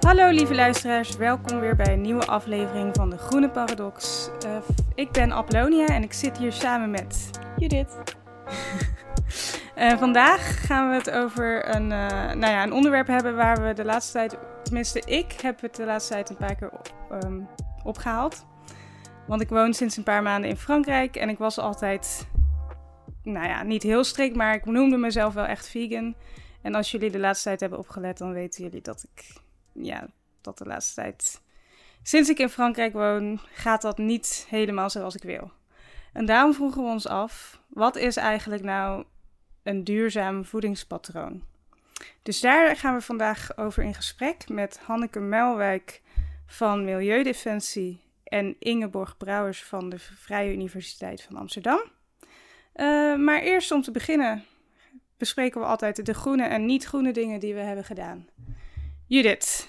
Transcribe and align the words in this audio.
Hallo 0.00 0.30
lieve 0.30 0.54
luisteraars, 0.54 1.16
welkom 1.16 1.60
weer 1.60 1.76
bij 1.76 1.92
een 1.92 2.00
nieuwe 2.00 2.26
aflevering 2.26 2.94
van 2.94 3.10
de 3.10 3.18
Groene 3.18 3.50
Paradox. 3.50 4.30
Uh, 4.46 4.56
ik 4.94 5.10
ben 5.10 5.32
Aplonia 5.32 5.86
en 5.86 6.02
ik 6.02 6.12
zit 6.12 6.38
hier 6.38 6.52
samen 6.52 6.90
met 6.90 7.30
Judith. 7.56 7.98
uh, 9.76 9.98
vandaag 10.04 10.66
gaan 10.66 10.90
we 10.90 10.94
het 10.94 11.10
over 11.10 11.74
een, 11.74 11.90
uh, 11.90 12.32
nou 12.32 12.46
ja, 12.46 12.62
een 12.62 12.72
onderwerp 12.72 13.06
hebben 13.06 13.36
waar 13.36 13.62
we 13.62 13.72
de 13.72 13.84
laatste 13.84 14.12
tijd, 14.12 14.38
tenminste 14.62 15.00
ik 15.00 15.32
heb 15.40 15.60
het 15.60 15.76
de 15.76 15.84
laatste 15.84 16.12
tijd 16.12 16.30
een 16.30 16.36
paar 16.36 16.54
keer 16.54 16.70
um, 17.24 17.48
opgehaald. 17.88 18.46
Want 19.26 19.40
ik 19.40 19.48
woon 19.48 19.74
sinds 19.74 19.96
een 19.96 20.02
paar 20.02 20.22
maanden 20.22 20.50
in 20.50 20.56
Frankrijk 20.56 21.16
en 21.16 21.28
ik 21.28 21.38
was 21.38 21.58
altijd, 21.58 22.28
nou 23.22 23.46
ja, 23.46 23.62
niet 23.62 23.82
heel 23.82 24.04
strikt, 24.04 24.36
maar 24.36 24.54
ik 24.54 24.64
noemde 24.64 24.96
mezelf 24.96 25.34
wel 25.34 25.44
echt 25.44 25.68
vegan. 25.68 26.14
En 26.62 26.74
als 26.74 26.90
jullie 26.90 27.10
de 27.10 27.18
laatste 27.18 27.48
tijd 27.48 27.60
hebben 27.60 27.78
opgelet, 27.78 28.18
dan 28.18 28.32
weten 28.32 28.64
jullie 28.64 28.82
dat 28.82 29.06
ik 29.12 29.32
ja, 29.72 30.06
dat 30.40 30.58
de 30.58 30.66
laatste 30.66 30.94
tijd. 30.94 31.40
Sinds 32.02 32.28
ik 32.28 32.38
in 32.38 32.48
Frankrijk 32.48 32.92
woon, 32.92 33.40
gaat 33.52 33.82
dat 33.82 33.98
niet 33.98 34.46
helemaal 34.48 34.90
zoals 34.90 35.14
ik 35.14 35.22
wil. 35.22 35.50
En 36.12 36.26
daarom 36.26 36.54
vroegen 36.54 36.82
we 36.82 36.88
ons 36.88 37.06
af: 37.08 37.60
wat 37.68 37.96
is 37.96 38.16
eigenlijk 38.16 38.62
nou 38.62 39.04
een 39.62 39.84
duurzaam 39.84 40.44
voedingspatroon? 40.44 41.42
Dus 42.22 42.40
daar 42.40 42.76
gaan 42.76 42.94
we 42.94 43.00
vandaag 43.00 43.56
over 43.56 43.82
in 43.82 43.94
gesprek 43.94 44.48
met 44.48 44.80
Hanneke 44.84 45.20
Melwijk 45.20 46.02
van 46.50 46.84
Milieudefensie 46.84 48.00
en 48.24 48.56
Ingeborg 48.58 49.16
Brouwers 49.16 49.62
van 49.64 49.88
de 49.88 49.98
Vrije 49.98 50.52
Universiteit 50.52 51.22
van 51.22 51.36
Amsterdam. 51.36 51.80
Uh, 52.74 53.16
maar 53.16 53.40
eerst 53.40 53.70
om 53.70 53.82
te 53.82 53.90
beginnen 53.90 54.44
bespreken 55.16 55.60
we 55.60 55.66
altijd 55.66 56.06
de 56.06 56.14
groene 56.14 56.44
en 56.44 56.66
niet-groene 56.66 57.12
dingen 57.12 57.40
die 57.40 57.54
we 57.54 57.60
hebben 57.60 57.84
gedaan. 57.84 58.28
Judith, 59.06 59.68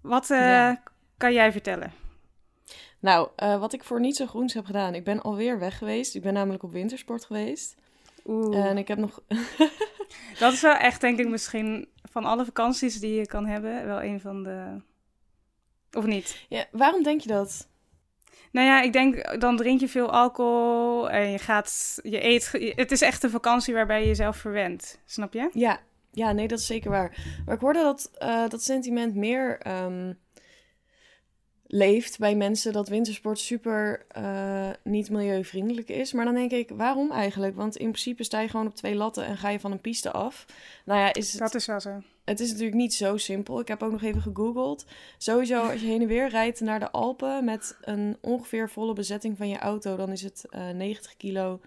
wat 0.00 0.30
uh, 0.30 0.38
ja. 0.38 0.82
kan 1.16 1.32
jij 1.32 1.52
vertellen? 1.52 1.92
Nou, 3.00 3.28
uh, 3.42 3.60
wat 3.60 3.72
ik 3.72 3.84
voor 3.84 4.00
niet 4.00 4.16
zo 4.16 4.26
groens 4.26 4.54
heb 4.54 4.64
gedaan. 4.64 4.94
Ik 4.94 5.04
ben 5.04 5.22
alweer 5.22 5.58
weg 5.58 5.78
geweest. 5.78 6.14
Ik 6.14 6.22
ben 6.22 6.32
namelijk 6.32 6.62
op 6.62 6.72
wintersport 6.72 7.24
geweest. 7.24 7.76
Oeh. 8.26 8.66
En 8.66 8.78
ik 8.78 8.88
heb 8.88 8.98
nog... 8.98 9.22
dat 10.38 10.52
is 10.52 10.60
wel 10.60 10.74
echt, 10.74 11.00
denk 11.00 11.18
ik, 11.18 11.28
misschien 11.28 11.88
van 12.10 12.24
alle 12.24 12.44
vakanties 12.44 13.00
die 13.00 13.14
je 13.14 13.26
kan 13.26 13.46
hebben, 13.46 13.86
wel 13.86 14.02
een 14.02 14.20
van 14.20 14.42
de... 14.42 14.80
Of 15.92 16.04
niet? 16.04 16.46
Ja, 16.48 16.64
waarom 16.70 17.02
denk 17.02 17.20
je 17.20 17.28
dat? 17.28 17.68
Nou 18.52 18.66
ja, 18.66 18.82
ik 18.82 18.92
denk, 18.92 19.40
dan 19.40 19.56
drink 19.56 19.80
je 19.80 19.88
veel 19.88 20.10
alcohol 20.10 21.10
en 21.10 21.30
je 21.30 21.38
gaat, 21.38 21.98
je 22.02 22.24
eet. 22.24 22.52
Het 22.76 22.92
is 22.92 23.00
echt 23.00 23.22
een 23.22 23.30
vakantie 23.30 23.74
waarbij 23.74 24.00
je 24.00 24.06
jezelf 24.06 24.36
verwendt, 24.36 25.00
snap 25.04 25.32
je? 25.32 25.50
Ja, 25.52 25.80
ja, 26.10 26.32
nee, 26.32 26.48
dat 26.48 26.58
is 26.58 26.66
zeker 26.66 26.90
waar. 26.90 27.40
Maar 27.46 27.54
ik 27.54 27.60
hoorde 27.60 27.82
dat 27.82 28.10
uh, 28.18 28.48
dat 28.48 28.62
sentiment 28.62 29.14
meer 29.14 29.60
um, 29.84 30.18
leeft 31.70 32.18
bij 32.18 32.36
mensen 32.36 32.72
dat 32.72 32.88
wintersport 32.88 33.38
super 33.38 34.06
uh, 34.18 34.68
niet 34.84 35.10
milieuvriendelijk 35.10 35.88
is. 35.88 36.12
Maar 36.12 36.24
dan 36.24 36.34
denk 36.34 36.50
ik, 36.50 36.70
waarom 36.70 37.10
eigenlijk? 37.10 37.56
Want 37.56 37.76
in 37.76 37.90
principe 37.90 38.24
sta 38.24 38.40
je 38.40 38.48
gewoon 38.48 38.66
op 38.66 38.74
twee 38.74 38.94
latten 38.94 39.24
en 39.24 39.36
ga 39.36 39.48
je 39.48 39.60
van 39.60 39.72
een 39.72 39.80
piste 39.80 40.10
af. 40.10 40.46
Nou 40.84 41.00
ja, 41.00 41.14
is 41.14 41.30
het, 41.32 41.40
dat 41.40 41.54
is 41.54 41.66
wel 41.66 41.80
zo. 41.80 42.02
Het 42.24 42.40
is 42.40 42.48
natuurlijk 42.48 42.76
niet 42.76 42.94
zo 42.94 43.16
simpel. 43.16 43.60
Ik 43.60 43.68
heb 43.68 43.82
ook 43.82 43.90
nog 43.90 44.02
even 44.02 44.22
gegoogeld. 44.22 44.86
Sowieso, 45.18 45.60
als 45.60 45.80
je 45.80 45.86
heen 45.86 46.02
en 46.02 46.08
weer 46.08 46.28
rijdt 46.28 46.60
naar 46.60 46.80
de 46.80 46.90
Alpen 46.90 47.44
met 47.44 47.76
een 47.80 48.16
ongeveer 48.20 48.70
volle 48.70 48.92
bezetting 48.92 49.36
van 49.36 49.48
je 49.48 49.58
auto, 49.58 49.96
dan 49.96 50.10
is 50.10 50.22
het 50.22 50.44
uh, 50.50 50.68
90 50.70 51.16
kilo 51.16 51.60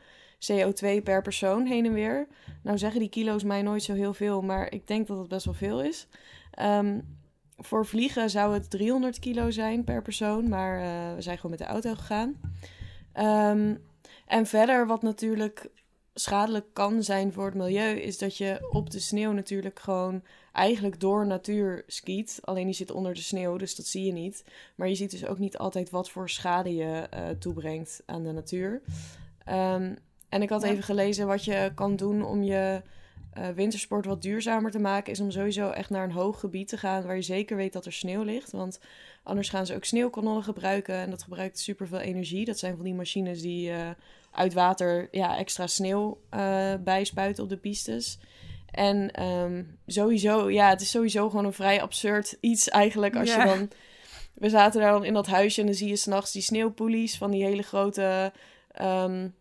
CO2 0.51 1.03
per 1.03 1.21
persoon 1.21 1.65
heen 1.65 1.85
en 1.85 1.93
weer. 1.93 2.27
Nou 2.63 2.77
zeggen 2.77 2.99
die 2.99 3.09
kilo's 3.09 3.43
mij 3.43 3.61
nooit 3.61 3.83
zo 3.83 3.93
heel 3.93 4.13
veel, 4.13 4.41
maar 4.41 4.71
ik 4.71 4.87
denk 4.87 5.07
dat 5.07 5.17
het 5.17 5.27
best 5.27 5.45
wel 5.45 5.53
veel 5.53 5.81
is. 5.81 6.07
Um, 6.61 7.19
voor 7.65 7.85
vliegen 7.85 8.29
zou 8.29 8.53
het 8.53 8.69
300 8.69 9.19
kilo 9.19 9.51
zijn 9.51 9.83
per 9.83 10.01
persoon, 10.01 10.49
maar 10.49 10.79
uh, 10.79 11.15
we 11.15 11.21
zijn 11.21 11.35
gewoon 11.35 11.51
met 11.51 11.59
de 11.59 11.73
auto 11.73 11.93
gegaan. 11.95 12.39
Um, 13.19 13.83
en 14.27 14.45
verder, 14.45 14.87
wat 14.87 15.01
natuurlijk 15.01 15.69
schadelijk 16.13 16.65
kan 16.73 17.03
zijn 17.03 17.33
voor 17.33 17.45
het 17.45 17.55
milieu, 17.55 17.99
is 17.99 18.17
dat 18.17 18.37
je 18.37 18.69
op 18.71 18.89
de 18.89 18.99
sneeuw 18.99 19.31
natuurlijk 19.31 19.79
gewoon 19.79 20.23
eigenlijk 20.53 20.99
door 20.99 21.27
natuur 21.27 21.83
skiet. 21.87 22.39
Alleen 22.43 22.65
die 22.65 22.75
zit 22.75 22.91
onder 22.91 23.13
de 23.13 23.21
sneeuw, 23.21 23.57
dus 23.57 23.75
dat 23.75 23.85
zie 23.85 24.05
je 24.05 24.11
niet. 24.11 24.43
Maar 24.75 24.87
je 24.87 24.95
ziet 24.95 25.11
dus 25.11 25.25
ook 25.25 25.39
niet 25.39 25.57
altijd 25.57 25.89
wat 25.89 26.09
voor 26.09 26.29
schade 26.29 26.75
je 26.75 27.07
uh, 27.13 27.29
toebrengt 27.39 28.03
aan 28.05 28.23
de 28.23 28.31
natuur. 28.31 28.81
Um, 29.49 29.97
en 30.29 30.41
ik 30.41 30.49
had 30.49 30.63
even 30.63 30.83
gelezen 30.83 31.27
wat 31.27 31.45
je 31.45 31.71
kan 31.75 31.95
doen 31.95 32.25
om 32.25 32.43
je 32.43 32.81
uh, 33.37 33.47
wintersport 33.49 34.05
wat 34.05 34.21
duurzamer 34.21 34.71
te 34.71 34.79
maken. 34.79 35.11
Is 35.11 35.19
om 35.19 35.31
sowieso 35.31 35.69
echt 35.69 35.89
naar 35.89 36.03
een 36.03 36.11
hoog 36.11 36.39
gebied 36.39 36.67
te 36.67 36.77
gaan 36.77 37.03
waar 37.03 37.15
je 37.15 37.21
zeker 37.21 37.57
weet 37.57 37.73
dat 37.73 37.85
er 37.85 37.93
snow 37.93 38.23
ligt. 38.23 38.51
Want 38.51 38.79
anders 39.23 39.49
gaan 39.49 39.65
ze 39.65 39.75
ook 39.75 39.85
sneeuwkanonnen 39.85 40.43
gebruiken. 40.43 40.95
En 40.95 41.09
dat 41.09 41.23
gebruikt 41.23 41.59
super 41.59 41.87
veel 41.87 41.99
energie. 41.99 42.45
Dat 42.45 42.59
zijn 42.59 42.75
van 42.75 42.85
die 42.85 42.93
machines 42.93 43.41
die 43.41 43.69
uh, 43.69 43.89
uit 44.31 44.53
water 44.53 45.07
ja, 45.11 45.37
extra 45.37 45.67
sneeuw 45.67 46.21
uh, 46.35 46.73
bijspuiten 46.83 47.43
op 47.43 47.49
de 47.49 47.57
pistes. 47.57 48.19
En 48.71 49.23
um, 49.23 49.77
sowieso, 49.85 50.49
ja, 50.49 50.69
het 50.69 50.81
is 50.81 50.89
sowieso 50.89 51.29
gewoon 51.29 51.45
een 51.45 51.53
vrij 51.53 51.81
absurd 51.81 52.37
iets 52.39 52.69
eigenlijk. 52.69 53.15
Als 53.15 53.33
je 53.33 53.43
dan. 53.43 53.69
We 54.33 54.49
zaten 54.49 54.81
daar 54.81 54.91
dan 54.91 55.05
in 55.05 55.13
dat 55.13 55.27
huisje 55.27 55.59
en 55.59 55.65
dan 55.65 55.75
zie 55.75 55.87
je 55.87 55.95
s'nachts 55.95 56.31
die 56.31 56.41
sneeuwpoelies 56.41 57.17
van 57.17 57.31
die 57.31 57.43
hele 57.43 57.61
grote. 57.61 58.31
Um, 58.81 59.35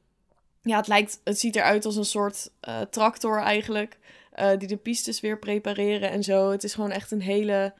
ja, 0.71 0.77
het, 0.77 0.89
lijkt, 0.89 1.21
het 1.25 1.39
ziet 1.39 1.57
eruit 1.57 1.85
als 1.85 1.97
een 1.97 2.05
soort 2.05 2.51
uh, 2.69 2.81
tractor 2.81 3.39
eigenlijk. 3.39 3.99
Uh, 4.39 4.51
die 4.59 4.69
de 4.69 4.77
pistes 4.77 5.21
weer 5.21 5.39
prepareren 5.39 6.11
en 6.11 6.23
zo. 6.23 6.51
Het 6.51 6.65
is 6.65 6.75
gewoon 6.75 6.91
echt 6.91 7.11
een 7.11 7.23
hele 7.23 7.75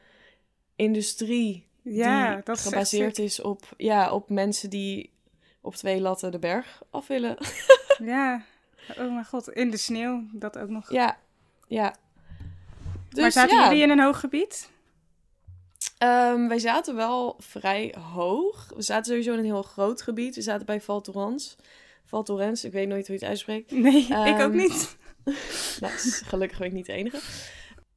industrie. 0.75 1.65
Ja, 1.81 2.35
die 2.35 2.43
dat 2.43 2.57
is 2.57 2.63
gebaseerd 2.63 3.19
is 3.19 3.41
op, 3.41 3.63
ja, 3.77 4.11
op 4.11 4.29
mensen 4.29 4.69
die 4.69 5.09
op 5.61 5.75
twee 5.75 6.01
latten 6.01 6.31
de 6.31 6.39
berg 6.39 6.81
af 6.89 7.07
willen. 7.07 7.37
ja, 8.13 8.43
oh 8.89 9.13
mijn 9.13 9.25
god, 9.25 9.49
in 9.49 9.69
de 9.69 9.77
sneeuw, 9.77 10.23
dat 10.31 10.57
ook 10.57 10.69
nog. 10.69 10.91
Ja, 10.91 11.17
ja. 11.67 11.95
Dus, 13.09 13.21
maar 13.21 13.31
zaten 13.31 13.57
ja. 13.57 13.67
jullie 13.67 13.83
in 13.83 13.89
een 13.89 13.99
hoog 13.99 14.19
gebied? 14.19 14.69
Um, 16.03 16.47
wij 16.47 16.59
zaten 16.59 16.95
wel 16.95 17.35
vrij 17.39 17.95
hoog. 18.13 18.71
We 18.75 18.81
zaten 18.81 19.05
sowieso 19.05 19.33
in 19.33 19.39
een 19.39 19.45
heel 19.45 19.61
groot 19.61 20.01
gebied. 20.01 20.35
We 20.35 20.41
zaten 20.41 20.65
bij 20.65 20.81
Val 20.81 21.01
Thorens. 21.01 21.57
Val 22.11 22.23
Thorens, 22.23 22.63
ik 22.63 22.71
weet 22.71 22.87
nooit 22.87 23.07
hoe 23.07 23.15
je 23.15 23.21
het 23.21 23.29
uitspreekt. 23.29 23.71
Nee, 23.71 24.07
um, 24.13 24.25
ik 24.25 24.41
ook 24.41 24.53
niet. 24.53 24.97
nou, 25.81 25.93
gelukkig 26.25 26.57
ben 26.57 26.67
ik 26.67 26.73
niet 26.73 26.85
de 26.85 26.93
enige. 26.93 27.19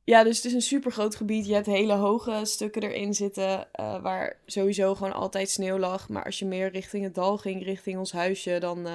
Ja, 0.04 0.24
dus 0.24 0.36
het 0.36 0.44
is 0.44 0.52
een 0.52 0.62
super 0.62 0.92
groot 0.92 1.16
gebied. 1.16 1.46
Je 1.46 1.54
hebt 1.54 1.66
hele 1.66 1.92
hoge 1.92 2.40
stukken 2.42 2.82
erin 2.82 3.14
zitten, 3.14 3.68
uh, 3.80 4.02
waar 4.02 4.36
sowieso 4.46 4.94
gewoon 4.94 5.12
altijd 5.12 5.50
sneeuw 5.50 5.78
lag. 5.78 6.08
Maar 6.08 6.24
als 6.24 6.38
je 6.38 6.44
meer 6.44 6.70
richting 6.70 7.04
het 7.04 7.14
dal 7.14 7.38
ging, 7.38 7.64
richting 7.64 7.98
ons 7.98 8.12
huisje, 8.12 8.58
dan 8.58 8.86
uh, 8.86 8.92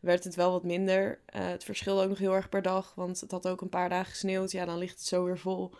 werd 0.00 0.24
het 0.24 0.34
wel 0.34 0.50
wat 0.50 0.64
minder. 0.64 1.18
Uh, 1.36 1.46
het 1.46 1.64
verschilde 1.64 2.02
ook 2.02 2.08
nog 2.08 2.18
heel 2.18 2.34
erg 2.34 2.48
per 2.48 2.62
dag, 2.62 2.92
want 2.94 3.20
het 3.20 3.30
had 3.30 3.48
ook 3.48 3.60
een 3.60 3.68
paar 3.68 3.88
dagen 3.88 4.10
gesneeuwd. 4.10 4.50
Ja, 4.50 4.64
dan 4.64 4.78
ligt 4.78 4.98
het 4.98 5.06
zo 5.06 5.24
weer 5.24 5.38
vol. 5.38 5.70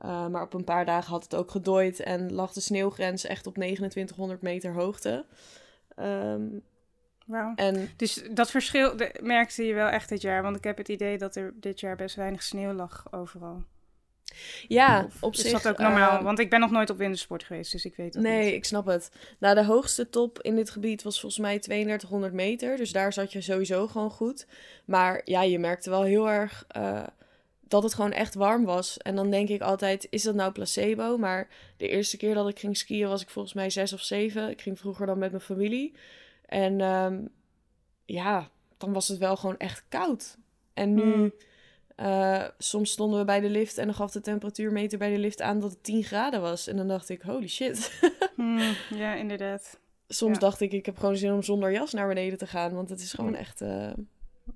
Maar 0.00 0.42
op 0.42 0.54
een 0.54 0.64
paar 0.64 0.84
dagen 0.84 1.10
had 1.10 1.22
het 1.22 1.34
ook 1.34 1.50
gedooid 1.50 2.00
en 2.00 2.32
lag 2.32 2.52
de 2.52 2.60
sneeuwgrens 2.60 3.24
echt 3.24 3.46
op 3.46 3.54
2900 3.54 4.42
meter 4.42 4.72
hoogte. 4.72 5.24
Um, 5.98 6.62
Wow. 7.26 7.52
En... 7.56 7.88
Dus 7.96 8.22
dat 8.30 8.50
verschil 8.50 8.94
merkte 9.20 9.64
je 9.64 9.74
wel 9.74 9.88
echt 9.88 10.08
dit 10.08 10.20
jaar. 10.20 10.42
Want 10.42 10.56
ik 10.56 10.64
heb 10.64 10.76
het 10.76 10.88
idee 10.88 11.18
dat 11.18 11.36
er 11.36 11.54
dit 11.60 11.80
jaar 11.80 11.96
best 11.96 12.16
weinig 12.16 12.42
sneeuw 12.42 12.72
lag 12.72 13.06
overal. 13.10 13.64
Ja, 14.68 15.04
of 15.04 15.22
op 15.22 15.32
is 15.32 15.40
zich. 15.40 15.52
Is 15.52 15.62
dat 15.62 15.72
ook 15.72 15.78
normaal? 15.78 16.18
Uh, 16.18 16.24
want 16.24 16.38
ik 16.38 16.50
ben 16.50 16.60
nog 16.60 16.70
nooit 16.70 16.90
op 16.90 16.98
wintersport 16.98 17.44
geweest, 17.44 17.72
dus 17.72 17.84
ik 17.84 17.96
weet 17.96 18.14
het 18.14 18.22
Nee, 18.22 18.44
niet. 18.44 18.54
ik 18.54 18.64
snap 18.64 18.86
het. 18.86 19.10
Nou, 19.38 19.54
de 19.54 19.64
hoogste 19.64 20.10
top 20.10 20.42
in 20.42 20.56
dit 20.56 20.70
gebied 20.70 21.02
was 21.02 21.20
volgens 21.20 21.40
mij 21.40 21.58
3200 21.58 22.32
meter. 22.32 22.76
Dus 22.76 22.92
daar 22.92 23.12
zat 23.12 23.32
je 23.32 23.40
sowieso 23.40 23.86
gewoon 23.86 24.10
goed. 24.10 24.46
Maar 24.84 25.20
ja, 25.24 25.42
je 25.42 25.58
merkte 25.58 25.90
wel 25.90 26.02
heel 26.02 26.28
erg 26.30 26.66
uh, 26.76 27.02
dat 27.60 27.82
het 27.82 27.94
gewoon 27.94 28.12
echt 28.12 28.34
warm 28.34 28.64
was. 28.64 28.96
En 28.96 29.16
dan 29.16 29.30
denk 29.30 29.48
ik 29.48 29.60
altijd, 29.60 30.06
is 30.10 30.22
dat 30.22 30.34
nou 30.34 30.52
placebo? 30.52 31.18
Maar 31.18 31.48
de 31.76 31.88
eerste 31.88 32.16
keer 32.16 32.34
dat 32.34 32.48
ik 32.48 32.58
ging 32.58 32.76
skiën 32.76 33.08
was 33.08 33.22
ik 33.22 33.30
volgens 33.30 33.54
mij 33.54 33.70
zes 33.70 33.92
of 33.92 34.02
zeven. 34.02 34.50
Ik 34.50 34.60
ging 34.60 34.78
vroeger 34.78 35.06
dan 35.06 35.18
met 35.18 35.30
mijn 35.30 35.42
familie. 35.42 35.94
En 36.46 36.80
um, 36.80 37.28
ja, 38.04 38.50
dan 38.76 38.92
was 38.92 39.08
het 39.08 39.18
wel 39.18 39.36
gewoon 39.36 39.56
echt 39.56 39.84
koud. 39.88 40.38
En 40.74 40.94
nu, 40.94 41.16
mm. 41.16 41.32
uh, 41.96 42.44
soms 42.58 42.90
stonden 42.90 43.18
we 43.18 43.24
bij 43.24 43.40
de 43.40 43.50
lift 43.50 43.78
en 43.78 43.86
dan 43.86 43.94
gaf 43.94 44.10
de 44.10 44.20
temperatuurmeter 44.20 44.98
bij 44.98 45.10
de 45.10 45.18
lift 45.18 45.42
aan 45.42 45.60
dat 45.60 45.70
het 45.70 45.82
10 45.82 46.04
graden 46.04 46.40
was. 46.40 46.66
En 46.66 46.76
dan 46.76 46.88
dacht 46.88 47.08
ik, 47.08 47.22
holy 47.22 47.48
shit. 47.48 48.00
mm, 48.36 48.74
ja, 48.90 49.14
inderdaad. 49.14 49.78
Soms 50.08 50.34
ja. 50.34 50.40
dacht 50.40 50.60
ik, 50.60 50.72
ik 50.72 50.86
heb 50.86 50.98
gewoon 50.98 51.16
zin 51.16 51.32
om 51.32 51.42
zonder 51.42 51.72
jas 51.72 51.92
naar 51.92 52.08
beneden 52.08 52.38
te 52.38 52.46
gaan. 52.46 52.74
Want 52.74 52.88
het 52.88 53.00
is 53.00 53.12
gewoon 53.12 53.34
echt, 53.34 53.60
uh, 53.60 53.68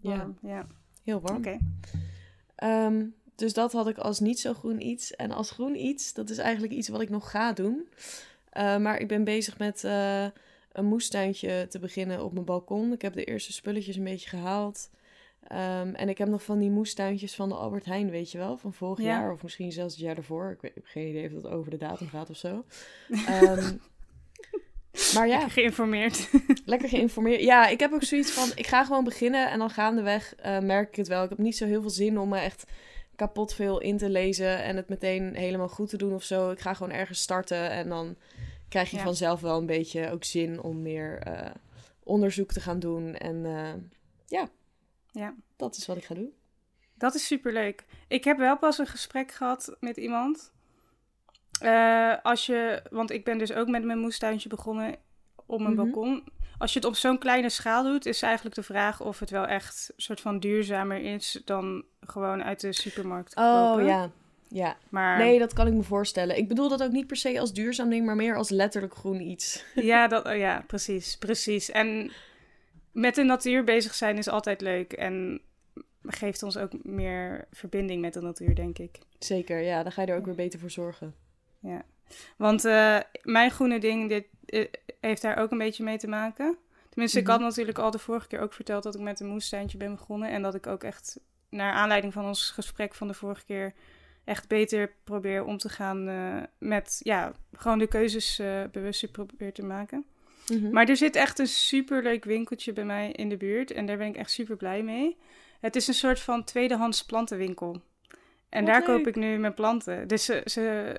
warm. 0.01 0.39
Ja, 0.43 0.49
ja, 0.49 0.67
heel 1.05 1.21
warm. 1.21 1.37
Oké. 1.37 1.59
Okay. 2.57 2.87
Um, 2.87 3.15
dus 3.35 3.53
dat 3.53 3.73
had 3.73 3.89
ik 3.89 3.99
als 3.99 4.21
niet 4.21 4.41
zo 4.41 4.55
groen 4.55 4.87
iets. 4.87 5.17
En 5.17 5.31
als 5.31 5.51
groen 5.51 5.77
iets, 5.77 6.13
dat 6.13 6.31
is 6.31 6.39
eigenlijk 6.39 6.73
iets 6.73 6.89
wat 6.89 7.01
ik 7.01 7.11
nog 7.11 7.31
ga 7.31 7.53
doen. 7.53 7.89
Uh, 8.53 8.77
maar 8.77 8.99
ik 8.99 9.09
ben 9.09 9.25
bezig 9.25 9.59
met 9.59 9.85
een 10.73 10.85
moestuintje 10.85 11.67
te 11.69 11.79
beginnen 11.79 12.25
op 12.25 12.33
mijn 12.33 12.45
balkon. 12.45 12.93
Ik 12.93 13.03
heb 13.03 13.13
de 13.15 13.25
eerste 13.25 13.53
spulletjes 13.53 13.97
een 13.97 14.05
beetje 14.05 14.29
gehaald. 14.29 14.91
Ehm, 15.47 15.95
en 15.95 16.09
ik 16.09 16.19
heb 16.19 16.29
nog 16.29 16.43
van 16.43 16.59
die 16.59 16.71
moestuintjes 16.71 17.35
van 17.35 17.49
de 17.49 17.55
Albert 17.55 17.85
Heijn, 17.85 18.11
weet 18.11 18.31
je 18.33 18.39
wel, 18.39 18.57
van 18.57 18.73
vorig 18.73 18.99
Ja. 18.99 19.05
jaar 19.05 19.33
of 19.33 19.43
misschien 19.43 19.73
zelfs 19.73 19.95
het 19.95 20.03
jaar 20.03 20.15
daarvoor. 20.15 20.51
Ik, 20.51 20.61
weet, 20.61 20.71
ik 20.71 20.77
heb 20.77 20.87
geen 20.87 21.09
idee 21.09 21.27
of 21.27 21.43
dat 21.43 21.53
over 21.53 21.71
de 21.71 21.77
datum 21.77 22.09
gaat 22.09 22.31
of 22.31 22.37
zo. 22.37 22.65
Ehm, 23.27 23.73
maar 25.15 25.29
ja, 25.29 25.49
Geïnformeerd. 25.49 26.31
lekker 26.65 26.89
geïnformeerd. 26.89 27.41
Ja, 27.41 27.67
ik 27.69 27.81
heb 27.81 27.93
ook 27.93 28.03
zoiets 28.03 28.31
van, 28.31 28.49
ik 28.55 28.67
ga 28.67 28.85
gewoon 28.85 29.05
beginnen 29.05 29.51
en 29.51 29.59
dan 29.59 29.71
gaandeweg 29.71 30.35
eh, 30.35 30.59
merk 30.59 30.89
ik 30.89 30.97
het 30.97 31.09
wel. 31.09 31.23
Ik 31.23 31.29
heb 31.29 31.39
niet 31.39 31.57
zo 31.57 31.67
heel 31.67 31.81
veel 31.81 31.91
zin 31.91 32.19
om 32.19 32.29
me 32.29 32.39
echt 32.39 32.65
kapot 33.17 33.55
veel 33.55 33.81
in 33.81 33.97
te 33.97 34.11
lezen 34.11 34.63
en 34.63 34.77
het 34.77 34.89
meteen 34.89 35.35
helemaal 35.35 35.69
goed 35.69 35.89
te 35.89 35.97
doen 35.97 36.15
of 36.15 36.23
zo. 36.23 36.51
Ik 36.51 36.61
ga 36.61 36.75
gewoon 36.75 36.93
ergens 36.93 37.21
starten 37.21 37.71
en 37.71 37.89
dan 37.89 38.17
krijg 38.71 38.91
je 38.91 38.97
Ja. 38.97 39.03
vanzelf 39.03 39.41
wel 39.41 39.59
een 39.59 39.67
beetje 39.67 40.11
ook 40.11 40.25
zin 40.25 40.61
om 40.63 40.83
meer 40.83 41.19
eh, 41.19 41.51
onderzoek 42.03 42.53
te 42.53 42.61
gaan 42.61 42.79
doen. 42.79 43.15
En 43.15 43.45
eh, 43.47 43.73
ja. 44.27 44.49
Ja. 45.11 45.35
dat 45.57 45.77
is 45.77 45.87
wat 45.87 45.97
ik 45.97 46.05
ga 46.05 46.15
doen. 46.15 46.33
Dat 46.95 47.15
is 47.15 47.27
superleuk. 47.27 47.85
Ik 48.09 48.25
heb 48.25 48.39
wel 48.39 48.59
pas 48.59 48.79
een 48.79 48.87
gesprek 48.87 49.33
gehad 49.33 49.77
met 49.81 49.97
iemand. 49.97 50.53
Eh, 51.61 52.15
als 52.23 52.47
je, 52.47 52.83
want 52.91 53.11
ik 53.11 53.25
ben 53.25 53.39
dus 53.39 53.53
ook 53.53 53.69
met 53.69 53.85
mijn 53.85 53.99
moestuintje 53.99 54.49
begonnen 54.49 54.97
op 55.47 55.61
mijn 55.61 55.75
Mhm. 55.75 55.83
balkon. 55.85 56.25
Als 56.59 56.73
je 56.73 56.79
het 56.79 56.89
op 56.89 56.95
zo'n 56.95 57.19
kleine 57.19 57.49
schaal 57.49 57.83
doet, 57.85 58.07
is 58.07 58.23
eigenlijk 58.23 58.55
de 58.55 58.63
vraag 58.63 59.01
of 59.01 59.19
het 59.19 59.31
wel 59.31 59.47
echt 59.47 59.93
een 59.97 60.03
soort 60.03 60.21
van 60.21 60.39
duurzamer 60.41 60.99
is 60.99 61.43
dan 61.45 61.85
gewoon 62.01 62.43
uit 62.45 62.61
de 62.61 62.73
supermarkt 62.73 63.37
Oh 63.37 63.71
kopen. 63.71 63.85
ja, 63.87 64.11
ja. 64.53 64.77
Maar 64.89 65.19
Nee, 65.19 65.39
dat 65.39 65.53
kan 65.53 65.67
ik 65.67 65.73
me 65.73 65.83
voorstellen. 65.83 66.37
Ik 66.37 66.49
bedoel 66.49 66.69
dat 66.69 66.83
ook 66.83 66.91
niet 66.93 67.07
per 67.07 67.17
se 67.17 67.41
als 67.41 67.53
duurzaam 67.53 67.91
ding, 67.91 68.07
maar 68.07 68.17
meer 68.17 68.37
als 68.37 68.51
letterlijk 68.51 68.95
groen 68.95 69.21
iets. 69.21 69.65
ja, 69.75 70.09
dat, 70.09 70.27
oh 70.27 70.37
ja, 70.37 70.65
precies, 70.67 71.17
precies. 71.19 71.71
En 71.71 72.11
met 72.93 73.15
de 73.15 73.23
natuur 73.23 73.65
bezig 73.65 73.95
zijn 73.95 74.19
is 74.19 74.29
altijd 74.29 74.61
leuk 74.61 74.93
en 74.93 75.41
geeft 76.03 76.43
ons 76.43 76.57
ook 76.57 76.73
meer 76.85 77.45
verbinding 77.53 78.01
met 78.01 78.13
de 78.13 78.21
natuur, 78.21 78.55
denk 78.55 78.79
ik. 78.79 78.99
Zeker, 79.19 79.61
ja. 79.61 79.83
Dan 79.83 79.93
ga 79.93 80.03
je 80.03 80.09
er 80.09 80.17
ook 80.17 80.25
weer 80.25 80.35
beter 80.35 80.61
voor 80.61 80.71
zorgen. 80.71 81.15
Ja, 81.59 81.83
want 82.37 82.65
eh, 82.65 82.99
mijn 83.23 83.51
groene 83.51 83.81
ding 83.81 84.09
dit, 84.09 84.27
eh, 84.47 84.67
heeft 85.01 85.23
daar 85.23 85.37
ook 85.39 85.51
een 85.51 85.59
beetje 85.59 85.85
mee 85.85 85.99
te 85.99 86.09
maken. 86.09 86.57
Tenminste, 86.89 87.19
ik 87.19 87.25
Mhm. 87.25 87.33
had 87.33 87.41
natuurlijk 87.41 87.79
al 87.79 87.91
de 87.91 87.99
vorige 87.99 88.27
keer 88.29 88.41
ook 88.41 88.53
verteld 88.53 88.83
dat 88.83 88.95
ik 88.95 89.01
met 89.01 89.21
een 89.21 89.27
moestuintje 89.27 89.79
ben 89.79 89.95
begonnen. 89.95 90.31
En 90.31 90.43
dat 90.43 90.55
ik 90.55 90.67
ook 90.67 90.85
echt, 90.85 91.21
naar 91.49 91.73
aanleiding 91.73 92.13
van 92.13 92.25
ons 92.27 92.51
gesprek 92.51 92.95
van 92.95 93.09
de 93.09 93.15
vorige 93.15 93.45
keer, 93.45 93.75
echt 94.31 94.49
beter 94.49 94.93
probeer 95.05 95.45
om 95.45 95.59
te 95.59 95.69
gaan 95.69 96.09
eh, 96.09 96.37
met, 96.59 97.01
ja, 97.03 97.33
gewoon 97.53 97.79
de 97.79 97.87
keuzes 97.87 98.39
eh 98.39 98.63
bewuster 98.73 99.09
probeer 99.09 99.53
te 99.53 99.65
maken. 99.65 100.05
Mhm. 100.53 100.71
Maar 100.71 100.89
er 100.89 100.97
zit 100.97 101.17
echt 101.17 101.39
een 101.39 101.47
superleuk 101.47 102.25
winkeltje 102.25 102.73
bij 102.73 102.85
mij 102.85 103.13
in 103.13 103.29
de 103.29 103.37
buurt. 103.37 103.71
En 103.71 103.87
daar 103.87 103.97
ben 103.97 104.07
ik 104.07 104.17
echt 104.17 104.31
super 104.31 104.57
blij 104.57 104.83
mee. 104.83 105.17
Het 105.61 105.77
is 105.77 105.89
een 105.89 105.95
soort 105.95 106.21
van 106.21 106.45
tweedehands 106.45 107.05
plantenwinkel. 107.05 107.81
En 108.49 108.65
Wat 108.65 108.73
daar 108.73 108.83
koop 108.83 109.07
ik 109.07 109.17
nu 109.17 109.39
mijn 109.39 109.55
planten. 109.55 110.09
Dus 110.09 110.25
ze, 110.25 110.43
ze, 110.45 110.95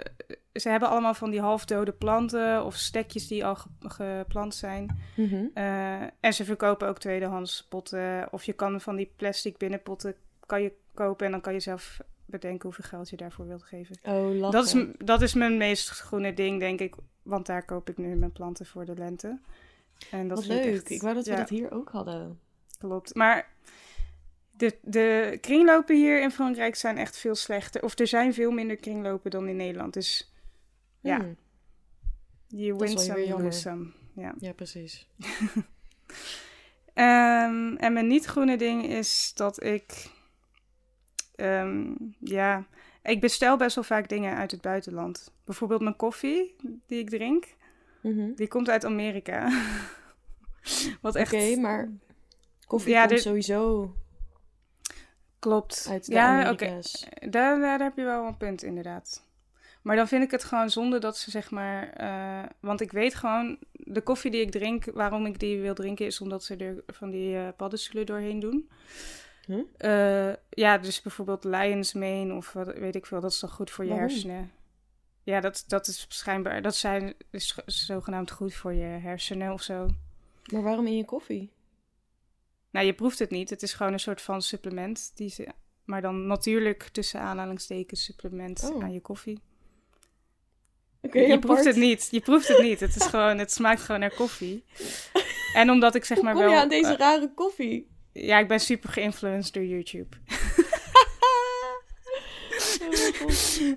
ze 0.53 0.69
hebben 0.69 0.89
allemaal 0.89 1.13
van 1.13 1.29
die 1.31 1.41
halfdode 1.41 1.91
planten 1.91 2.65
of 2.65 2.75
stekjes 2.75 3.27
die 3.27 3.45
al 3.45 3.55
ge- 3.55 3.69
geplant 3.79 4.55
zijn. 4.55 4.99
Mhm. 5.15 5.45
Eh, 5.53 6.01
en 6.19 6.33
ze 6.33 6.45
verkopen 6.45 6.87
ook 6.87 6.99
tweedehands 6.99 7.65
potten. 7.69 8.27
Of 8.31 8.43
je 8.43 8.53
kan 8.53 8.81
van 8.81 8.95
die 8.95 9.11
plastic 9.15 9.57
binnenpotten 9.57 10.15
kan 10.45 10.61
je 10.61 10.71
kopen. 10.93 11.25
En 11.25 11.31
dan 11.31 11.41
kan 11.41 11.53
je 11.53 11.59
zelf 11.59 11.99
bedenken 12.31 12.61
hoeveel 12.63 12.89
geld 12.89 13.09
je 13.09 13.15
daarvoor 13.17 13.47
wilt 13.47 13.63
geven. 13.63 13.95
Oh, 14.03 14.35
lachen. 14.35 14.51
Dat 14.51 14.65
is, 14.65 15.05
dat 15.05 15.21
is 15.21 15.33
mijn 15.33 15.57
meest 15.57 15.89
groene 15.89 16.33
ding, 16.33 16.59
denk 16.59 16.79
ik. 16.79 16.95
Want 17.23 17.45
daar 17.45 17.65
koop 17.65 17.89
ik 17.89 17.97
nu 17.97 18.15
mijn 18.15 18.31
planten 18.31 18.65
voor 18.65 18.85
de 18.85 18.95
lente. 18.95 19.39
En 20.11 20.27
dat 20.27 20.37
Wat 20.37 20.45
vind 20.47 20.59
leuk. 20.63 20.73
Ik, 20.73 20.79
echt- 20.81 20.89
Ik 20.89 21.01
wou 21.01 21.13
dat 21.13 21.25
we 21.25 21.31
ja, 21.31 21.37
dat 21.37 21.49
hier 21.49 21.71
ook 21.71 21.89
hadden. 21.89 22.39
Klopt. 22.79 23.15
Maar 23.15 23.49
de, 24.51 24.77
de 24.81 25.37
kringlopen 25.41 25.95
hier 25.95 26.21
in 26.21 26.31
Frankrijk 26.31 26.75
zijn 26.75 26.97
echt 26.97 27.17
veel 27.17 27.35
slechter. 27.35 27.83
Of 27.83 27.99
er 27.99 28.07
zijn 28.07 28.33
veel 28.33 28.51
minder 28.51 28.75
kringlopen 28.77 29.31
dan 29.31 29.47
in 29.47 29.55
Nederland. 29.55 29.93
Dus 29.93 30.31
ja, 30.99 31.17
Hmm. 31.17 31.35
je 32.47 32.75
win 32.75 32.97
some, 32.99 33.25
you 33.27 33.43
lose 33.43 33.59
some. 33.59 33.91
Ja. 34.15 34.33
Ja, 34.39 34.53
precies. 34.53 35.07
Ehm, 36.93 37.75
en 37.75 37.93
mijn 37.93 38.07
niet-groene 38.07 38.57
ding 38.57 38.85
is 38.85 39.31
dat 39.35 39.63
ik... 39.63 40.09
ehm, 41.41 41.91
ja, 42.19 42.65
ik 43.03 43.21
bestel 43.21 43.57
best 43.57 43.75
wel 43.75 43.83
vaak 43.83 44.09
dingen 44.09 44.35
uit 44.35 44.51
het 44.51 44.61
buitenland. 44.61 45.31
Bijvoorbeeld 45.45 45.81
mijn 45.81 45.95
koffie 45.95 46.55
die 46.88 46.99
ik 46.99 47.09
drink. 47.09 47.45
Mhm. 48.01 48.33
Die 48.35 48.47
komt 48.47 48.69
uit 48.69 48.85
Amerika. 48.85 49.49
Wat 51.01 51.15
echt... 51.15 51.33
Oké, 51.33 51.55
maar 51.55 51.89
koffie 52.67 52.91
Ja, 52.91 52.99
komt 52.99 53.09
dit- 53.09 53.21
sowieso 53.21 53.93
Klopt. 55.39 55.88
uit 55.89 56.05
de 56.05 56.11
ja, 56.13 56.39
oké. 56.51 56.65
Amerika's. 56.65 57.05
Daar, 57.29 57.59
daar 57.59 57.79
heb 57.79 57.97
je 57.97 58.03
wel 58.03 58.25
een 58.27 58.38
punt, 58.38 58.63
inderdaad. 58.63 59.23
Maar 59.81 59.95
dan 59.95 60.07
vind 60.07 60.23
ik 60.23 60.31
het 60.31 60.43
gewoon 60.43 60.69
zonde 60.69 60.99
dat 60.99 61.17
ze 61.17 61.31
zeg 61.31 61.51
maar. 61.51 61.89
eh, 61.89 62.43
want 62.59 62.81
ik 62.81 62.91
weet 62.91 63.15
gewoon, 63.15 63.57
de 63.71 64.01
koffie 64.01 64.31
die 64.31 64.41
ik 64.41 64.51
drink, 64.51 64.85
waarom 64.93 65.25
ik 65.25 65.39
die 65.39 65.59
wil 65.61 65.73
drinken, 65.73 66.05
is 66.05 66.21
omdat 66.21 66.43
ze 66.43 66.55
er 66.55 66.83
van 66.88 67.09
die 67.09 67.35
eh 67.38 67.47
paddenstoelen 67.57 68.05
doorheen 68.05 68.39
doen. 68.39 68.69
Eh, 69.77 70.33
ja, 70.49 70.77
dus 70.77 71.01
bijvoorbeeld 71.01 71.43
Lion's 71.43 71.93
Mane 71.93 72.33
of 72.33 72.53
wat 72.53 72.73
weet 72.77 72.95
ik 72.95 73.05
veel, 73.05 73.21
dat 73.21 73.31
is 73.31 73.39
dan 73.39 73.49
goed 73.49 73.71
voor 73.71 73.83
je 73.83 73.89
Waarom? 73.89 74.09
hersenen. 74.09 74.51
Ja, 75.23 75.39
dat, 75.39 75.63
dat 75.67 75.88
is 75.88 76.05
schijnbaar, 76.09 76.61
dat 76.61 76.75
zijn 76.75 77.13
is 77.31 77.55
zogenaamd 77.65 78.31
goed 78.31 78.53
voor 78.53 78.73
je 78.73 78.83
hersenen 78.83 79.53
of 79.53 79.61
zo. 79.61 79.88
Maar 80.53 80.61
waarom 80.61 80.88
in 80.88 80.97
je 80.97 81.05
koffie? 81.05 81.51
Nou, 82.69 82.85
je 82.85 82.93
proeft 82.93 83.19
het 83.19 83.29
niet. 83.29 83.49
Het 83.49 83.63
is 83.63 83.73
gewoon 83.73 83.93
een 83.93 83.99
soort 83.99 84.21
van 84.21 84.41
supplement. 84.41 85.11
Die 85.15 85.29
ze, 85.29 85.47
maar 85.85 86.01
dan 86.01 86.27
natuurlijk 86.27 86.83
tussen 86.91 87.19
aanhalingstekens 87.19 88.03
supplement 88.03 88.69
Oh. 88.73 88.83
aan 88.83 88.93
je 88.93 89.01
koffie. 89.01 89.39
Oké, 91.01 91.19
je 91.19 91.25
apart. 91.25 91.39
proeft 91.39 91.65
het 91.65 91.75
niet. 91.75 92.07
Je 92.11 92.19
proeft 92.19 92.47
het 92.47 92.61
niet. 92.61 92.79
Het, 92.79 92.95
is 92.95 93.05
gewoon, 93.13 93.38
het 93.38 93.51
smaakt 93.51 93.81
gewoon 93.81 93.99
naar 94.01 94.15
koffie. 94.15 94.63
En 95.53 95.69
omdat 95.69 95.95
ik 95.95 96.05
zeg 96.05 96.21
maar 96.21 96.33
kom 96.33 96.41
wel... 96.41 96.51
je 96.51 96.57
aan 96.59 96.69
deze 96.69 96.91
eh, 96.91 96.97
rare 96.97 97.33
koffie? 97.33 97.90
Ja, 98.13 98.37
ik 98.39 98.47
ben 98.47 98.59
super 98.59 98.89
geïnfluenced 98.89 99.53
door 99.53 99.65
YouTube. 99.65 100.17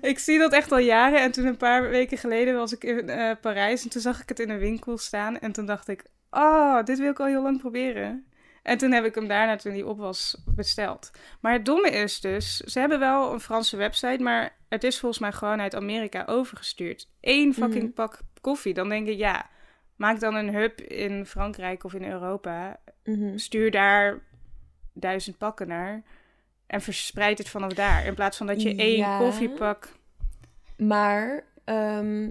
Ik 0.01 0.19
zie 0.19 0.39
dat 0.39 0.53
echt 0.53 0.71
al 0.71 0.77
jaren. 0.77 1.21
En 1.21 1.31
toen 1.31 1.45
een 1.45 1.57
paar 1.57 1.89
weken 1.89 2.17
geleden 2.17 2.55
was 2.55 2.73
ik 2.73 2.83
in 2.83 3.09
eh, 3.09 3.31
Parijs. 3.41 3.83
En 3.83 3.89
toen 3.89 4.01
zag 4.01 4.21
ik 4.21 4.29
het 4.29 4.39
in 4.39 4.49
een 4.49 4.59
winkel 4.59 4.97
staan. 4.97 5.39
En 5.39 5.51
toen 5.51 5.65
dacht 5.65 5.87
ik, 5.87 6.03
oh, 6.29 6.83
dit 6.83 6.99
wil 6.99 7.11
ik 7.11 7.19
al 7.19 7.25
heel 7.25 7.41
lang 7.41 7.59
proberen. 7.59 8.25
En 8.63 8.77
toen 8.77 8.91
heb 8.91 9.05
ik 9.05 9.15
hem 9.15 9.27
daarna, 9.27 9.55
toen 9.55 9.73
die 9.73 9.85
op 9.87 9.97
was, 9.97 10.37
besteld. 10.55 11.11
Maar 11.41 11.53
het 11.53 11.65
domme 11.65 11.89
is 11.89 12.19
dus, 12.21 12.57
ze 12.57 12.79
hebben 12.79 12.99
wel 12.99 13.33
een 13.33 13.39
Franse 13.39 13.77
website, 13.77 14.23
maar 14.23 14.55
het 14.69 14.83
is 14.83 14.99
volgens 14.99 15.21
mij 15.21 15.31
gewoon 15.31 15.61
uit 15.61 15.75
Amerika 15.75 16.23
overgestuurd. 16.25 17.07
Eén 17.21 17.53
fucking 17.53 17.83
Mhm. 17.83 17.91
pak 17.93 18.19
koffie. 18.41 18.73
Dan 18.73 18.89
denk 18.89 19.07
ik, 19.07 19.17
ja, 19.17 19.49
maak 19.95 20.19
dan 20.19 20.35
een 20.35 20.53
hub 20.53 20.81
in 20.81 21.25
Frankrijk 21.25 21.83
of 21.83 21.93
in 21.93 22.03
Europa. 22.11 22.79
Mhm. 23.03 23.37
Stuur 23.37 23.71
daar 23.71 24.19
duizend 24.93 25.37
pakken 25.37 25.67
naar. 25.67 26.03
En 26.67 26.81
verspreid 26.81 27.37
het 27.37 27.49
vanaf 27.49 27.73
daar. 27.73 28.05
In 28.05 28.13
plaats 28.13 28.37
van 28.37 28.47
dat 28.47 28.61
je 28.61 28.75
één 28.75 28.97
Ja. 28.97 29.17
koffiepak... 29.17 29.89
Maar 30.77 31.43
ehm, 31.63 32.29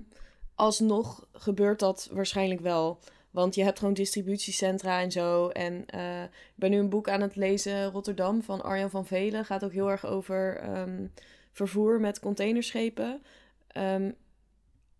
alsnog 0.55 1.27
gebeurt 1.33 1.79
dat 1.79 2.09
waarschijnlijk 2.13 2.61
wel. 2.61 2.99
Want 3.31 3.55
je 3.55 3.63
hebt 3.65 3.79
gewoon 3.79 3.95
distributiecentra 3.95 5.01
en 5.01 5.13
zo. 5.13 5.49
En 5.49 5.85
eh, 5.87 6.23
ik 6.23 6.55
ben 6.55 6.71
nu 6.71 6.79
een 6.79 6.89
boek 6.89 7.09
aan 7.09 7.21
het 7.21 7.37
lezen, 7.37 7.91
Rotterdam, 7.91 8.43
van 8.43 8.63
Arjan 8.63 8.91
van 8.91 9.07
Velen. 9.07 9.45
Gaat 9.45 9.65
ook 9.65 9.73
heel 9.73 9.91
erg 9.91 10.07
over 10.07 10.57
ehm, 10.57 11.07
vervoer 11.53 12.01
met 12.01 12.21
containerschepen. 12.21 13.23
Ehm, 13.67 14.11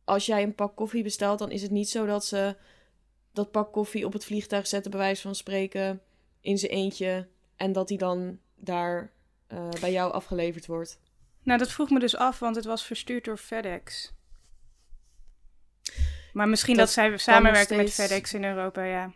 als 0.05 0.27
jij 0.27 0.43
een 0.43 0.55
pak 0.55 0.77
koffie 0.77 1.03
bestelt, 1.03 1.39
dan 1.39 1.51
is 1.51 1.63
het 1.63 1.71
niet 1.71 1.89
zo 1.89 2.07
dat 2.07 2.25
ze 2.25 2.57
dat 3.33 3.51
pak 3.51 3.73
koffie 3.73 4.07
op 4.07 4.13
het 4.13 4.25
vliegtuig 4.25 4.67
zetten, 4.67 4.91
bij 4.91 5.01
wijze 5.01 5.23
van 5.23 5.35
spreken, 5.35 6.01
in 6.41 6.59
zijn 6.59 6.73
eentje. 6.73 7.29
En 7.57 7.73
dat 7.73 7.89
die 7.89 7.99
dan 7.99 8.39
daar 8.55 9.13
eh, 9.47 9.69
bij 9.81 9.93
jou 9.93 10.13
afgeleverd 10.13 10.67
wordt. 10.67 11.01
Nou, 11.43 11.59
dat 11.59 11.73
vroeg 11.73 11.91
me 11.91 11.99
dus 11.99 12.17
af, 12.17 12.39
want 12.39 12.57
het 12.57 12.65
was 12.65 12.85
verstuurd 12.85 13.25
door 13.25 13.37
FedEx. 13.37 14.13
Maar 16.33 16.49
misschien 16.49 16.77
dat, 16.77 16.85
Dat 16.85 16.95
zij 16.95 17.17
samenwerken 17.17 17.77
met 17.77 17.93
FedEx 17.93 18.35
in 18.35 18.45
Europa, 18.45 18.85
ja. 18.85 19.13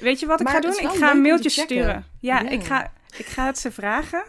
Weet 0.00 0.20
je 0.20 0.26
wat 0.26 0.40
ik 0.40 0.46
Maar 0.46 0.54
ga 0.54 0.60
doen? 0.60 0.78
Ik 0.78 0.98
ga 0.98 1.10
een 1.10 1.20
mailtje 1.20 1.50
sturen. 1.50 2.06
Ja. 2.20 2.48
Ik, 2.48 2.64
ga, 2.64 2.92
ik 3.16 3.26
ga 3.26 3.46
het 3.46 3.58
ze 3.58 3.72
vragen. 3.72 4.24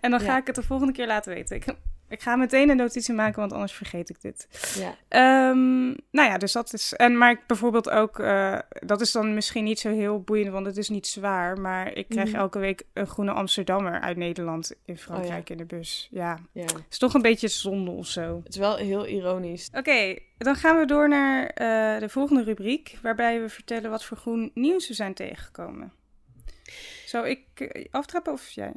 En 0.00 0.10
dan 0.10 0.20
ga 0.20 0.36
ik 0.36 0.46
het 0.46 0.54
de 0.54 0.62
volgende 0.62 0.92
keer 0.92 1.06
laten 1.06 1.34
weten. 1.34 1.56
Ik, 1.56 1.64
Ik 2.08 2.20
ga 2.22 2.36
meteen 2.36 2.68
een 2.70 2.76
notitie 2.76 3.14
maken, 3.14 3.40
want 3.40 3.52
anders 3.52 3.72
vergeet 3.72 4.08
ik 4.08 4.20
dit. 4.20 4.48
Ja. 4.78 4.94
Ehm, 5.08 5.86
nou 5.86 6.28
ja, 6.30 6.38
dus 6.38 6.52
dat 6.52 6.72
is. 6.72 6.92
En 6.94 7.18
maar 7.18 7.30
ik 7.30 7.46
bijvoorbeeld 7.46 7.90
ook. 7.90 8.18
eh, 8.18 8.58
dat 8.68 9.00
is 9.00 9.12
dan 9.12 9.34
misschien 9.34 9.64
niet 9.64 9.78
zo 9.80 9.90
heel 9.90 10.20
boeiend, 10.20 10.50
want 10.52 10.66
het 10.66 10.76
is 10.76 10.88
niet 10.88 11.06
zwaar. 11.06 11.60
Maar 11.60 11.92
ik 11.92 12.08
krijg 12.08 12.28
Mhm. 12.28 12.36
elke 12.38 12.58
week 12.58 12.82
een 12.92 13.06
groene 13.06 13.30
Amsterdammer 13.32 14.00
uit 14.00 14.16
Nederland 14.16 14.72
in 14.84 14.98
Frankrijk 14.98 15.50
in 15.50 15.56
de 15.56 15.64
bus. 15.64 16.08
Ja, 16.10 16.38
ja. 16.52 16.66
is 16.90 16.98
toch 16.98 17.14
een 17.14 17.22
beetje 17.22 17.48
zonde 17.48 17.90
of 17.90 18.06
zo. 18.06 18.36
Het 18.44 18.52
is 18.52 18.56
wel 18.60 18.76
heel 18.76 19.06
ironisch. 19.06 19.70
Oké, 19.74 20.16
dan 20.38 20.56
gaan 20.56 20.78
we 20.78 20.84
door 20.86 21.08
naar 21.08 21.46
eh, 21.46 22.00
de 22.00 22.08
volgende 22.08 22.42
rubriek, 22.42 22.98
waarbij 23.02 23.40
we 23.40 23.48
vertellen 23.48 23.90
wat 23.90 24.04
voor 24.04 24.16
groen 24.16 24.50
nieuws 24.54 24.88
we 24.88 24.94
zijn 24.94 25.14
tegengekomen. 25.14 25.92
Zou 27.06 27.28
ik 27.28 27.40
eh, 27.60 27.84
aftrappen 27.90 28.32
of 28.32 28.50
jij? 28.50 28.72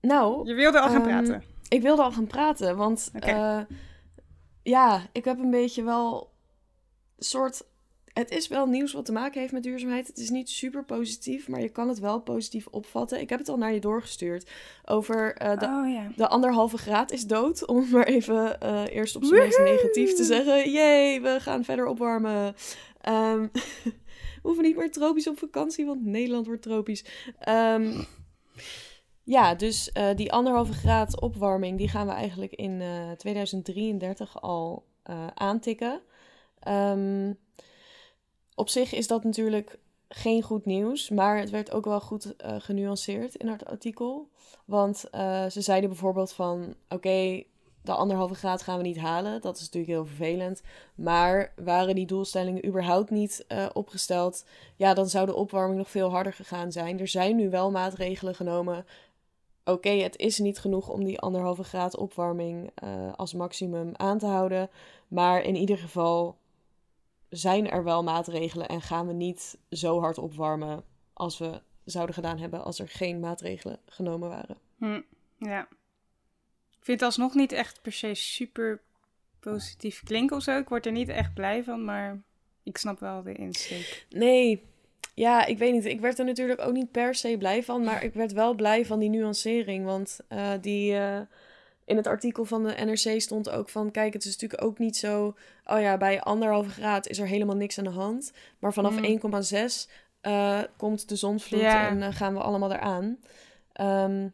Nou, 0.00 0.48
Je 0.48 0.54
wilde 0.54 0.80
al 0.80 0.88
gaan 0.88 0.96
Ehm, 1.00 1.08
praten. 1.08 1.42
Ik 1.72 1.82
wilde 1.82 2.02
al 2.02 2.12
gaan 2.12 2.26
praten, 2.26 2.76
want 2.76 3.10
eh, 3.14 3.60
ja, 4.62 5.06
ik 5.12 5.24
heb 5.24 5.38
een 5.38 5.50
beetje 5.50 5.82
wel 5.82 6.30
soort. 7.18 7.64
Het 8.12 8.30
is 8.30 8.48
wel 8.48 8.66
nieuws 8.66 8.92
wat 8.92 9.04
te 9.04 9.12
maken 9.12 9.40
heeft 9.40 9.52
met 9.52 9.62
duurzaamheid. 9.62 10.06
Het 10.06 10.18
is 10.18 10.30
niet 10.30 10.50
super 10.50 10.84
positief, 10.84 11.48
maar 11.48 11.60
je 11.60 11.68
kan 11.68 11.88
het 11.88 11.98
wel 11.98 12.20
positief 12.20 12.66
opvatten. 12.66 13.20
Ik 13.20 13.28
heb 13.28 13.38
het 13.38 13.48
al 13.48 13.56
naar 13.56 13.72
je 13.72 13.80
doorgestuurd 13.80 14.50
over 14.84 15.34
eh, 15.34 15.58
de, 15.58 15.66
oh 15.66 16.16
de 16.16 16.28
anderhalve 16.28 16.78
graad 16.78 17.12
is 17.12 17.26
dood. 17.26 17.66
Om 17.66 17.90
maar 17.90 18.06
even 18.06 18.60
eh, 18.60 18.84
eerst 18.86 19.16
op 19.16 19.24
zijn 19.24 19.42
meest 19.42 19.58
negatief 19.58 20.14
te 20.14 20.24
zeggen. 20.24 20.70
Jee, 20.70 21.20
we 21.20 21.40
gaan 21.40 21.64
verder 21.64 21.86
opwarmen. 21.86 22.54
Ehm, 23.00 23.40
we 24.42 24.42
hoeven 24.42 24.64
niet 24.64 24.76
meer 24.76 24.90
tropisch 24.90 25.28
op 25.28 25.38
vakantie, 25.38 25.86
want 25.86 26.04
Nederland 26.04 26.46
wordt 26.46 26.62
tropisch. 26.62 27.04
Ehm, 27.38 28.02
ja, 29.22 29.54
dus 29.54 29.92
eh, 29.92 30.16
die 30.16 30.32
anderhalve 30.32 30.72
graad 30.72 31.20
opwarming, 31.20 31.78
die 31.78 31.88
gaan 31.88 32.06
we 32.06 32.12
eigenlijk 32.12 32.52
in 32.52 32.80
eh, 32.80 33.10
2033 33.10 34.40
al 34.42 34.84
eh, 35.02 35.26
aantikken. 35.34 36.00
Ehm, 36.58 37.32
op 38.54 38.68
zich 38.68 38.92
is 38.92 39.06
dat 39.06 39.24
natuurlijk 39.24 39.78
geen 40.14 40.42
goed 40.42 40.64
nieuws, 40.64 41.08
maar 41.08 41.38
het 41.38 41.50
werd 41.50 41.72
ook 41.72 41.84
wel 41.84 42.00
goed 42.00 42.36
eh, 42.36 42.54
genuanceerd 42.58 43.34
in 43.34 43.48
het 43.48 43.64
artikel. 43.64 44.28
Want 44.64 45.10
eh, 45.10 45.46
ze 45.46 45.60
zeiden 45.60 45.90
bijvoorbeeld 45.90 46.32
van, 46.32 46.74
oké, 46.88 47.42
de 47.82 47.92
anderhalve 47.92 48.34
graad 48.34 48.62
gaan 48.62 48.76
we 48.76 48.82
niet 48.82 48.98
halen. 48.98 49.40
Dat 49.40 49.56
is 49.56 49.62
natuurlijk 49.62 49.92
heel 49.92 50.06
vervelend. 50.06 50.62
Maar 50.94 51.52
waren 51.56 51.94
die 51.94 52.06
doelstellingen 52.06 52.66
überhaupt 52.66 53.10
niet 53.10 53.44
eh, 53.48 53.66
opgesteld, 53.72 54.44
ja, 54.76 54.94
dan 54.94 55.08
zou 55.08 55.26
de 55.26 55.34
opwarming 55.34 55.78
nog 55.78 55.90
veel 55.90 56.10
harder 56.10 56.32
gegaan 56.32 56.72
zijn. 56.72 57.00
Er 57.00 57.08
zijn 57.08 57.36
nu 57.36 57.50
wel 57.50 57.70
maatregelen 57.70 58.34
genomen. 58.34 58.86
Oké, 59.64 59.90
het 59.90 60.16
is 60.16 60.38
niet 60.38 60.58
genoeg 60.58 60.88
om 60.88 61.04
die 61.04 61.20
anderhalve 61.20 61.64
graad 61.64 61.96
opwarming 61.96 62.70
eh, 62.74 63.12
als 63.12 63.34
maximum 63.34 63.90
aan 63.92 64.18
te 64.18 64.26
houden. 64.26 64.70
Maar 65.08 65.42
in 65.42 65.56
ieder 65.56 65.78
geval 65.78 66.38
zijn 67.28 67.70
er 67.70 67.84
wel 67.84 68.02
maatregelen 68.02 68.68
en 68.68 68.80
gaan 68.80 69.06
we 69.06 69.12
niet 69.12 69.58
zo 69.70 70.00
hard 70.00 70.18
opwarmen 70.18 70.84
als 71.12 71.38
we 71.38 71.62
zouden 71.84 72.14
gedaan 72.14 72.38
hebben 72.38 72.64
als 72.64 72.78
er 72.78 72.88
geen 72.88 73.20
maatregelen 73.20 73.78
genomen 73.86 74.28
waren. 74.28 74.56
Hm, 74.78 75.00
ja. 75.38 75.68
Ik 76.70 76.88
vind 76.88 77.00
het 77.00 77.02
alsnog 77.02 77.34
niet 77.34 77.52
echt 77.52 77.82
per 77.82 77.92
se 77.92 78.14
super 78.14 78.80
positief 79.40 80.02
klinken 80.02 80.36
of 80.36 80.42
zo. 80.42 80.58
Ik 80.58 80.68
word 80.68 80.86
er 80.86 80.92
niet 80.92 81.08
echt 81.08 81.34
blij 81.34 81.64
van, 81.64 81.84
maar 81.84 82.22
ik 82.62 82.76
snap 82.76 83.00
wel 83.00 83.22
de 83.22 83.32
insteek. 83.32 84.06
Nee, 84.08 84.62
ja, 85.14 85.46
ik 85.46 85.58
weet 85.58 85.72
niet. 85.72 85.84
Ik 85.84 86.00
werd 86.00 86.18
er 86.18 86.24
natuurlijk 86.24 86.60
ook 86.60 86.72
niet 86.72 86.90
per 86.90 87.14
se 87.14 87.36
blij 87.38 87.62
van, 87.62 87.84
maar 87.84 88.04
ik 88.04 88.14
werd 88.14 88.32
wel 88.32 88.54
blij 88.54 88.86
van 88.86 88.98
die 88.98 89.08
nuancering. 89.10 89.84
Want 89.84 90.20
eh, 90.28 90.50
die, 90.60 90.94
eh, 90.96 91.20
in 91.84 91.96
het 91.96 92.06
artikel 92.06 92.44
van 92.44 92.62
de 92.64 92.74
NRC 92.84 93.20
stond 93.20 93.50
ook 93.50 93.68
van, 93.68 93.90
kijk, 93.90 94.12
het 94.12 94.24
is 94.24 94.32
natuurlijk 94.32 94.62
ook 94.64 94.78
niet 94.78 94.96
zo, 94.96 95.34
oh 95.66 95.80
ja, 95.80 95.96
bij 95.96 96.20
anderhalve 96.20 96.70
graad 96.70 97.08
is 97.08 97.18
er 97.18 97.26
helemaal 97.26 97.56
niks 97.56 97.78
aan 97.78 97.84
de 97.84 97.90
hand. 97.90 98.32
Maar 98.58 98.72
vanaf 98.72 98.96
Mm. 98.96 99.04
1,6 99.04 99.88
eh, 100.20 100.60
komt 100.76 101.08
de 101.08 101.16
zonsvloed 101.16 101.60
Ja. 101.60 101.88
en 101.88 102.12
gaan 102.12 102.34
we 102.34 102.40
allemaal 102.40 102.72
eraan. 102.72 103.18
Ehm, 103.72 104.28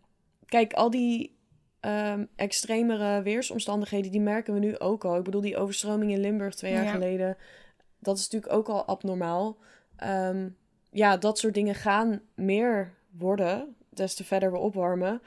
kijk, 0.46 0.72
al 0.72 0.90
die 0.90 1.36
ehm, 1.80 2.24
extremere 2.36 3.22
weersomstandigheden, 3.22 4.10
die 4.10 4.20
merken 4.20 4.54
we 4.54 4.60
nu 4.60 4.78
ook 4.78 5.04
al. 5.04 5.16
Ik 5.16 5.22
bedoel, 5.24 5.40
die 5.40 5.56
overstroming 5.56 6.10
in 6.12 6.20
Limburg 6.20 6.54
twee 6.54 6.72
jaar 6.72 6.84
Ja. 6.84 6.90
geleden, 6.90 7.36
dat 7.98 8.16
is 8.18 8.22
natuurlijk 8.28 8.52
ook 8.52 8.68
al 8.68 8.84
abnormaal. 8.84 9.56
Ehm, 9.96 10.48
ja, 10.90 11.16
dat 11.16 11.38
soort 11.38 11.54
dingen 11.54 11.74
gaan 11.74 12.20
meer 12.34 12.94
worden, 13.10 13.76
des 13.90 14.14
te 14.14 14.24
verder 14.24 14.52
we 14.52 14.58
opwarmen. 14.58 15.22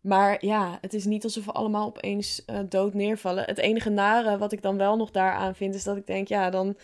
Maar 0.00 0.44
ja, 0.44 0.78
het 0.80 0.94
is 0.94 1.04
niet 1.04 1.24
alsof 1.24 1.44
we 1.44 1.52
allemaal 1.52 1.86
opeens 1.86 2.44
eh, 2.44 2.58
dood 2.68 2.94
neervallen. 2.94 3.44
Het 3.44 3.58
enige 3.58 3.90
nare 3.90 4.38
wat 4.38 4.52
ik 4.52 4.62
dan 4.62 4.76
wel 4.76 4.96
nog 4.96 5.10
daaraan 5.10 5.54
vind, 5.54 5.74
is 5.74 5.84
dat 5.84 5.96
ik 5.96 6.06
denk, 6.06 6.28
ja, 6.28 6.50
dan... 6.50 6.76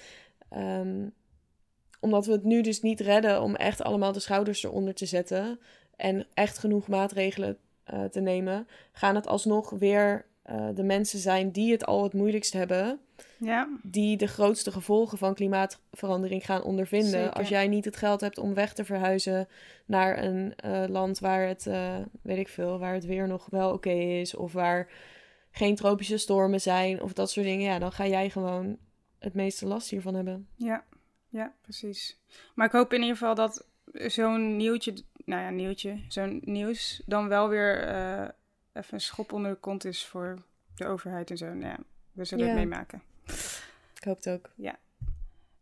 ehm, 0.49 1.07
omdat 2.01 2.27
we 2.27 2.33
het 2.33 2.45
nu 2.45 2.63
dus 2.63 2.83
niet 2.83 3.01
redden 3.01 3.43
om 3.43 3.55
echt 3.55 3.83
allemaal 3.83 4.13
de 4.13 4.21
schouders 4.21 4.65
eronder 4.65 4.95
te 4.95 5.07
zetten... 5.07 5.61
en 5.97 6.27
echt 6.35 6.59
genoeg 6.59 6.89
maatregelen 6.89 7.59
eh, 7.85 8.05
te 8.05 8.21
nemen... 8.21 8.69
gaan 8.93 9.15
het 9.15 9.27
alsnog 9.27 9.71
weer 9.71 10.27
eh, 10.49 10.69
de 10.75 10.83
mensen 10.83 11.19
zijn 11.19 11.51
die 11.51 11.73
het 11.73 11.87
al 11.87 12.03
het 12.03 12.13
moeilijkst 12.13 12.53
hebben 12.53 13.01
Ja, 13.39 13.69
die 13.83 14.17
de 14.17 14.27
grootste 14.27 14.71
gevolgen 14.71 15.19
van 15.19 15.35
klimaatverandering 15.35 16.45
gaan 16.45 16.63
ondervinden. 16.63 17.11
Zeker. 17.11 17.33
Als 17.33 17.49
jij 17.49 17.69
niet 17.69 17.85
het 17.85 17.97
geld 17.97 18.21
hebt 18.21 18.39
om 18.39 18.55
weg 18.55 18.73
te 18.73 18.85
verhuizen 18.85 19.49
naar 19.87 20.23
een 20.23 20.55
eh, 20.57 20.85
land 20.87 21.19
waar 21.19 21.47
het, 21.47 21.67
eh, 21.67 21.97
weet 22.23 22.39
ik 22.39 22.49
veel, 22.49 22.79
waar 22.79 22.95
het 22.95 23.05
weer 23.05 23.29
nog 23.29 23.47
wel 23.51 23.73
oké 23.73 23.91
is, 23.91 24.35
of 24.35 24.53
waar 24.53 24.91
geen 25.51 25.75
tropische 25.75 26.17
stormen 26.17 26.61
zijn, 26.61 27.03
of 27.03 27.13
dat 27.13 27.31
soort 27.31 27.47
dingen, 27.47 27.65
ja, 27.65 27.79
dan 27.79 27.93
ga 27.93 28.07
jij 28.07 28.31
gewoon 28.31 28.79
het 29.19 29.35
meeste 29.35 29.67
last 29.67 29.91
hiervan 29.91 30.15
hebben. 30.15 30.49
ja, 30.57 30.85
ja, 31.29 31.55
precies. 31.63 32.21
Maar 32.55 32.67
ik 32.67 32.73
hoop 32.73 32.93
in 32.93 33.01
ieder 33.01 33.17
geval 33.17 33.35
dat 33.35 33.67
zo'n 33.93 34.57
nieuwtje, 34.57 34.95
nou 35.25 35.43
ja, 35.43 35.51
nieuwtje, 35.51 36.01
zo'n 36.09 36.41
nieuws 36.45 37.03
dan 37.07 37.29
wel 37.29 37.49
weer 37.49 37.89
even 38.79 38.95
een 38.95 39.01
schop 39.01 39.33
onder 39.33 39.51
de 39.53 39.59
kont 39.59 39.85
is 39.85 40.07
voor 40.07 40.43
de 40.75 40.87
overheid 40.87 41.31
en 41.31 41.37
zo. 41.37 41.47
Nou 41.47 41.61
ja, 41.61 41.79
we 42.13 42.25
zullen 42.25 42.45
Ja. 42.45 42.51
het 42.51 42.61
meemaken. 42.61 43.03
Ik 43.95 44.05
hoop 44.05 44.17
het 44.17 44.29
ook. 44.29 44.51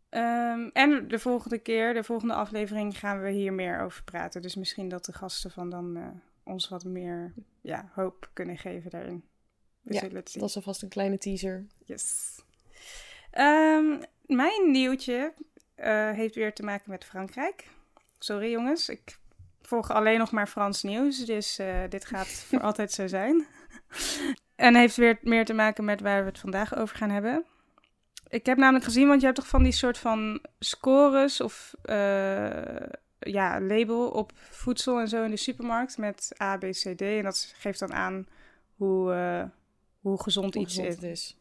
Ehm, 0.09 0.69
en 0.73 1.07
de 1.07 1.19
volgende 1.19 1.57
keer, 1.57 1.93
de 1.93 2.03
volgende 2.03 2.33
aflevering, 2.33 2.97
gaan 2.99 3.21
we 3.21 3.29
hier 3.29 3.53
meer 3.53 3.79
over 3.81 4.03
praten. 4.03 4.41
Dus 4.41 4.55
misschien 4.55 4.89
dat 4.89 5.05
de 5.05 5.13
gasten 5.13 5.51
van 5.51 5.69
dan 5.69 5.97
eh, 5.97 6.07
ons 6.43 6.69
wat 6.69 6.83
meer 6.83 7.33
ja, 7.61 7.91
hoop 7.93 8.29
kunnen 8.33 8.57
geven 8.57 8.89
daarin. 8.89 9.23
We 9.81 9.93
Ja, 9.93 9.99
zullen 9.99 10.15
het 10.15 10.29
zien. 10.29 10.41
Dat 10.41 10.49
is 10.49 10.55
alvast 10.55 10.81
een 10.81 10.89
kleine 10.89 11.17
teaser. 11.17 11.65
Yes. 11.85 12.35
Ehm, 13.31 14.01
mijn 14.25 14.71
nieuwtje 14.71 15.33
eh, 15.75 16.11
heeft 16.11 16.35
weer 16.35 16.53
te 16.53 16.63
maken 16.63 16.89
met 16.91 17.05
Frankrijk. 17.05 17.67
Sorry 18.19 18.51
jongens, 18.51 18.89
ik 18.89 19.17
volg 19.67 19.91
alleen 19.91 20.19
nog 20.19 20.31
maar 20.31 20.47
Frans 20.47 20.83
nieuws, 20.83 21.25
dus 21.25 21.59
eh, 21.59 21.75
dit 21.89 22.05
gaat 22.05 22.27
voor 22.27 22.61
altijd 22.69 22.91
zo 22.91 23.07
zijn. 23.07 23.47
en 24.55 24.75
heeft 24.75 24.95
weer 24.95 25.17
meer 25.21 25.45
te 25.45 25.53
maken 25.53 25.85
met 25.85 26.01
waar 26.01 26.21
we 26.21 26.29
het 26.29 26.39
vandaag 26.39 26.75
over 26.75 26.95
gaan 26.97 27.09
hebben. 27.09 27.45
Ik 28.29 28.45
heb 28.45 28.57
namelijk 28.57 28.85
gezien, 28.85 29.07
want 29.07 29.19
je 29.19 29.25
hebt 29.25 29.39
toch 29.39 29.47
van 29.47 29.63
die 29.63 29.71
soort 29.71 29.97
van 29.97 30.41
scores 30.59 31.41
of 31.41 31.75
eh, 31.81 32.87
ja, 33.19 33.61
label 33.61 34.09
op 34.09 34.31
voedsel 34.35 34.99
en 34.99 35.07
zo 35.07 35.23
in 35.23 35.31
de 35.31 35.37
supermarkt 35.37 35.97
met 35.97 36.35
A, 36.41 36.57
B, 36.57 36.61
C, 36.61 36.97
D. 36.97 37.01
En 37.01 37.23
dat 37.23 37.53
geeft 37.57 37.79
dan 37.79 37.93
aan 37.93 38.27
hoe, 38.75 39.13
eh, 39.13 39.43
hoe 39.99 40.21
gezond 40.21 40.53
Hoe 40.53 40.63
iets 40.63 40.75
gezond 40.75 40.93
is. 40.93 41.01
het 41.01 41.11
is. 41.11 41.37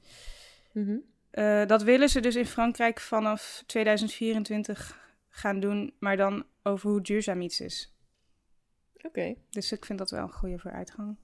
Mhm. 0.73 0.97
Eh, 1.31 1.67
dat 1.67 1.83
willen 1.83 2.09
ze 2.09 2.21
dus 2.21 2.37
in 2.37 2.47
Frankrijk 2.47 3.01
vanaf 3.01 3.63
2024 3.67 4.99
gaan 5.29 5.61
doen, 5.61 5.95
maar 5.99 6.17
dan 6.17 6.45
over 6.63 6.91
hoe 6.91 7.01
duurzaam 7.01 7.41
iets 7.41 7.61
is. 7.61 7.96
Oké. 9.03 9.35
Dus 9.51 9.73
ik 9.73 9.85
vind 9.85 9.99
dat 9.99 10.11
wel 10.11 10.23
een 10.23 10.33
goede 10.33 10.59
vooruitgang. 10.59 11.17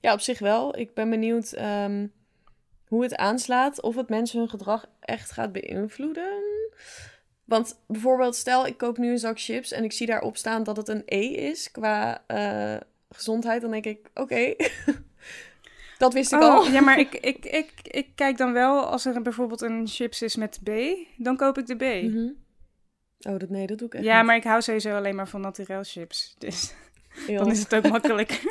Ja, 0.00 0.12
op 0.12 0.20
zich 0.20 0.38
wel. 0.38 0.78
Ik 0.78 0.94
ben 0.94 1.10
benieuwd 1.10 1.52
ehm, 1.52 2.06
hoe 2.86 3.02
het 3.02 3.16
aanslaat. 3.16 3.80
Of 3.80 3.96
het 3.96 4.08
mensen 4.08 4.38
hun 4.38 4.48
gedrag 4.48 4.86
echt 5.00 5.30
gaat 5.30 5.52
beïnvloeden. 5.52 6.42
Want 7.44 7.78
bijvoorbeeld, 7.86 8.36
stel 8.36 8.66
ik 8.66 8.76
koop 8.76 8.98
nu 8.98 9.10
een 9.10 9.18
zak 9.18 9.40
chips 9.40 9.72
en 9.72 9.84
ik 9.84 9.92
zie 9.92 10.06
daarop 10.06 10.36
staan 10.36 10.62
dat 10.62 10.76
het 10.76 10.88
een 10.88 11.02
E 11.06 11.26
is 11.26 11.70
qua 11.70 12.24
eh, 12.26 12.76
gezondheid. 13.10 13.60
Dan 13.60 13.70
denk 13.70 13.84
ik, 13.84 14.10
oké, 14.14 14.54
dat 15.98 16.12
wist 16.12 16.32
ik 16.32 16.40
al. 16.40 16.60
Oh, 16.60 16.72
ja, 16.72 16.80
maar 16.80 16.98
ik, 16.98 17.14
ik, 17.32 17.44
ik, 17.44 17.72
ik 17.82 18.08
kijk 18.14 18.36
dan 18.36 18.52
wel, 18.52 18.84
als 18.84 19.04
er 19.04 19.22
bijvoorbeeld 19.22 19.60
een 19.60 19.86
chips 19.86 20.22
is 20.22 20.36
met 20.36 20.60
B, 20.62 20.70
dan 21.16 21.36
koop 21.36 21.58
ik 21.58 21.66
de 21.66 21.76
B. 21.76 22.02
Mhm. 22.12 22.28
Oh, 23.26 23.38
dat, 23.38 23.48
nee, 23.48 23.66
dat 23.66 23.78
doe 23.78 23.86
ik 23.86 23.94
echt 23.94 24.04
Ja, 24.04 24.16
niet. 24.16 24.26
maar 24.26 24.36
ik 24.36 24.44
hou 24.44 24.62
sowieso 24.62 24.96
alleen 24.96 25.14
maar 25.14 25.28
van 25.28 25.40
naturel 25.40 25.82
chips. 25.84 26.34
Dus 26.38 26.74
dan 27.26 27.50
is 27.50 27.58
het 27.62 27.74
ook 27.74 27.88
makkelijk. 27.88 28.42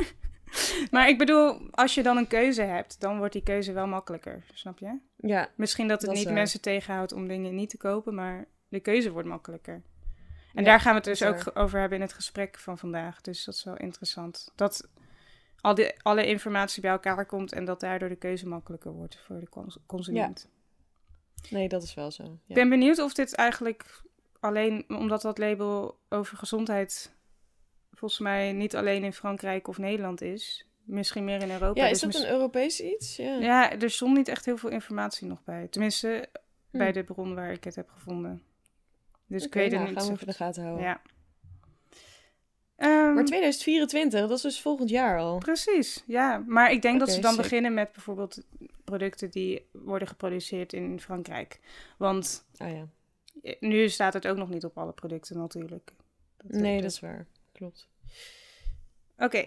maar 0.91 1.09
ik 1.09 1.17
bedoel, 1.17 1.61
als 1.71 1.95
je 1.95 2.03
dan 2.03 2.17
een 2.17 2.27
keuze 2.27 2.61
hebt, 2.61 2.99
dan 2.99 3.17
wordt 3.17 3.33
die 3.33 3.43
keuze 3.43 3.71
wel 3.73 3.87
makkelijker. 3.87 4.43
Snap 4.53 4.79
je? 4.79 4.97
Ja, 5.15 5.49
Misschien 5.55 5.87
dat 5.87 6.01
het 6.01 6.09
Dat 6.09 6.19
niet 6.19 6.33
mensen 6.33 6.61
tegenhoudt 6.61 7.11
om 7.11 7.27
dingen 7.27 7.55
niet 7.55 7.69
te 7.69 7.77
kopen, 7.77 8.15
maar 8.15 8.45
de 8.67 8.79
keuze 8.79 9.11
wordt 9.11 9.27
makkelijker. 9.27 9.73
En 10.53 10.63
Ja, 10.63 10.69
daar 10.69 10.79
gaan 10.79 10.91
we 10.91 10.97
het 11.09 11.19
dus 11.19 11.23
ook 11.23 11.51
over 11.53 11.79
hebben 11.79 11.97
in 11.97 12.03
het 12.03 12.13
gesprek 12.13 12.57
van 12.59 12.77
vandaag. 12.77 13.21
Dus 13.21 13.43
dat 13.43 13.55
is 13.55 13.63
wel 13.63 13.77
interessant. 13.77 14.51
Dat 14.55 14.89
al 15.61 15.75
die, 15.75 15.93
alle 16.01 16.25
informatie 16.27 16.81
bij 16.81 16.91
elkaar 16.91 17.25
komt 17.25 17.53
en 17.53 17.65
dat 17.65 17.79
daardoor 17.79 18.09
de 18.09 18.15
keuze 18.15 18.47
makkelijker 18.47 18.91
wordt 18.91 19.19
voor 19.25 19.39
de 19.39 19.49
cons- 19.49 19.77
consument. 19.85 20.47
Nee, 21.49 21.67
dat 21.67 21.83
is 21.83 21.93
wel 21.93 22.11
zo. 22.11 22.23
Ik 22.23 22.29
Ja. 22.45 22.53
ben 22.55 22.69
benieuwd 22.69 22.99
of 22.99 23.13
dit 23.13 23.35
eigenlijk 23.35 24.01
alleen, 24.43 24.85
omdat 24.87 25.21
dat 25.21 25.37
label 25.37 25.99
over 26.09 26.37
gezondheid 26.37 27.13
volgens 27.91 28.19
mij 28.19 28.51
niet 28.51 28.75
alleen 28.75 29.03
in 29.03 29.13
Frankrijk 29.13 29.67
of 29.67 29.77
Nederland 29.77 30.21
is, 30.21 30.67
misschien 30.83 31.23
meer 31.25 31.41
in 31.41 31.51
Europa. 31.51 31.81
Ja, 31.81 31.89
dus 31.89 31.91
is 31.91 31.99
dat 31.99 32.13
mis- 32.13 32.21
een 32.23 32.29
Europees 32.35 32.79
iets? 32.81 33.15
Ja. 33.15 33.37
Ja, 33.39 33.71
er 33.79 33.89
stond 33.91 34.15
niet 34.17 34.27
echt 34.27 34.45
heel 34.45 34.57
veel 34.57 34.69
informatie 34.69 35.27
nog 35.27 35.43
bij. 35.43 35.67
Tenminste, 35.67 36.29
Hm. 36.71 36.77
bij 36.77 36.91
de 36.91 37.03
bron 37.03 37.35
waar 37.35 37.51
ik 37.51 37.63
het 37.63 37.75
heb 37.75 37.89
gevonden. 37.89 38.43
Dus 39.27 39.45
ik 39.45 39.53
weet 39.53 39.71
nou, 39.71 39.81
het 39.85 39.95
niet 39.95 40.03
gaan 40.03 40.15
we 40.17 40.25
de 40.25 40.33
gaten 40.33 40.63
houden. 40.63 40.85
Ja. 40.85 41.01
Ehm, 42.75 43.13
Maar 43.13 43.25
2024, 43.25 44.19
dat 44.21 44.31
is 44.31 44.41
dus 44.41 44.61
volgend 44.61 44.89
jaar 44.89 45.19
al. 45.19 45.37
Precies, 45.37 46.03
ja. 46.07 46.43
Maar 46.47 46.71
ik 46.71 46.81
denk 46.81 46.99
dat 46.99 47.11
ze 47.11 47.19
dan 47.21 47.33
sick. 47.33 47.41
beginnen 47.41 47.73
met 47.73 47.91
bijvoorbeeld 47.91 48.41
producten 48.83 49.29
die 49.31 49.65
worden 49.71 50.07
geproduceerd 50.07 50.73
in 50.73 50.99
Frankrijk. 50.99 51.59
Want 51.97 52.45
Ah 52.57 52.71
ja. 52.71 52.87
Nu 53.59 53.89
staat 53.89 54.13
het 54.13 54.27
ook 54.27 54.37
nog 54.37 54.49
niet 54.49 54.65
op 54.65 54.77
alle 54.77 54.91
producten 54.91 55.37
natuurlijk. 55.37 55.91
Dat- 56.37 56.61
Nee, 56.61 56.81
dat- 56.81 56.91
is 56.91 56.99
waar. 56.99 57.25
Klopt. 57.51 57.87
Oké. 59.17 59.45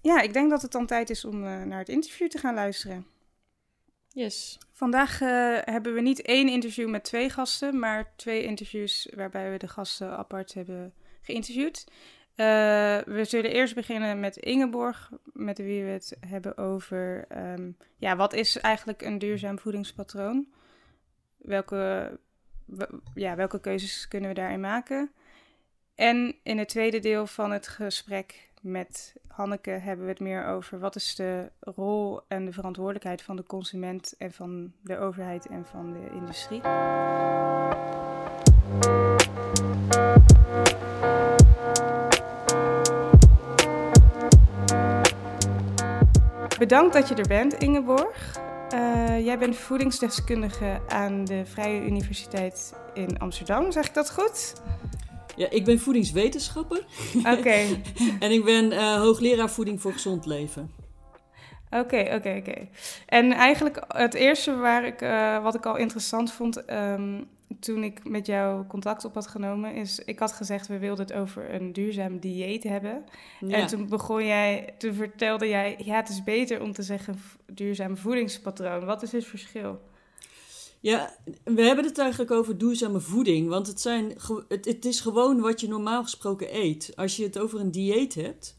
Ja, 0.00 0.20
ik 0.20 0.32
denk 0.32 0.50
dat 0.50 0.62
het 0.62 0.72
dan 0.72 0.86
tijd 0.86 1.10
is 1.10 1.24
om 1.24 1.44
eh, 1.46 1.62
naar 1.62 1.78
het 1.78 1.88
interview 1.88 2.28
te 2.28 2.38
gaan 2.38 2.54
luisteren. 2.54 3.06
Yes. 4.08 4.58
Vandaag 4.72 5.20
eh, 5.20 5.28
hebben 5.60 5.94
we 5.94 6.00
niet 6.00 6.22
één 6.22 6.48
interview 6.48 6.88
met 6.88 7.04
twee 7.04 7.30
gasten, 7.30 7.78
maar 7.78 8.12
twee 8.16 8.42
interviews 8.44 9.08
waarbij 9.14 9.50
we 9.50 9.56
de 9.58 9.68
gasten 9.68 10.16
apart 10.16 10.54
hebben 10.54 10.94
geïnterviewd. 11.20 11.84
Eh, 12.34 12.46
we 13.06 13.24
zullen 13.24 13.50
eerst 13.50 13.74
beginnen 13.74 14.20
met 14.20 14.36
Ingeborg, 14.36 15.10
met 15.32 15.58
wie 15.58 15.82
we 15.84 15.90
het 15.90 16.16
hebben 16.26 16.56
over 16.56 17.24
ehm, 17.28 17.70
ja, 17.96 18.16
wat 18.16 18.32
is 18.32 18.58
eigenlijk 18.58 19.02
een 19.02 19.18
duurzaam 19.18 19.58
voedingspatroon? 19.58 20.46
Welke, 21.36 22.18
ja, 23.14 23.34
welke 23.34 23.60
keuzes 23.60 24.08
kunnen 24.08 24.28
we 24.28 24.34
daarin 24.34 24.60
maken? 24.60 25.10
En 25.94 26.34
in 26.42 26.58
het 26.58 26.68
tweede 26.68 26.98
deel 26.98 27.26
van 27.26 27.50
het 27.50 27.68
gesprek 27.68 28.50
met 28.60 29.14
Hanneke 29.26 29.70
hebben 29.70 30.04
we 30.04 30.10
het 30.10 30.20
meer 30.20 30.46
over 30.46 30.78
wat 30.78 30.96
is 30.96 31.14
de 31.14 31.50
rol 31.60 32.20
en 32.28 32.44
de 32.44 32.52
verantwoordelijkheid 32.52 33.22
van 33.22 33.36
de 33.36 33.44
consument 33.44 34.14
en 34.18 34.32
van 34.32 34.72
de 34.82 34.98
overheid 34.98 35.46
en 35.46 35.66
van 35.66 35.92
de 35.92 36.10
industrie. 36.14 36.60
Bedankt 46.58 46.92
dat 46.92 47.08
je 47.08 47.14
er 47.14 47.28
bent, 47.28 47.54
Ingeborg. 47.54 48.45
Eh, 48.76 49.24
jij 49.24 49.38
bent 49.38 49.56
voedingsdeskundige 49.56 50.80
aan 50.88 51.24
de 51.24 51.42
Vrije 51.44 51.80
Universiteit 51.80 52.74
in 52.94 53.18
Amsterdam, 53.18 53.72
zeg 53.72 53.86
ik 53.86 53.94
dat 53.94 54.10
goed? 54.10 54.52
Ja, 55.36 55.50
ik 55.50 55.64
ben 55.64 55.78
voedingswetenschapper 55.78 56.86
Oké, 57.16 57.66
en 58.24 58.30
ik 58.30 58.44
ben 58.44 58.72
eh, 58.72 58.94
hoogleraar 58.94 59.50
voeding 59.50 59.80
voor 59.80 59.92
gezond 59.92 60.26
leven. 60.26 60.70
Oké, 61.70 62.10
oké, 62.14 62.36
oké. 62.38 62.68
En 63.06 63.32
eigenlijk 63.32 63.84
het 63.88 64.14
eerste 64.14 64.56
waar 64.56 64.86
ik, 64.86 65.00
eh, 65.00 65.42
wat 65.42 65.54
ik 65.54 65.66
al 65.66 65.76
interessant 65.76 66.32
vond 66.32 66.64
ehm, 66.64 67.22
toen 67.60 67.84
ik 67.84 68.08
met 68.08 68.26
jou 68.26 68.66
contact 68.66 69.04
op 69.04 69.14
had 69.14 69.26
genomen, 69.26 69.74
is 69.74 69.98
ik 69.98 70.18
had 70.18 70.32
gezegd 70.32 70.66
we 70.66 70.78
wilden 70.78 71.06
het 71.06 71.14
over 71.14 71.54
een 71.54 71.72
duurzaam 71.72 72.18
dieet 72.18 72.62
hebben. 72.62 73.04
Ja. 73.40 73.56
En 73.56 73.66
toen 73.66 73.88
begon 73.88 74.26
jij, 74.26 74.74
toen 74.78 74.94
vertelde 74.94 75.48
jij, 75.48 75.76
ja 75.84 75.96
het 75.96 76.08
is 76.08 76.24
beter 76.24 76.62
om 76.62 76.72
te 76.72 76.82
zeggen 76.82 77.18
duurzaam 77.46 77.96
voedingspatroon. 77.96 78.84
Wat 78.84 79.02
is 79.02 79.12
het 79.12 79.24
verschil? 79.24 79.80
ja, 80.86 81.16
we 81.44 81.62
hebben 81.62 81.84
het 81.84 81.98
eigenlijk 81.98 82.30
over 82.30 82.58
duurzame 82.58 83.00
voeding, 83.00 83.48
want 83.48 83.66
het, 83.66 83.80
zijn, 83.80 84.16
het 84.48 84.84
is 84.84 85.00
gewoon 85.00 85.40
wat 85.40 85.60
je 85.60 85.68
normaal 85.68 86.02
gesproken 86.02 86.56
eet. 86.56 86.92
Als 86.94 87.16
je 87.16 87.22
het 87.22 87.38
over 87.38 87.60
een 87.60 87.70
dieet 87.70 88.14
hebt, 88.14 88.56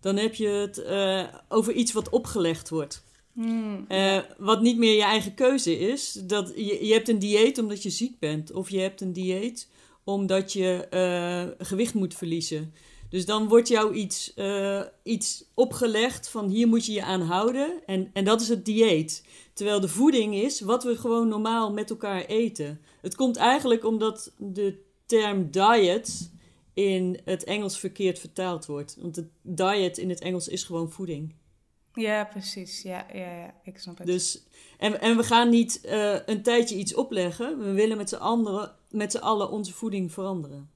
dan 0.00 0.16
heb 0.16 0.34
je 0.34 0.48
het 0.48 0.82
eh, 0.82 1.24
over 1.48 1.72
iets 1.72 1.92
wat 1.92 2.08
opgelegd 2.08 2.68
wordt. 2.68 3.04
Hmm, 3.36 3.84
Eh, 3.88 4.18
wat 4.38 4.60
niet 4.60 4.78
meer 4.78 4.94
je 4.94 5.02
eigen 5.02 5.34
keuze 5.34 5.78
is. 5.78 6.12
Dat 6.12 6.52
je, 6.56 6.86
je 6.86 6.92
hebt 6.92 7.08
een 7.08 7.18
dieet 7.18 7.58
omdat 7.58 7.82
je 7.82 7.90
ziek 7.90 8.18
bent. 8.18 8.52
Of 8.52 8.70
je 8.70 8.78
hebt 8.78 9.00
een 9.00 9.12
dieet 9.12 9.68
omdat 10.04 10.52
je 10.52 10.86
eh, 10.90 11.66
gewicht 11.66 11.94
moet 11.94 12.14
verliezen. 12.14 12.72
Dus 13.08 13.26
dan 13.26 13.48
wordt 13.48 13.68
jou 13.68 13.94
iets, 13.94 14.34
eh, 14.34 14.82
iets 15.02 15.44
opgelegd 15.54 16.28
van 16.28 16.48
hier 16.48 16.68
moet 16.68 16.86
je 16.86 16.92
je 16.92 17.02
aan 17.02 17.20
houden. 17.20 17.80
En, 17.86 18.10
en 18.12 18.24
dat 18.24 18.40
is 18.40 18.48
het 18.48 18.64
dieet. 18.64 19.24
Terwijl 19.52 19.80
de 19.80 19.88
voeding 19.88 20.34
is 20.34 20.60
wat 20.60 20.84
we 20.84 20.96
gewoon 20.96 21.28
normaal 21.28 21.72
met 21.72 21.90
elkaar 21.90 22.24
eten. 22.24 22.80
Het 23.00 23.14
komt 23.14 23.36
eigenlijk 23.36 23.84
omdat 23.84 24.32
de 24.38 24.78
term 25.06 25.50
diet 25.50 26.30
in 26.74 27.20
het 27.24 27.44
Engels 27.44 27.78
verkeerd 27.78 28.18
vertaald 28.18 28.66
wordt. 28.66 28.96
Want 29.00 29.16
het 29.16 29.28
diet 29.42 29.98
in 29.98 30.08
het 30.08 30.20
Engels 30.20 30.48
is 30.48 30.64
gewoon 30.64 30.90
voeding. 30.90 31.34
Ja, 31.96 32.24
precies. 32.24 32.82
Ja, 32.82 33.06
ja, 33.12 33.38
ja, 33.38 33.54
ik 33.64 33.78
snap 33.78 33.98
het. 33.98 34.06
Dus, 34.06 34.42
en, 34.78 35.00
en 35.00 35.16
we 35.16 35.22
gaan 35.22 35.48
niet 35.48 35.80
eh, 35.80 36.16
een 36.26 36.42
tijdje 36.42 36.76
iets 36.76 36.94
opleggen. 36.94 37.58
We 37.58 37.72
willen 37.72 37.96
met 37.96 38.08
z'n 38.08 38.14
anderen- 38.16 38.74
met 38.90 39.12
z'n 39.12 39.18
allen 39.18 39.50
onze 39.50 39.72
voeding 39.72 40.12
veranderen. 40.12 40.70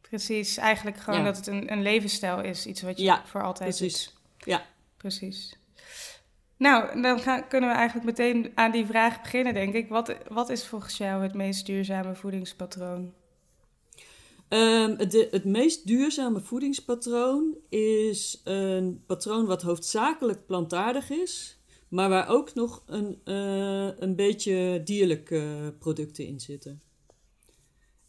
Precies, 0.00 0.56
eigenlijk 0.56 0.96
gewoon 0.96 1.18
Ja. 1.20 1.24
dat 1.24 1.36
het 1.36 1.46
een, 1.46 1.72
een 1.72 1.82
levensstijl 1.82 2.40
is. 2.42 2.66
Iets 2.66 2.82
wat 2.82 2.98
je 2.98 3.04
Ja, 3.04 3.22
voor 3.26 3.42
altijd 3.42 3.76
precies. 3.76 4.04
doet. 4.04 4.46
Ja. 4.46 4.64
Precies. 4.96 5.56
Nou, 6.56 7.02
dan 7.02 7.20
gaan, 7.20 7.48
kunnen 7.48 7.70
we 7.70 7.74
eigenlijk 7.76 8.06
meteen 8.06 8.52
aan 8.54 8.70
die 8.70 8.86
vraag 8.86 9.22
beginnen, 9.22 9.54
denk 9.54 9.74
ik. 9.74 9.88
Wat, 9.88 10.14
wat 10.28 10.48
is 10.48 10.66
volgens 10.66 10.96
jou 10.96 11.22
het 11.22 11.34
meest 11.34 11.66
duurzame 11.66 12.14
voedingspatroon? 12.14 13.12
Ehm, 14.52 14.94
het 15.30 15.44
meest 15.44 15.86
duurzame 15.86 16.40
voedingspatroon 16.40 17.56
is 17.68 18.40
een 18.44 19.02
patroon 19.06 19.46
wat 19.46 19.62
hoofdzakelijk 19.62 20.46
plantaardig 20.46 21.10
is, 21.10 21.58
maar 21.88 22.08
waar 22.08 22.28
ook 22.28 22.54
nog 22.54 22.82
een, 22.86 23.20
eh, 23.24 23.98
een 23.98 24.16
beetje 24.16 24.80
dierlijke 24.84 25.74
producten 25.78 26.26
in 26.26 26.40
zitten. 26.40 26.82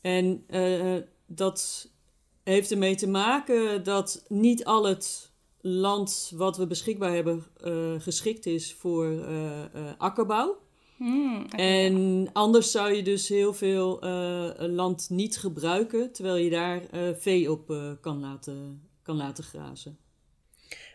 En 0.02 0.44
eh, 0.48 0.98
dat 1.26 1.90
heeft 2.44 2.72
ermee 2.72 2.96
te 2.96 3.08
maken 3.08 3.84
dat 3.84 4.26
niet 4.28 4.66
al 4.66 4.86
het 4.86 5.32
land 5.62 6.32
wat 6.36 6.58
we 6.58 6.68
beschikbaar 6.68 7.14
hebben 7.14 7.44
eh, 7.64 7.94
geschikt 7.98 8.46
is 8.46 8.74
voor 8.74 9.26
akkerbouw. 9.98 10.58
Hmm. 11.04 11.46
En 11.56 12.30
anders 12.34 12.72
zou 12.72 12.94
je 12.94 13.04
dus 13.04 13.28
heel 13.28 13.54
veel 13.54 14.02
eh, 14.02 14.50
land 14.58 15.10
niet 15.10 15.38
gebruiken, 15.38 16.12
terwijl 16.12 16.36
je 16.36 16.50
daar 16.50 16.82
eh, 16.92 17.02
vee 17.18 17.52
op 17.52 17.72
eh, 17.72 17.92
kan, 18.02 18.20
laten, 18.20 18.82
kan 19.02 19.16
laten 19.16 19.44
grazen. 19.44 19.98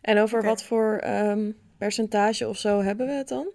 En 0.03 0.21
over 0.21 0.42
wat 0.42 0.62
voor 0.62 0.97
ehm, 0.97 1.53
percentage 1.79 2.49
of 2.49 2.59
zo 2.59 2.81
hebben 2.81 3.07
we 3.07 3.12
het 3.12 3.29
dan? 3.29 3.49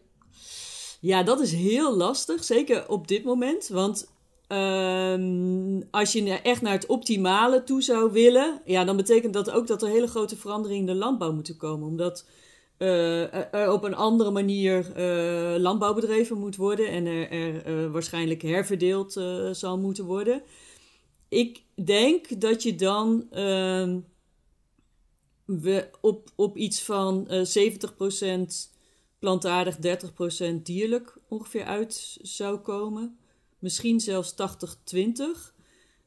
Ja, 1.00 1.24
dat 1.24 1.40
is 1.40 1.52
heel 1.52 1.96
lastig, 1.96 2.44
zeker 2.44 2.90
op 2.90 3.08
dit 3.08 3.24
moment. 3.24 3.68
Want 3.68 4.12
ehm, 4.48 5.82
als 5.92 6.12
je 6.12 6.42
echt 6.42 6.62
naar 6.62 6.74
het 6.74 6.86
optimale 6.86 7.64
toe 7.64 7.82
zou 7.82 8.12
willen, 8.12 8.62
ja, 8.66 8.84
dan 8.84 8.98
betekent 8.98 9.34
dat 9.34 9.52
ook 9.52 9.68
dat 9.68 9.82
er 9.82 9.90
hele 9.90 10.08
grote 10.08 10.38
veranderingen 10.38 10.88
in 10.88 10.94
de 10.94 11.00
landbouw 11.00 11.34
moeten 11.34 11.58
komen. 11.58 11.88
Omdat 11.88 12.26
eh, 12.84 13.54
er 13.54 13.72
op 13.72 13.84
een 13.84 13.96
andere 13.96 14.32
manier 14.32 14.92
eh, 14.96 15.60
landbouw 15.60 15.94
bedreven 15.94 16.38
moet 16.38 16.56
worden 16.56 16.88
en 16.88 17.06
er, 17.06 17.32
er 17.32 17.66
eh, 17.66 17.92
waarschijnlijk 17.92 18.42
herverdeeld 18.42 19.12
zal 19.52 19.78
moeten 19.78 20.06
worden. 20.06 20.44
Ik 21.30 21.64
denk 21.86 22.42
dat 22.42 22.64
je 22.64 22.76
dan 22.76 23.28
ehm, 23.32 24.00
we 25.46 25.90
op, 26.02 26.30
op 26.36 26.58
iets 26.58 26.84
van 26.84 27.28
eh 27.28 27.42
70% 27.46 28.72
plantaardig, 29.20 29.78
30% 30.52 30.62
dierlijk 30.64 31.18
ongeveer 31.28 31.64
uit 31.64 32.18
zou 32.22 32.58
komen. 32.58 33.18
Misschien 33.60 34.00
zelfs 34.00 34.36
80-20. 34.36 35.54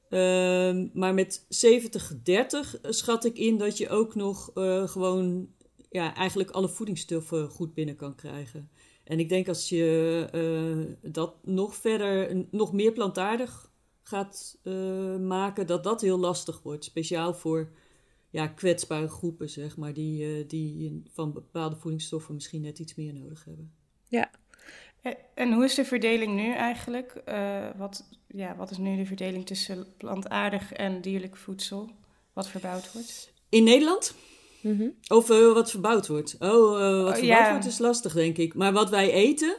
Ehm, 0.09 0.89
maar 0.93 1.15
met 1.15 1.47
70-30 1.49 2.81
schat 2.83 3.25
ik 3.25 3.39
in 3.39 3.59
dat 3.59 3.79
je 3.79 3.89
ook 3.89 4.15
nog 4.15 4.51
gewoon 4.85 5.55
ja, 5.91 6.15
eigenlijk 6.15 6.51
alle 6.51 6.69
voedingsstoffen 6.69 7.49
goed 7.49 7.75
binnen 7.75 7.97
kan 7.97 8.15
krijgen. 8.15 8.71
En 9.05 9.19
ik 9.19 9.29
denk 9.29 9.49
als 9.49 9.69
je 9.69 10.27
eh, 10.33 11.11
dat 11.13 11.35
nog 11.45 11.75
verder, 11.75 12.45
nog 12.51 12.73
meer 12.73 12.93
plantaardig 12.93 13.71
gaat 14.03 14.59
eh, 14.63 15.17
maken, 15.17 15.67
dat 15.67 15.85
dat 15.85 16.01
heel 16.01 16.19
lastig 16.19 16.63
wordt. 16.63 16.85
Speciaal 16.85 17.35
voor 17.35 17.71
ja, 18.31 18.47
kwetsbare 18.47 19.09
groepen, 19.09 19.51
zeg 19.51 19.77
maar, 19.77 19.93
die, 19.93 20.39
eh, 20.39 20.49
die 20.49 21.03
van 21.13 21.33
bepaalde 21.33 21.77
voedingsstoffen 21.77 22.35
misschien 22.35 22.61
net 22.61 22.79
iets 22.79 22.95
meer 22.95 23.13
nodig 23.13 23.45
hebben. 23.45 23.73
Eh, 25.03 25.13
En 25.35 25.53
hoe 25.53 25.65
is 25.65 25.75
de 25.75 25.85
verdeling 25.85 26.35
nu 26.35 26.53
eigenlijk? 26.53 27.23
Wat, 27.77 28.09
ja, 28.27 28.57
wat 28.57 28.71
is 28.71 28.79
nu 28.79 28.97
de 28.97 29.07
verdeling 29.07 29.47
tussen 29.47 29.87
plantaardig 29.97 30.73
en 30.73 31.01
dierlijk 31.01 31.37
voedsel 31.37 31.91
wat 32.33 32.49
verbouwd 32.49 32.93
wordt? 32.93 33.33
In 33.49 33.65
Nederland? 33.65 34.15
Mhm. 34.61 34.89
Of 35.09 35.31
eh, 35.31 35.53
wat 35.53 35.71
verbouwd 35.71 36.07
wordt. 36.07 36.37
Oh, 36.39 36.49
eh, 36.49 37.03
wat 37.03 37.13
Oh, 37.13 37.19
verbouwd 37.19 37.51
wordt 37.51 37.67
is 37.67 37.79
lastig, 37.79 38.13
denk 38.13 38.37
ik. 38.37 38.55
Maar 38.55 38.73
wat 38.73 38.91
wij 38.91 39.13
eten 39.13 39.57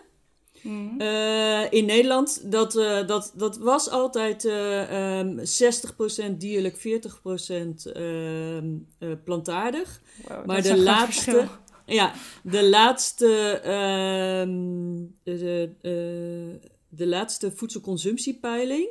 Mhm. 0.62 1.02
eh, 1.02 1.72
in 1.72 1.86
Nederland, 1.86 2.52
dat, 2.52 2.72
dat, 3.08 3.34
dat 3.36 3.58
was 3.58 3.90
altijd 3.90 4.46
eh 4.46 5.20
ehm 5.20 5.40
60% 5.40 6.38
dierlijk, 6.38 6.78
40% 6.78 7.86
ehm, 7.94 8.66
eh, 9.00 9.10
plantaardig. 9.24 10.02
Wow, 10.28 10.46
maar 10.46 10.62
de 10.62 10.78
laatste-. 10.78 11.48
Ja, 11.86 12.14
de 12.44 12.70
laatste, 12.70 13.60
ehm, 13.64 14.50
de, 15.24 15.70
de 16.90 17.08
laatste 17.08 17.52
voedselconsumptiepeiling. 17.52 18.88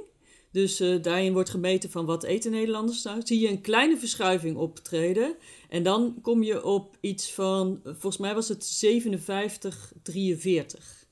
Dus 0.52 0.82
daarin 1.02 1.32
wordt 1.32 1.50
gemeten 1.50 1.90
van 1.90 2.06
wat 2.06 2.24
eten 2.24 2.50
Nederlanders 2.50 3.02
nou. 3.02 3.20
Zie 3.24 3.40
je 3.40 3.48
een 3.48 3.60
kleine 3.60 3.96
verschuiving 3.96 4.56
optreden. 4.56 5.36
En 5.76 5.82
dan 5.82 6.18
kom 6.22 6.42
je 6.42 6.64
op 6.64 6.96
iets 7.00 7.32
van, 7.32 7.80
volgens 7.84 8.16
mij 8.16 8.34
was 8.34 8.48
het 8.48 8.64
57, 8.64 9.92
43. 10.02 11.06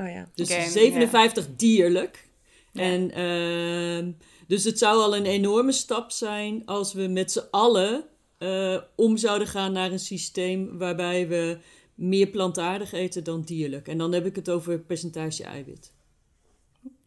Oh 0.00 0.08
ja. 0.08 0.28
Dus 0.34 0.50
Oké, 0.50 0.68
57 0.68 1.48
dierlijk. 1.56 2.28
Ja. 2.72 2.82
En 2.82 3.10
ehm, 3.10 4.12
dus 4.46 4.64
het 4.64 4.78
zou 4.78 5.00
al 5.00 5.16
een 5.16 5.26
enorme 5.26 5.72
stap 5.72 6.10
zijn 6.10 6.66
als 6.66 6.92
we 6.92 7.06
met 7.06 7.32
z'n 7.32 7.46
allen 7.50 8.04
eh, 8.38 8.78
om 8.96 9.16
zouden 9.16 9.48
gaan 9.48 9.72
naar 9.72 9.92
een 9.92 9.98
systeem 9.98 10.78
waarbij 10.78 11.28
we 11.28 11.58
meer 11.94 12.26
plantaardig 12.26 12.92
eten 12.92 13.24
dan 13.24 13.42
dierlijk. 13.42 13.88
En 13.88 13.98
dan 13.98 14.12
heb 14.12 14.26
ik 14.26 14.36
het 14.36 14.50
over 14.50 14.80
percentage 14.80 15.44
eiwit. 15.44 15.92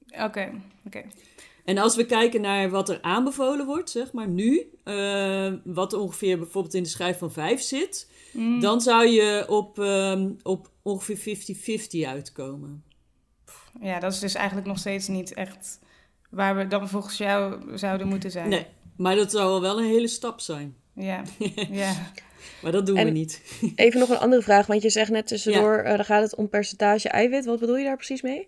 Oké, 0.07 0.51
oké. 0.85 1.03
En 1.65 1.77
als 1.77 1.95
we 1.95 2.05
kijken 2.05 2.41
naar 2.41 2.69
wat 2.69 2.89
er 2.89 3.01
aanbevolen 3.01 3.65
wordt, 3.65 3.89
zeg 3.89 4.11
maar 4.11 4.27
nu, 4.27 4.69
eh, 4.83 5.53
wat 5.63 5.93
ongeveer 5.93 6.37
bijvoorbeeld 6.37 6.73
in 6.73 6.83
de 6.83 6.89
schijf 6.89 7.17
van 7.17 7.31
5 7.31 7.61
zit, 7.61 8.09
Mm. 8.33 8.59
dan 8.59 8.81
zou 8.81 9.07
je 9.07 9.45
op, 9.47 9.79
ehm, 9.79 10.31
op 10.43 10.69
ongeveer 10.81 11.17
50-50 11.17 12.05
uitkomen. 12.05 12.83
Ja, 13.81 13.99
dat 13.99 14.13
is 14.13 14.19
dus 14.19 14.33
eigenlijk 14.35 14.67
nog 14.67 14.77
steeds 14.79 15.07
niet 15.07 15.33
echt 15.33 15.79
waar 16.29 16.55
we 16.55 16.67
dan 16.67 16.89
volgens 16.89 17.17
jou 17.17 17.61
zouden 17.77 18.07
moeten 18.07 18.31
zijn. 18.31 18.49
Nee, 18.49 18.65
maar 18.97 19.15
dat 19.15 19.31
zou 19.31 19.61
wel 19.61 19.77
een 19.79 19.85
hele 19.89 20.07
stap 20.07 20.39
zijn. 20.39 20.75
Ja, 20.93 21.23
ja. 21.71 21.93
Maar 22.61 22.71
dat 22.71 22.85
doen 22.85 22.97
En- 22.97 23.05
we 23.05 23.11
niet. 23.11 23.41
Even 23.75 23.99
nog 23.99 24.09
een 24.09 24.17
andere 24.17 24.41
vraag, 24.41 24.65
want 24.67 24.81
je 24.81 24.89
zegt 24.89 25.11
net 25.11 25.27
tussendoor, 25.27 25.77
eh, 25.77 25.95
dan 25.95 26.05
gaat 26.05 26.21
het 26.21 26.35
om 26.35 26.49
percentage 26.49 27.09
eiwit. 27.09 27.45
Wat 27.45 27.59
bedoel 27.59 27.77
je 27.77 27.83
daar 27.85 27.95
precies 27.95 28.21
mee? 28.21 28.47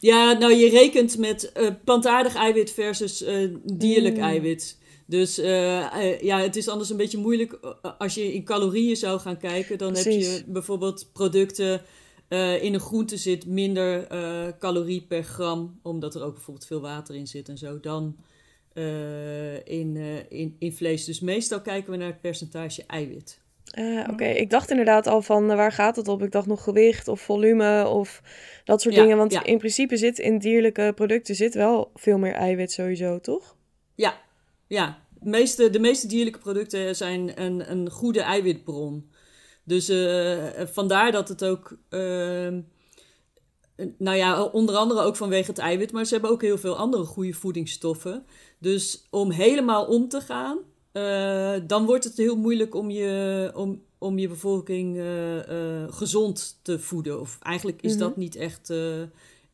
Ja, 0.00 0.32
nou 0.32 0.52
je 0.52 0.68
rekent 0.68 1.18
met 1.18 1.52
eh, 1.52 1.68
plantaardig 1.84 2.34
eiwit 2.34 2.70
versus 2.70 3.22
eh, 3.22 3.48
dierlijk 3.64 4.16
Mm. 4.16 4.22
eiwit. 4.22 4.78
Dus 5.06 5.38
eh, 5.38 6.20
ja, 6.20 6.40
het 6.40 6.56
is 6.56 6.68
anders 6.68 6.90
een 6.90 6.96
beetje 6.96 7.18
moeilijk. 7.18 7.58
Als 7.98 8.14
je 8.14 8.32
in 8.32 8.44
calorieën 8.44 8.96
zou 8.96 9.20
gaan 9.20 9.38
kijken, 9.38 9.78
dan 9.78 9.94
heb 9.94 10.04
je 10.04 10.42
bijvoorbeeld 10.46 11.10
producten. 11.12 11.82
in 12.60 12.74
een 12.74 12.80
groente 12.80 13.16
zit 13.16 13.46
minder 13.46 14.06
calorie 14.58 15.02
per 15.02 15.22
gram, 15.24 15.78
omdat 15.82 16.14
er 16.14 16.22
ook 16.22 16.34
bijvoorbeeld 16.34 16.66
veel 16.66 16.80
water 16.80 17.14
in 17.14 17.26
zit 17.26 17.48
en 17.48 17.58
zo, 17.58 17.80
dan 17.80 18.16
in, 19.64 19.96
in, 20.28 20.56
in 20.58 20.72
vlees. 20.72 21.04
Dus 21.04 21.20
meestal 21.20 21.60
kijken 21.60 21.90
we 21.90 21.96
naar 21.96 22.06
het 22.06 22.20
percentage 22.20 22.84
eiwit. 22.86 23.41
Eh, 23.72 24.04
Oké, 24.10 24.24
ik 24.24 24.50
dacht 24.50 24.70
inderdaad 24.70 25.06
al 25.06 25.22
van 25.22 25.50
eh, 25.50 25.56
waar 25.56 25.72
gaat 25.72 25.96
het 25.96 26.08
op? 26.08 26.22
Ik 26.22 26.32
dacht 26.32 26.46
nog 26.46 26.62
gewicht 26.62 27.08
of 27.08 27.20
volume 27.20 27.88
of 27.88 28.22
dat 28.64 28.80
soort 28.80 28.94
Ja, 28.94 29.00
dingen. 29.00 29.16
Want 29.16 29.32
ja. 29.32 29.44
in 29.44 29.58
principe 29.58 29.96
zit 29.96 30.18
in 30.18 30.38
dierlijke 30.38 30.92
producten 30.94 31.34
zit 31.34 31.54
wel 31.54 31.90
veel 31.94 32.18
meer 32.18 32.32
eiwit 32.32 32.72
sowieso, 32.72 33.20
toch? 33.20 33.56
Ja, 33.94 34.20
ja. 34.66 34.98
De 35.20 35.30
meeste, 35.30 35.70
de 35.70 35.78
meeste 35.78 36.06
dierlijke 36.06 36.38
producten 36.38 36.96
zijn 36.96 37.42
een, 37.42 37.70
een 37.70 37.90
goede 37.90 38.20
eiwitbron. 38.20 39.10
Dus 39.64 39.88
eh, 39.88 40.66
vandaar 40.66 41.12
dat 41.12 41.28
het 41.28 41.44
ook, 41.44 41.76
ehm, 41.88 42.60
nou 43.98 44.16
ja, 44.16 44.42
onder 44.42 44.74
andere 44.74 45.00
ook 45.00 45.16
vanwege 45.16 45.50
het 45.50 45.58
eiwit, 45.58 45.92
maar 45.92 46.04
ze 46.04 46.12
hebben 46.12 46.30
ook 46.30 46.42
heel 46.42 46.58
veel 46.58 46.76
andere 46.76 47.04
goede 47.04 47.32
voedingsstoffen. 47.32 48.26
Dus 48.58 49.06
om 49.10 49.30
helemaal 49.30 49.84
om 49.86 50.08
te 50.08 50.20
gaan, 50.20 50.58
eh, 50.92 51.54
dan 51.66 51.86
wordt 51.86 52.04
het 52.04 52.16
heel 52.16 52.36
moeilijk 52.36 52.74
om 52.74 52.90
je, 52.90 53.52
om, 53.54 53.82
om 53.98 54.18
je 54.18 54.28
bevolking 54.28 54.96
eh, 54.96 55.82
eh, 55.82 55.92
gezond 55.92 56.58
te 56.62 56.78
voeden. 56.78 57.20
Of 57.20 57.38
eigenlijk 57.42 57.82
is 57.82 57.90
Mhm. 57.92 58.00
dat 58.00 58.16
niet 58.16 58.36
echt, 58.36 58.72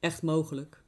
echt 0.00 0.22
mogelijk. 0.22 0.82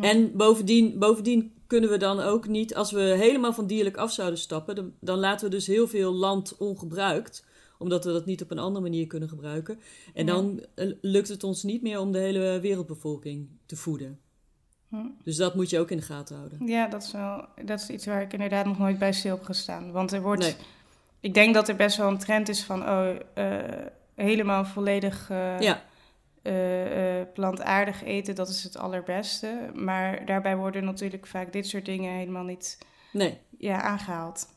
En 0.00 0.36
bovendien, 0.36 0.98
bovendien 0.98 1.52
kunnen 1.66 1.90
we 1.90 1.96
dan 1.96 2.20
ook 2.20 2.48
niet, 2.48 2.74
als 2.74 2.90
we 2.92 3.00
helemaal 3.00 3.52
van 3.52 3.66
dierlijk 3.66 3.96
af 3.96 4.12
zouden 4.12 4.38
stappen, 4.38 4.74
dan, 4.74 4.92
dan 5.00 5.18
laten 5.18 5.44
we 5.48 5.54
dus 5.54 5.66
heel 5.66 5.88
veel 5.88 6.12
land 6.12 6.56
ongebruikt, 6.56 7.44
omdat 7.78 8.04
we 8.04 8.12
dat 8.12 8.26
niet 8.26 8.42
op 8.42 8.50
een 8.50 8.58
andere 8.58 8.84
manier 8.84 9.06
kunnen 9.06 9.28
gebruiken. 9.28 9.78
En 10.14 10.26
Ja. 10.26 10.32
dan 10.32 10.60
lukt 11.00 11.28
het 11.28 11.44
ons 11.44 11.62
niet 11.62 11.82
meer 11.82 12.00
om 12.00 12.12
de 12.12 12.18
hele 12.18 12.58
wereldbevolking 12.60 13.48
te 13.66 13.76
voeden. 13.76 14.18
Hm. 14.94 15.24
Dus 15.24 15.36
dat 15.36 15.54
moet 15.54 15.70
je 15.70 15.78
ook 15.78 15.90
in 15.90 15.96
de 15.96 16.02
gaten 16.02 16.36
houden. 16.36 16.66
Ja, 16.66 16.86
dat 16.86 17.02
is 17.02 17.12
wel 17.12 17.46
dat 17.64 17.80
is 17.80 17.88
iets 17.88 18.06
waar 18.06 18.22
ik 18.22 18.32
inderdaad 18.32 18.64
nog 18.66 18.78
nooit 18.78 18.98
bij 18.98 19.12
stil 19.12 19.34
heb 19.34 19.44
gestaan. 19.44 19.92
Want 19.92 20.12
er 20.12 20.22
wordt, 20.22 20.42
Nee. 20.42 20.56
ik 21.20 21.34
denk 21.34 21.54
dat 21.54 21.68
er 21.68 21.76
best 21.76 21.96
wel 21.96 22.08
een 22.08 22.18
trend 22.18 22.48
is 22.48 22.64
van 22.64 22.82
oh, 22.82 23.10
eh, 23.34 23.86
helemaal 24.14 24.64
volledig 24.64 25.30
eh, 25.30 25.60
Ja, 25.60 25.82
eh, 26.42 26.52
plantaardig 27.34 28.02
eten, 28.02 28.34
dat 28.34 28.48
is 28.48 28.62
het 28.62 28.76
allerbeste. 28.76 29.70
Maar 29.74 30.26
daarbij 30.26 30.56
worden 30.56 30.84
natuurlijk 30.84 31.26
vaak 31.26 31.52
dit 31.52 31.66
soort 31.66 31.84
dingen 31.84 32.12
helemaal 32.12 32.44
niet 32.44 32.78
nee. 33.12 33.38
ja, 33.58 33.82
aangehaald. 33.82 34.48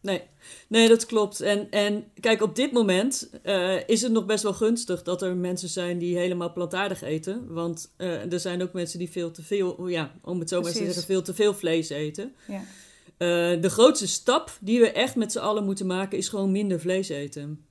Nee, 0.00 0.22
nee 0.68 0.88
dat 0.88 1.06
klopt. 1.06 1.40
En, 1.40 1.70
en 1.70 2.04
kijk, 2.20 2.42
op 2.42 2.56
dit 2.56 2.72
moment 2.72 3.30
eh, 3.42 3.88
is 3.88 4.02
het 4.02 4.12
nog 4.12 4.26
best 4.26 4.42
wel 4.42 4.54
gunstig 4.54 5.02
dat 5.02 5.22
er 5.22 5.36
mensen 5.36 5.68
zijn 5.68 5.98
die 5.98 6.18
helemaal 6.18 6.52
plantaardig 6.52 7.02
eten. 7.02 7.52
Want 7.52 7.92
eh, 7.96 8.32
er 8.32 8.40
zijn 8.40 8.62
ook 8.62 8.72
mensen 8.72 8.98
die 8.98 9.10
veel 9.10 9.30
te 9.30 9.42
veel, 9.42 9.88
ja, 9.88 10.14
om 10.22 10.38
het 10.38 10.48
zo 10.48 10.60
maar 10.60 10.72
te 10.72 10.78
zeggen, 10.78 11.02
veel 11.02 11.22
te 11.22 11.34
veel 11.34 11.54
vlees 11.54 11.88
eten. 11.88 12.34
Ja. 12.46 12.62
Eh, 13.16 13.62
de 13.62 13.70
grootste 13.70 14.08
stap 14.08 14.56
die 14.60 14.80
we 14.80 14.92
echt 14.92 15.16
met 15.16 15.32
z'n 15.32 15.38
allen 15.38 15.64
moeten 15.64 15.86
maken 15.86 16.18
is 16.18 16.28
gewoon 16.28 16.52
minder 16.52 16.80
vlees 16.80 17.08
eten. 17.08 17.66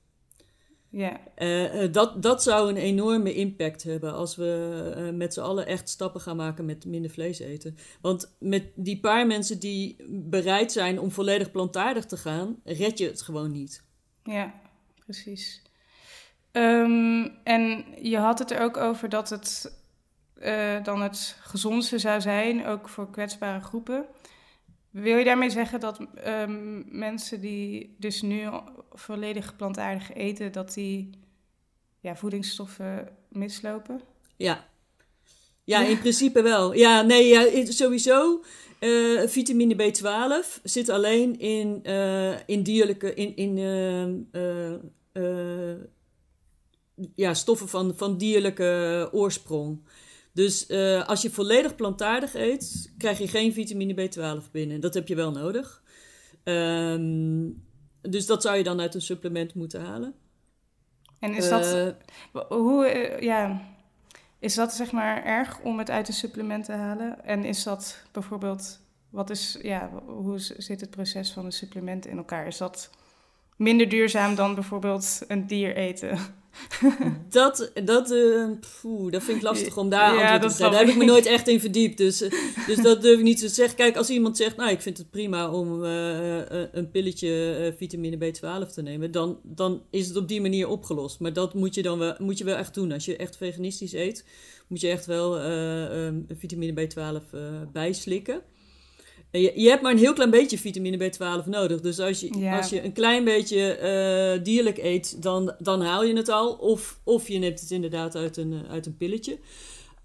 Ja, 0.90 1.20
Eh, 1.34 1.82
eh, 1.84 1.92
dat, 1.92 2.22
dat 2.22 2.42
zou 2.42 2.68
een 2.68 2.76
enorme 2.76 3.34
impact 3.34 3.82
hebben 3.82 4.12
als 4.12 4.36
we 4.36 4.92
eh, 4.96 5.10
met 5.10 5.34
z'n 5.34 5.40
allen 5.40 5.66
echt 5.66 5.88
stappen 5.88 6.20
gaan 6.20 6.36
maken 6.36 6.64
met 6.64 6.84
minder 6.84 7.10
vlees 7.10 7.38
eten. 7.38 7.76
Want 8.00 8.36
met 8.38 8.64
die 8.74 9.00
paar 9.00 9.26
mensen 9.26 9.60
die 9.60 9.96
bereid 10.08 10.72
zijn 10.72 11.00
om 11.00 11.10
volledig 11.10 11.50
plantaardig 11.50 12.04
te 12.04 12.16
gaan, 12.16 12.60
red 12.64 12.98
je 12.98 13.06
het 13.06 13.22
gewoon 13.22 13.50
niet. 13.50 13.84
ja, 14.22 14.54
precies. 15.04 15.62
Ehm, 16.52 17.28
en 17.44 17.84
je 18.02 18.18
had 18.18 18.38
het 18.38 18.50
er 18.50 18.60
ook 18.60 18.76
over 18.76 19.08
dat 19.08 19.30
het 19.30 19.76
dan 20.82 21.02
het 21.02 21.36
gezondste 21.40 21.98
zou 21.98 22.20
zijn, 22.20 22.66
ook 22.66 22.88
voor 22.88 23.10
kwetsbare 23.10 23.60
groepen. 23.60 24.06
Wil 25.02 25.16
je 25.16 25.24
daarmee 25.24 25.50
zeggen 25.50 25.80
dat 25.80 25.98
ehm, 26.14 26.98
mensen 26.98 27.40
die 27.40 27.94
dus 27.98 28.22
nu 28.22 28.48
volledig 28.92 29.56
plantaardig 29.56 30.12
eten, 30.14 30.52
dat 30.52 30.74
die 30.74 31.10
ja, 32.00 32.16
voedingsstoffen 32.16 33.08
mislopen? 33.28 34.00
Ja. 34.36 34.66
Ja, 35.64 35.84
in 35.84 35.98
principe 35.98 36.42
wel. 36.42 36.72
Ja, 36.74 37.02
nee, 37.02 37.28
ja, 37.28 37.64
sowieso. 37.72 38.42
eh, 38.78 39.22
vitamine 39.26 39.74
B12 39.74 40.60
zit 40.62 40.88
alleen 40.88 41.38
in, 41.38 41.80
eh, 41.82 42.48
in 42.48 42.62
dierlijke, 42.62 43.14
in, 43.14 43.36
in 43.36 43.58
eh, 43.58 44.02
eh, 44.42 44.80
eh, 45.12 45.76
ja, 47.14 47.34
stoffen 47.34 47.68
van, 47.68 47.92
van 47.96 48.18
dierlijke 48.18 49.08
oorsprong. 49.12 49.80
Dus 50.38 50.66
eh, 50.66 51.06
als 51.06 51.22
je 51.22 51.30
volledig 51.30 51.74
plantaardig 51.74 52.34
eet, 52.34 52.92
krijg 52.98 53.18
je 53.18 53.28
geen 53.28 53.52
vitamine 53.52 53.94
B12 53.94 54.50
binnen. 54.50 54.80
Dat 54.80 54.94
heb 54.94 55.08
je 55.08 55.14
wel 55.14 55.30
nodig. 55.30 55.82
Ehm, 56.44 57.48
dus 58.00 58.26
dat 58.26 58.42
zou 58.42 58.56
je 58.56 58.62
dan 58.62 58.80
uit 58.80 58.94
een 58.94 59.00
supplement 59.00 59.54
moeten 59.54 59.80
halen. 59.80 60.14
En 61.18 61.34
is 61.34 61.48
dat, 61.48 61.74
Eh, 62.32 62.40
hoe, 62.48 62.86
eh, 62.86 63.22
ja, 63.22 63.60
is 64.38 64.54
dat 64.54 64.72
zeg 64.72 64.92
maar 64.92 65.24
erg 65.24 65.60
om 65.60 65.78
het 65.78 65.90
uit 65.90 66.08
een 66.08 66.14
supplement 66.14 66.64
te 66.64 66.72
halen? 66.72 67.24
En 67.24 67.44
is 67.44 67.62
dat 67.62 68.02
bijvoorbeeld, 68.12 68.80
wat 69.10 69.30
is, 69.30 69.58
ja, 69.62 69.90
hoe 70.06 70.38
zit 70.38 70.80
het 70.80 70.90
proces 70.90 71.30
van 71.30 71.44
een 71.44 71.52
supplement 71.52 72.06
in 72.06 72.16
elkaar? 72.16 72.46
Is 72.46 72.58
dat 72.58 72.90
minder 73.56 73.88
duurzaam 73.88 74.34
dan 74.34 74.54
bijvoorbeeld 74.54 75.20
een 75.28 75.46
dier 75.46 75.76
eten? 75.76 76.18
Dat, 77.30 77.72
dat, 77.84 78.14
poeh, 78.80 79.12
dat 79.12 79.22
vind 79.22 79.36
ik 79.36 79.42
lastig 79.42 79.76
om 79.76 79.88
daar 79.88 80.14
Ja, 80.14 80.32
antwoord 80.32 80.40
dat 80.40 80.50
op 80.50 80.56
te 80.56 80.62
geven. 80.62 80.70
Daar 80.70 80.80
heb 80.80 80.88
ik 80.88 80.96
me 80.96 81.04
nooit 81.04 81.26
echt 81.26 81.48
in 81.48 81.60
verdiept. 81.60 81.98
Dus, 81.98 82.20
eh, 82.20 82.30
dus 82.66 82.76
dat 82.76 83.02
durf 83.02 83.18
ik 83.18 83.24
niet 83.24 83.38
te 83.38 83.48
zeggen. 83.48 83.76
Kijk, 83.76 83.96
als 83.96 84.10
iemand 84.10 84.36
zegt, 84.36 84.56
nou, 84.56 84.70
ik 84.70 84.80
vind 84.80 84.98
het 84.98 85.10
prima 85.10 85.50
om 85.50 85.84
eh, 85.84 86.40
een 86.72 86.90
pilletje 86.90 87.74
vitamine 87.76 88.16
B12 88.16 88.72
te 88.72 88.82
nemen, 88.82 89.10
dan, 89.10 89.38
dan 89.42 89.82
is 89.90 90.08
het 90.08 90.16
op 90.16 90.28
die 90.28 90.40
manier 90.40 90.68
opgelost. 90.68 91.20
Maar 91.20 91.32
dat 91.32 91.54
moet 91.54 91.74
je 91.74 91.82
dan 91.82 91.98
wel, 91.98 92.14
moet 92.18 92.38
je 92.38 92.44
wel 92.44 92.56
echt 92.56 92.74
doen. 92.74 92.92
Als 92.92 93.04
je 93.04 93.16
echt 93.16 93.36
veganistisch 93.36 93.92
eet, 93.92 94.24
moet 94.68 94.80
je 94.80 94.88
echt 94.88 95.06
wel 95.06 95.38
eh, 95.38 96.06
ehm, 96.06 96.20
vitamine 96.38 96.72
B12 96.72 97.32
eh, 97.32 97.40
bijslikken. 97.72 98.42
Je, 99.30 99.52
je 99.54 99.68
hebt 99.68 99.82
maar 99.82 99.92
een 99.92 99.98
heel 99.98 100.12
klein 100.12 100.30
beetje 100.30 100.58
vitamine 100.58 101.10
B12 101.10 101.48
nodig. 101.48 101.80
Dus 101.80 101.98
als 101.98 102.20
je, 102.20 102.50
als 102.56 102.70
je 102.70 102.84
een 102.84 102.92
klein 102.92 103.24
beetje 103.24 103.78
uh, 104.36 104.44
dierlijk 104.44 104.78
eet, 104.78 105.22
dan, 105.22 105.54
dan 105.58 105.80
haal 105.80 106.04
je 106.04 106.16
het 106.16 106.28
al. 106.28 106.52
Of, 106.52 107.00
of 107.04 107.28
je 107.28 107.38
neemt 107.38 107.60
het 107.60 107.70
inderdaad 107.70 108.16
uit 108.16 108.36
een, 108.36 108.62
uit 108.68 108.86
een 108.86 108.96
pilletje. 108.96 109.38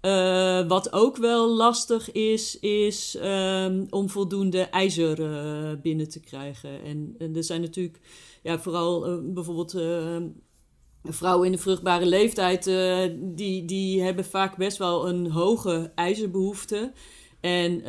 Uh, 0.04 0.66
wat 0.68 0.92
ook 0.92 1.16
wel 1.16 1.48
lastig 1.48 2.12
is, 2.12 2.58
is 2.60 3.18
um, 3.22 3.86
om 3.90 4.08
voldoende 4.08 4.60
ijzer 4.60 5.20
uh, 5.20 5.80
binnen 5.82 6.08
te 6.08 6.20
krijgen. 6.20 6.82
En, 6.82 7.14
en, 7.18 7.36
er 7.36 7.44
zijn 7.44 7.60
natuurlijk, 7.60 8.00
ja, 8.42 8.58
vooral 8.58 9.08
uh, 9.08 9.18
bijvoorbeeld 9.22 9.76
vrouwen 11.02 11.46
in 11.46 11.52
de 11.52 11.58
vruchtbare 11.58 12.06
leeftijd, 12.06 12.64
die, 13.14 13.64
die 13.64 14.02
hebben 14.02 14.24
vaak 14.24 14.56
best 14.56 14.76
wel 14.76 15.08
een 15.08 15.30
hoge 15.30 15.92
ijzerbehoefte. 15.94 16.92
En 17.44 17.82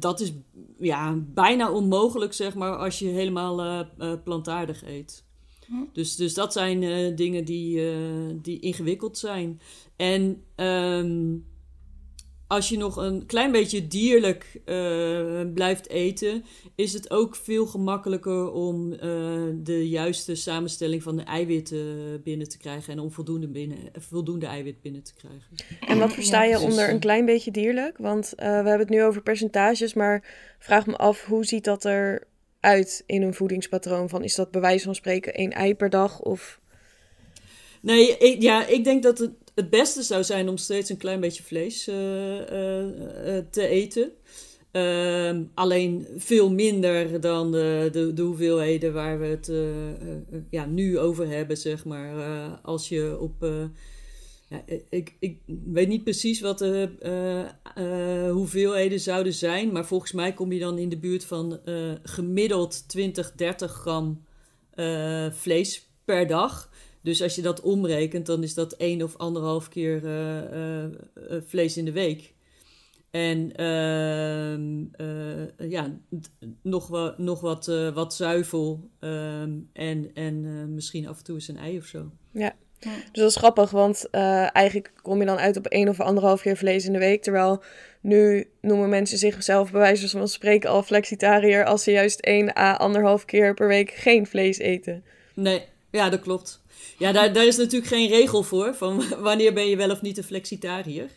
dat 0.00 0.20
is 0.20 0.32
ja, 0.78 1.16
bijna 1.18 1.72
onmogelijk, 1.72 2.32
zeg 2.32 2.54
maar, 2.54 2.76
als 2.76 2.98
je 2.98 3.06
helemaal 3.06 3.86
plantaardig 4.24 4.84
eet. 4.84 5.24
Hm. 5.66 5.84
Dus, 5.92 6.16
dus 6.16 6.34
dat 6.34 6.52
zijn 6.52 6.82
uh, 6.82 7.16
dingen 7.16 7.44
die, 7.44 7.92
uh, 7.92 8.34
die 8.42 8.60
ingewikkeld 8.60 9.18
zijn. 9.18 9.60
En 9.96 10.42
um, 10.56 11.44
als 12.50 12.68
je 12.68 12.76
nog 12.76 12.96
een 12.96 13.26
klein 13.26 13.52
beetje 13.52 13.86
dierlijk 13.86 14.60
uh, 14.66 15.40
blijft 15.54 15.88
eten, 15.88 16.44
is 16.74 16.92
het 16.92 17.10
ook 17.10 17.36
veel 17.36 17.66
gemakkelijker 17.66 18.52
om 18.52 18.90
de 19.64 19.88
juiste 19.88 20.34
samenstelling 20.34 21.02
van 21.02 21.16
de 21.16 21.22
eiwitten 21.22 22.20
binnen 22.22 22.48
te 22.48 22.58
krijgen 22.58 22.92
en 22.92 22.98
om 22.98 23.12
voldoende, 23.12 23.48
binnen, 23.48 23.78
voldoende 23.92 24.46
eiwit 24.46 24.80
binnen 24.80 25.02
te 25.02 25.14
krijgen. 25.14 25.78
En 25.80 25.98
wat 25.98 26.12
versta 26.12 26.44
je 26.44 26.60
onder 26.60 26.90
een 26.90 26.98
klein 26.98 27.24
beetje 27.24 27.50
dierlijk? 27.50 27.98
Want 27.98 28.32
we 28.36 28.44
hebben 28.44 28.78
het 28.78 28.88
nu 28.88 29.02
over 29.02 29.22
percentages, 29.22 29.94
maar 29.94 30.24
vraag 30.58 30.86
me 30.86 30.96
af, 30.96 31.24
hoe 31.24 31.44
ziet 31.44 31.64
dat 31.64 31.84
er 31.84 32.26
uit 32.60 33.02
in 33.06 33.22
een 33.22 33.34
voedingspatroon? 33.34 34.08
Van, 34.08 34.24
is 34.24 34.34
dat 34.34 34.50
bij 34.50 34.60
wijze 34.60 34.84
van 34.84 34.94
spreken 34.94 35.34
één 35.34 35.50
ei 35.50 35.74
per 35.74 35.90
dag? 35.90 36.20
Of... 36.20 36.60
Nee, 37.80 38.18
ik, 38.18 38.42
ja, 38.42 38.66
ik 38.66 38.84
denk 38.84 39.02
dat 39.02 39.18
het 39.18 39.32
het 39.54 39.70
beste 39.70 40.02
zou 40.02 40.24
zijn 40.24 40.48
om 40.48 40.56
steeds 40.56 40.90
een 40.90 40.96
klein 40.96 41.20
beetje 41.20 41.42
vlees 41.42 41.88
uh, 41.88 41.94
uh, 41.96 42.44
te 43.50 43.66
eten. 43.66 44.12
Ehm, 44.70 45.42
alleen 45.54 46.06
veel 46.16 46.50
minder 46.50 47.20
dan 47.20 47.52
de, 47.52 47.88
de, 47.92 48.12
de, 48.12 48.22
hoeveelheden 48.22 48.92
waar 48.92 49.20
we 49.20 49.26
het 49.26 49.52
ja, 50.50 50.66
nu 50.66 50.98
over 50.98 51.28
hebben, 51.28 51.56
zeg 51.56 51.84
maar. 51.84 52.14
als 52.62 52.88
je 52.88 53.16
op 53.20 53.46
ja, 54.48 54.62
ik, 54.88 55.16
ik 55.18 55.38
weet 55.64 55.88
niet 55.88 56.04
precies 56.04 56.40
wat 56.40 56.58
de 56.58 56.88
hoeveelheden 58.32 59.00
zouden 59.00 59.34
zijn, 59.34 59.72
maar 59.72 59.86
volgens 59.86 60.12
mij 60.12 60.32
kom 60.32 60.52
je 60.52 60.60
dan 60.60 60.78
in 60.78 60.88
de 60.88 60.98
buurt 60.98 61.24
van 61.24 61.60
gemiddeld 62.02 62.88
20, 62.88 63.32
30 63.32 63.72
gram 63.72 64.24
vlees 65.32 65.88
per 66.04 66.26
dag. 66.26 66.69
Dus 67.02 67.22
als 67.22 67.34
je 67.34 67.42
dat 67.42 67.60
omrekent, 67.60 68.26
dan 68.26 68.42
is 68.42 68.54
dat 68.54 68.72
één 68.72 69.02
of 69.02 69.16
anderhalf 69.16 69.68
keer 69.68 70.02
vlees 71.46 71.76
in 71.76 71.84
de 71.84 71.92
week. 71.92 72.34
En 73.10 73.52
ehm, 73.56 74.80
ja, 75.70 75.98
nog, 76.62 76.88
wa 76.88 77.14
nog 77.16 77.40
wat, 77.40 77.66
wat 77.94 78.14
zuivel 78.14 78.90
ehm, 78.98 79.50
en, 79.72 80.10
en 80.14 80.74
misschien 80.74 81.08
af 81.08 81.18
en 81.18 81.24
toe 81.24 81.34
eens 81.34 81.48
een 81.48 81.56
ei 81.56 81.78
of 81.78 81.84
zo. 81.84 82.10
Ja. 82.32 82.54
Dus 82.80 83.08
dat 83.12 83.28
is 83.28 83.36
grappig, 83.36 83.70
want 83.70 84.06
uh, 84.12 84.56
eigenlijk 84.56 84.92
kom 85.02 85.20
je 85.20 85.26
dan 85.26 85.38
uit 85.38 85.56
op 85.56 85.66
één 85.66 85.88
of 85.88 86.00
anderhalf 86.00 86.40
keer 86.40 86.56
vlees 86.56 86.84
in 86.84 86.92
de 86.92 86.98
week. 86.98 87.22
Terwijl 87.22 87.62
nu 88.00 88.48
noemen 88.60 88.88
mensen 88.88 89.18
zichzelf 89.18 89.70
bij 89.70 89.80
wijze 89.80 90.08
van 90.08 90.28
spreken 90.28 90.70
al 90.70 90.82
flexitariër 90.82 91.64
als 91.64 91.82
ze 91.82 91.90
juist 91.90 92.20
één 92.20 92.56
à 92.56 92.72
anderhalf 92.72 93.24
keer 93.24 93.54
per 93.54 93.68
week 93.68 93.90
geen 93.90 94.26
vlees 94.26 94.58
eten. 94.58 95.04
Nee, 95.34 95.62
ja, 95.90 96.10
dat 96.10 96.20
klopt. 96.20 96.62
Ja, 96.98 97.12
daar, 97.12 97.32
daar 97.32 97.46
is 97.46 97.56
natuurlijk 97.56 97.92
geen 97.92 98.08
regel 98.08 98.42
voor 98.42 98.74
van 98.74 99.02
wanneer 99.20 99.52
ben 99.52 99.68
je 99.68 99.76
wel 99.76 99.90
of 99.90 100.02
niet 100.02 100.18
een 100.18 100.24
flexitariër. 100.24 101.10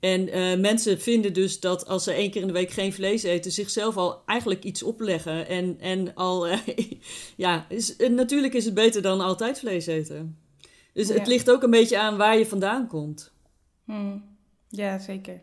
En 0.00 0.28
uh, 0.28 0.60
mensen 0.60 1.00
vinden 1.00 1.32
dus 1.32 1.60
dat 1.60 1.86
als 1.86 2.04
ze 2.04 2.12
één 2.12 2.30
keer 2.30 2.40
in 2.40 2.46
de 2.46 2.52
week 2.52 2.70
geen 2.70 2.92
vlees 2.92 3.22
eten, 3.22 3.52
zichzelf 3.52 3.96
al 3.96 4.22
eigenlijk 4.26 4.64
iets 4.64 4.82
opleggen. 4.82 5.48
En, 5.48 5.76
en 5.80 6.14
al, 6.14 6.48
uh, 6.48 6.58
ja, 7.36 7.66
is, 7.68 7.96
natuurlijk 7.96 8.54
is 8.54 8.64
het 8.64 8.74
beter 8.74 9.02
dan 9.02 9.20
altijd 9.20 9.58
vlees 9.58 9.86
eten. 9.86 10.38
Dus 10.92 11.08
het 11.08 11.26
ligt 11.26 11.50
ook 11.50 11.62
een 11.62 11.70
beetje 11.70 11.98
aan 11.98 12.16
waar 12.16 12.38
je 12.38 12.46
vandaan 12.46 12.86
komt. 12.86 13.32
Hmm. 13.84 14.24
Ja, 14.68 14.98
zeker. 14.98 15.40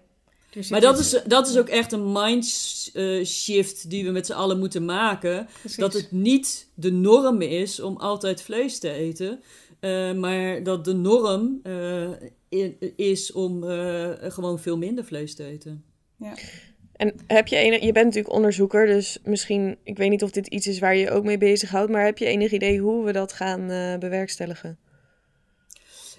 Maar 0.70 0.82
dat 0.82 1.00
is, 1.00 1.22
dat 1.28 1.48
is 1.48 1.58
ook 1.58 1.67
echt 1.67 1.91
een 1.91 2.12
mindshift 2.12 3.84
uh, 3.84 3.89
die 3.89 4.06
we 4.06 4.12
met 4.12 4.26
z'n 4.26 4.34
allen 4.34 4.60
moeten 4.60 4.86
maken. 4.86 5.48
Dat 5.76 5.93
het 5.93 6.12
niet 6.12 6.70
de 6.74 6.91
norm 6.91 7.41
is 7.41 7.80
om 7.80 7.98
altijd 7.98 8.41
vlees 8.41 8.80
te 8.80 8.91
eten. 8.91 9.39
Uh, 9.82 10.13
maar 10.13 10.63
dat 10.63 10.86
de 10.86 10.93
norm 10.93 11.60
uh, 11.63 12.10
is 12.96 13.32
om 13.32 13.63
gewoon 14.22 14.60
veel 14.60 14.78
minder 14.78 15.06
vlees 15.06 15.36
te 15.36 15.43
eten. 15.43 15.84
Ja. 16.15 16.34
En 16.96 17.13
heb 17.28 17.48
je 17.48 17.56
enig, 17.56 17.82
je 17.82 17.91
bent 17.91 18.06
natuurlijk 18.06 18.34
onderzoeker, 18.34 18.86
dus 18.86 19.20
misschien, 19.24 19.78
ik 19.84 19.98
weet 19.98 20.10
niet 20.10 20.24
of 20.24 20.32
dit 20.32 20.48
iets 20.48 20.67
is 20.67 20.80
waar 20.80 20.96
je 20.96 21.02
je 21.02 21.12
ook 21.12 21.24
mee 21.24 21.38
bezighoudt, 21.38 21.91
maar 21.91 22.06
heb 22.06 22.17
je 22.17 22.26
enig 22.26 22.52
idee 22.52 22.80
hoe 22.80 23.06
we 23.06 23.12
dat 23.12 23.34
gaan 23.34 23.67
bewerkstelligen? 24.00 24.78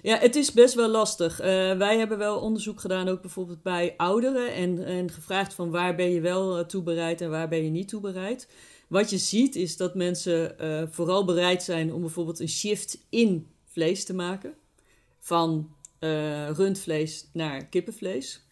Ja, 0.01 0.17
het 0.17 0.35
is 0.35 0.51
best 0.51 0.73
wel 0.73 0.89
lastig. 0.89 1.41
Uh, 1.41 1.45
wij 1.77 1.97
hebben 1.97 2.17
wel 2.17 2.39
onderzoek 2.39 2.79
gedaan, 2.79 3.07
ook 3.07 3.21
bijvoorbeeld 3.21 3.61
bij 3.61 3.93
ouderen. 3.97 4.53
En, 4.53 4.85
en 4.85 5.11
gevraagd 5.11 5.53
van 5.53 5.69
waar 5.69 5.95
ben 5.95 6.11
je 6.11 6.21
wel 6.21 6.59
uh, 6.59 6.65
toe 6.65 6.83
bereid 6.83 7.21
en 7.21 7.29
waar 7.29 7.47
ben 7.47 7.63
je 7.63 7.69
niet 7.69 7.87
toe 7.87 8.01
bereid. 8.01 8.47
Wat 8.87 9.09
je 9.09 9.17
ziet 9.17 9.55
is 9.55 9.77
dat 9.77 9.95
mensen 9.95 10.55
uh, 10.61 10.83
vooral 10.89 11.25
bereid 11.25 11.63
zijn 11.63 11.93
om 11.93 12.01
bijvoorbeeld 12.01 12.39
een 12.39 12.49
shift 12.49 13.05
in 13.09 13.47
vlees 13.65 14.03
te 14.05 14.13
maken. 14.13 14.53
Van 15.19 15.77
rundvlees 16.53 17.29
naar 17.33 17.65
kippenvlees. 17.65 18.43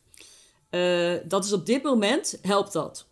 dat 1.27 1.45
is 1.45 1.53
op 1.53 1.65
dit 1.65 1.83
moment, 1.83 2.39
helpt 2.41 2.73
dat. 2.73 3.07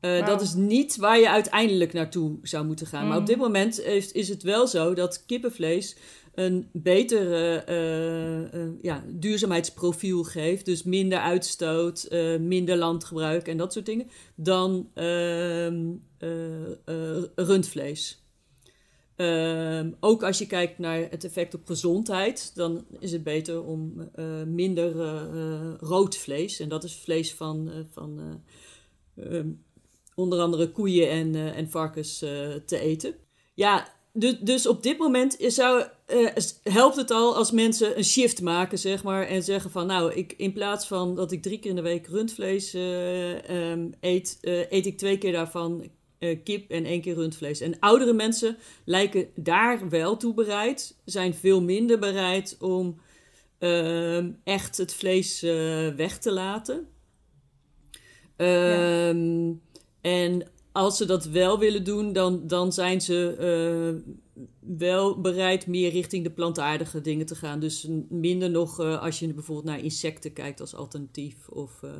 Wow. 0.00 0.26
Dat 0.26 0.40
is 0.40 0.54
niet 0.54 0.96
waar 0.96 1.18
je 1.18 1.28
uiteindelijk 1.28 1.92
naartoe 1.92 2.38
zou 2.42 2.64
moeten 2.66 2.86
gaan. 2.86 3.02
Mm. 3.02 3.08
Maar 3.08 3.18
op 3.18 3.26
dit 3.26 3.36
moment 3.36 3.80
is, 3.80 4.12
is 4.12 4.28
het 4.28 4.42
wel 4.42 4.66
zo 4.66 4.94
dat 4.94 5.24
kippenvlees 5.26 5.96
een 6.34 6.68
beter 6.72 7.26
uh, 7.68 8.54
uh, 8.54 8.72
ja, 8.80 9.04
duurzaamheidsprofiel 9.08 10.22
geeft. 10.22 10.64
Dus 10.64 10.82
minder 10.82 11.18
uitstoot, 11.18 12.06
uh, 12.10 12.38
minder 12.38 12.76
landgebruik 12.76 13.48
en 13.48 13.56
dat 13.56 13.72
soort 13.72 13.86
dingen. 13.86 14.06
Dan 14.34 14.90
ehm, 14.94 15.92
rundvlees. 17.34 18.22
Ehm, 19.16 19.90
ook 20.00 20.22
als 20.22 20.38
je 20.38 20.46
kijkt 20.46 20.78
naar 20.78 21.06
het 21.10 21.24
effect 21.24 21.54
op 21.54 21.66
gezondheid, 21.66 22.52
dan 22.54 22.84
is 22.98 23.12
het 23.12 23.22
beter 23.22 23.64
om 23.64 24.10
minder 24.46 24.92
rood 25.80 26.16
vlees. 26.16 26.60
En 26.60 26.68
dat 26.68 26.84
is 26.84 26.94
vlees 26.94 27.34
van, 27.34 27.70
van 27.90 28.42
ehm, 29.16 29.50
onder 30.14 30.40
andere 30.40 30.70
koeien 30.70 31.10
en, 31.10 31.54
en 31.54 31.70
varkens 31.70 32.18
te 32.66 32.78
eten. 32.78 33.14
Ja, 33.54 33.94
dus, 34.16 34.38
dus 34.40 34.66
op 34.66 34.82
dit 34.82 34.98
moment 34.98 35.36
zou, 35.38 35.84
uh, 36.08 36.28
helpt 36.62 36.96
het 36.96 37.10
al 37.10 37.36
als 37.36 37.50
mensen 37.50 37.96
een 37.96 38.04
shift 38.04 38.42
maken, 38.42 38.78
zeg 38.78 39.02
maar. 39.02 39.26
En 39.26 39.42
zeggen 39.42 39.70
van, 39.70 39.86
nou, 39.86 40.12
ik, 40.12 40.34
in 40.36 40.52
plaats 40.52 40.86
van 40.86 41.14
dat 41.14 41.32
ik 41.32 41.42
drie 41.42 41.58
keer 41.58 41.70
in 41.70 41.76
de 41.76 41.82
week 41.82 42.06
rundvlees 42.06 42.74
uh, 42.74 43.70
um, 43.70 43.94
eet, 44.00 44.38
uh, 44.42 44.70
eet 44.70 44.86
ik 44.86 44.98
twee 44.98 45.18
keer 45.18 45.32
daarvan 45.32 45.90
kip 46.44 46.70
en 46.70 46.84
één 46.84 47.00
keer 47.00 47.14
rundvlees. 47.14 47.60
En 47.60 47.78
oudere 47.78 48.12
mensen 48.12 48.56
lijken 48.84 49.28
daar 49.34 49.88
wel 49.88 50.16
toe 50.16 50.34
bereid, 50.34 50.96
zijn 51.04 51.34
veel 51.34 51.62
minder 51.62 51.98
bereid 51.98 52.56
om 52.60 53.00
ehm, 53.58 54.30
echt 54.44 54.76
het 54.76 54.94
vlees 54.94 55.40
weg 55.96 56.18
te 56.18 56.32
laten. 56.32 56.88
Ja. 58.36 59.08
Ehm, 59.08 59.52
en 60.00 60.48
als 60.74 60.96
ze 60.96 61.04
dat 61.04 61.24
wel 61.24 61.58
willen 61.58 61.84
doen, 61.84 62.12
dan, 62.12 62.46
dan 62.46 62.72
zijn 62.72 63.00
ze 63.00 63.36
uh, 64.34 64.46
wel 64.76 65.20
bereid 65.20 65.66
meer 65.66 65.90
richting 65.90 66.24
de 66.24 66.30
plantaardige 66.30 67.00
dingen 67.00 67.26
te 67.26 67.34
gaan. 67.34 67.60
Dus 67.60 67.88
minder 68.08 68.50
nog 68.50 68.80
uh, 68.80 69.02
als 69.02 69.18
je 69.18 69.34
bijvoorbeeld 69.34 69.66
naar 69.66 69.84
insecten 69.84 70.32
kijkt 70.32 70.60
als 70.60 70.74
alternatief. 70.74 71.48
Of 71.48 71.82
uh, 71.84 71.90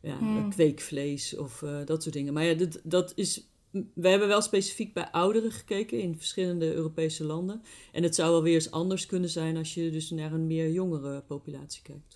ja, 0.00 0.18
hmm. 0.18 0.50
kweekvlees 0.50 1.36
of 1.36 1.64
dat 1.84 2.02
soort 2.02 2.14
dingen. 2.14 2.32
Maar 2.32 2.44
ja, 2.44 2.54
dat, 2.54 2.80
dat 2.82 3.12
is. 3.14 3.48
We 3.94 4.08
hebben 4.08 4.28
wel 4.28 4.42
specifiek 4.42 4.94
bij 4.94 5.10
ouderen 5.10 5.50
gekeken 5.50 6.00
in 6.00 6.16
verschillende 6.16 6.74
Europese 6.74 7.24
landen. 7.24 7.62
En 7.92 8.02
het 8.02 8.14
zou 8.14 8.30
wel 8.30 8.42
weer 8.42 8.54
eens 8.54 8.70
anders 8.70 9.06
kunnen 9.06 9.30
zijn 9.30 9.56
als 9.56 9.74
je 9.74 9.90
dus 9.90 10.10
naar 10.10 10.32
een 10.32 10.46
meer 10.46 10.70
jongere 10.70 11.22
populatie 11.22 11.82
kijkt. 11.82 12.13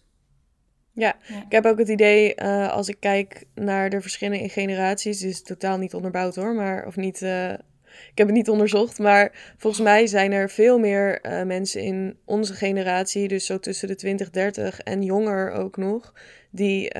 Ja, 0.98 1.16
ik 1.28 1.52
heb 1.52 1.66
ook 1.66 1.78
het 1.78 1.88
idee, 1.88 2.34
uh, 2.36 2.72
als 2.72 2.88
ik 2.88 2.96
kijk 3.00 3.44
naar 3.54 3.90
de 3.90 4.00
verschillen 4.00 4.40
in 4.40 4.50
generaties, 4.50 5.22
is 5.22 5.42
totaal 5.42 5.78
niet 5.78 5.94
onderbouwd 5.94 6.34
hoor, 6.34 6.54
maar 6.54 6.86
of 6.86 6.96
niet, 6.96 7.22
uh, 7.22 7.52
ik 7.52 8.12
heb 8.14 8.26
het 8.26 8.36
niet 8.36 8.48
onderzocht, 8.48 8.98
maar 8.98 9.54
volgens 9.56 9.82
mij 9.82 10.06
zijn 10.06 10.32
er 10.32 10.50
veel 10.50 10.78
meer 10.78 11.26
uh, 11.26 11.42
mensen 11.42 11.82
in 11.82 12.18
onze 12.24 12.54
generatie, 12.54 13.28
dus 13.28 13.46
zo 13.46 13.58
tussen 13.58 13.88
de 13.88 13.94
20, 13.94 14.30
30 14.30 14.80
en 14.80 15.02
jonger 15.02 15.50
ook 15.52 15.76
nog, 15.76 16.14
die 16.50 16.98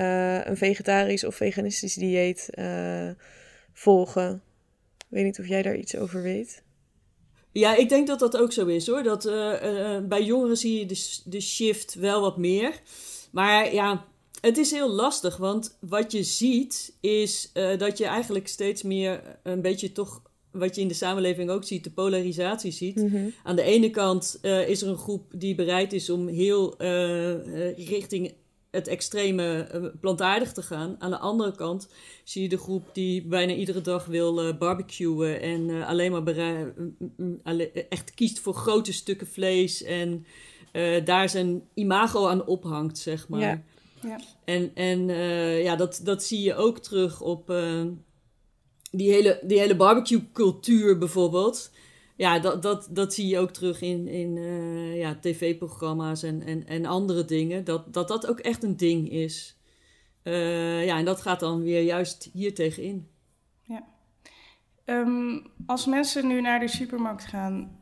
een 0.48 0.56
vegetarisch 0.56 1.24
of 1.24 1.34
veganistisch 1.34 1.94
dieet 1.94 2.50
volgen. 3.72 4.42
Ik 4.98 5.06
weet 5.08 5.24
niet 5.24 5.38
of 5.38 5.46
jij 5.46 5.62
daar 5.62 5.76
iets 5.76 5.96
over 5.96 6.22
weet. 6.22 6.62
Ja, 7.52 7.76
ik 7.76 7.88
denk 7.88 8.06
dat 8.06 8.18
dat 8.18 8.37
ook 8.37 8.52
zo 8.52 8.66
is 8.66 8.87
hoor. 8.87 9.02
Dat, 9.02 9.22
bij 10.08 10.22
jongeren 10.22 10.56
zie 10.56 10.78
je 10.78 10.87
de, 10.87 11.20
de 11.24 11.40
shift 11.40 11.94
wel 11.94 12.20
wat 12.20 12.37
meer. 12.37 12.72
Maar 13.30 13.74
ja, 13.74 14.06
het 14.40 14.58
is 14.58 14.70
heel 14.70 14.90
lastig, 14.90 15.36
want 15.36 15.76
wat 15.80 16.12
je 16.12 16.22
ziet 16.22 16.96
is 17.00 17.50
uh, 17.54 17.78
dat 17.78 17.98
je 17.98 18.04
eigenlijk 18.04 18.48
steeds 18.48 18.82
meer 18.82 19.38
een 19.42 19.62
beetje 19.62 19.92
toch, 19.92 20.22
wat 20.50 20.74
je 20.74 20.80
in 20.80 20.88
de 20.88 20.94
samenleving 20.94 21.50
ook 21.50 21.64
ziet, 21.64 21.84
de 21.84 21.90
polarisatie 21.90 22.72
ziet. 22.72 22.96
Mhm. 22.96 23.28
Aan 23.44 23.56
de 23.56 23.62
ene 23.62 23.90
kant 23.90 24.38
uh, 24.42 24.68
is 24.68 24.82
er 24.82 24.88
een 24.88 24.96
groep 24.96 25.32
die 25.34 25.54
bereid 25.54 25.92
is 25.92 26.10
om 26.10 26.28
heel 26.28 26.82
uh, 26.82 27.88
richting 27.88 28.34
het 28.70 28.88
extreme 28.88 29.66
plantaardig 30.00 30.52
te 30.52 30.62
gaan. 30.62 30.96
Aan 30.98 31.10
de 31.10 31.18
andere 31.18 31.54
kant 31.54 31.88
zie 32.24 32.42
je 32.42 32.48
de 32.48 32.58
groep 32.58 32.88
die 32.92 33.26
bijna 33.26 33.52
iedere 33.52 33.80
dag 33.80 34.04
wil 34.06 34.56
barbecuen 34.56 35.40
en 35.40 35.82
alleen 35.84 36.12
maar 36.12 36.34
echt 37.88 38.14
kiest 38.14 38.38
voor 38.38 38.54
grote 38.54 38.92
stukken 38.92 39.26
vlees 39.26 39.82
en 39.82 40.26
daar 41.04 41.28
zijn 41.28 41.62
imago 41.74 42.26
aan 42.26 42.46
ophangt, 42.46 42.98
zeg 42.98 43.28
maar. 43.28 43.40
Ja. 43.40 43.62
Ja. 44.02 44.18
En, 44.44 44.70
en 44.74 45.09
uh, 45.09 45.62
ja, 45.62 45.76
dat, 45.76 46.00
dat 46.02 46.22
zie 46.22 46.40
je 46.40 46.54
ook 46.54 46.78
terug 46.78 47.20
op 47.20 47.50
uh, 47.50 47.87
die 48.90 49.11
hele, 49.12 49.40
die 49.42 49.59
hele 49.59 49.76
barbecue-cultuur 49.76 50.98
bijvoorbeeld. 50.98 51.70
Ja, 52.16 52.38
dat, 52.38 52.62
dat, 52.62 52.88
dat 52.90 53.14
zie 53.14 53.26
je 53.26 53.38
ook 53.38 53.50
terug 53.50 53.81
in, 53.81 54.09
in 54.09 54.37
uh, 54.37 54.98
ja, 54.98 55.18
tv-programma's 55.20 56.22
en, 56.22 56.42
en, 56.42 56.66
en 56.66 56.87
andere 56.87 57.24
dingen. 57.24 57.64
Dat, 57.64 57.92
dat 57.94 58.09
dat 58.09 58.26
ook 58.26 58.38
echt 58.38 58.62
een 58.62 58.76
ding 58.76 59.11
is. 59.11 59.57
ja, 60.22 60.98
en 60.98 61.04
dat 61.04 61.20
gaat 61.20 61.40
dan 61.40 61.62
weer 61.62 61.83
juist 61.83 62.31
hier 62.33 62.54
tegenin. 62.54 63.09
Ja. 63.62 63.85
Um, 64.85 65.46
als 65.66 65.87
mensen 65.87 66.26
nu 66.26 66.40
naar 66.40 66.61
de 66.61 66.68
supermarkt 66.68 67.24
gaan, 67.24 67.77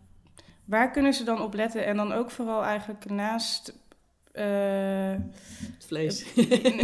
waar 0.66 0.90
kunnen 0.90 1.14
ze 1.14 1.24
dan 1.24 1.40
op 1.40 1.54
letten? 1.54 1.86
En 1.86 1.96
dan 1.96 2.12
ook 2.12 2.30
vooral 2.30 2.64
eigenlijk 2.64 3.10
naast 3.10 3.74
uh, 4.32 5.14
het 5.74 5.86
vlees. 5.86 6.26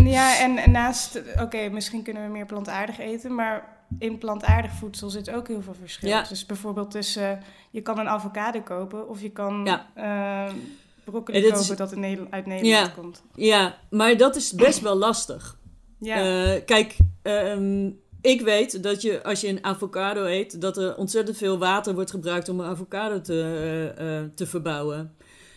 ja, 0.04 0.38
en 0.38 0.70
naast, 0.70 1.22
oké, 1.40 1.68
misschien 1.68 2.02
kunnen 2.02 2.24
we 2.24 2.28
meer 2.28 2.46
plantaardig 2.46 2.98
eten, 2.98 3.34
maar 3.34 3.84
in 3.98 4.18
plantaardig 4.18 4.72
voedsel 4.72 5.10
zit 5.10 5.30
ook 5.30 5.48
heel 5.48 5.62
veel 5.62 5.74
verschil. 5.74 6.08
Ja. 6.08 6.22
Dus 6.28 6.46
bijvoorbeeld 6.46 6.90
tussen, 6.90 7.42
je 7.70 7.80
kan 7.80 7.98
een 7.98 8.08
avocado 8.08 8.60
kopen 8.60 9.08
of 9.08 9.20
je 9.20 9.30
kan 9.30 9.64
ja. 9.64 9.86
uh, 10.46 10.54
broccoli 11.04 11.40
dat 11.40 11.50
kopen 11.50 11.70
is, 11.70 11.76
dat 11.76 11.92
in 11.92 12.26
uit 12.30 12.46
Nederland 12.46 12.86
ja. 12.86 12.88
komt. 12.88 13.22
Ja, 13.34 13.78
maar 13.90 14.16
dat 14.16 14.36
is 14.36 14.52
best 14.52 14.80
wel 14.80 14.96
lastig. 14.96 15.58
Ja. 15.98 16.58
Kijk, 16.58 16.96
um, 17.22 18.01
ik 18.22 18.40
weet 18.40 18.82
dat 18.82 19.02
je 19.02 19.22
als 19.22 19.40
je 19.40 19.48
een 19.48 19.64
avocado 19.64 20.24
eet, 20.24 20.60
dat 20.60 20.76
er 20.76 20.96
ontzettend 20.96 21.36
veel 21.36 21.58
water 21.58 21.94
wordt 21.94 22.10
gebruikt 22.10 22.48
om 22.48 22.60
een 22.60 22.66
avocado 22.66 23.20
te, 23.20 24.30
te 24.34 24.46
verbouwen. 24.46 25.14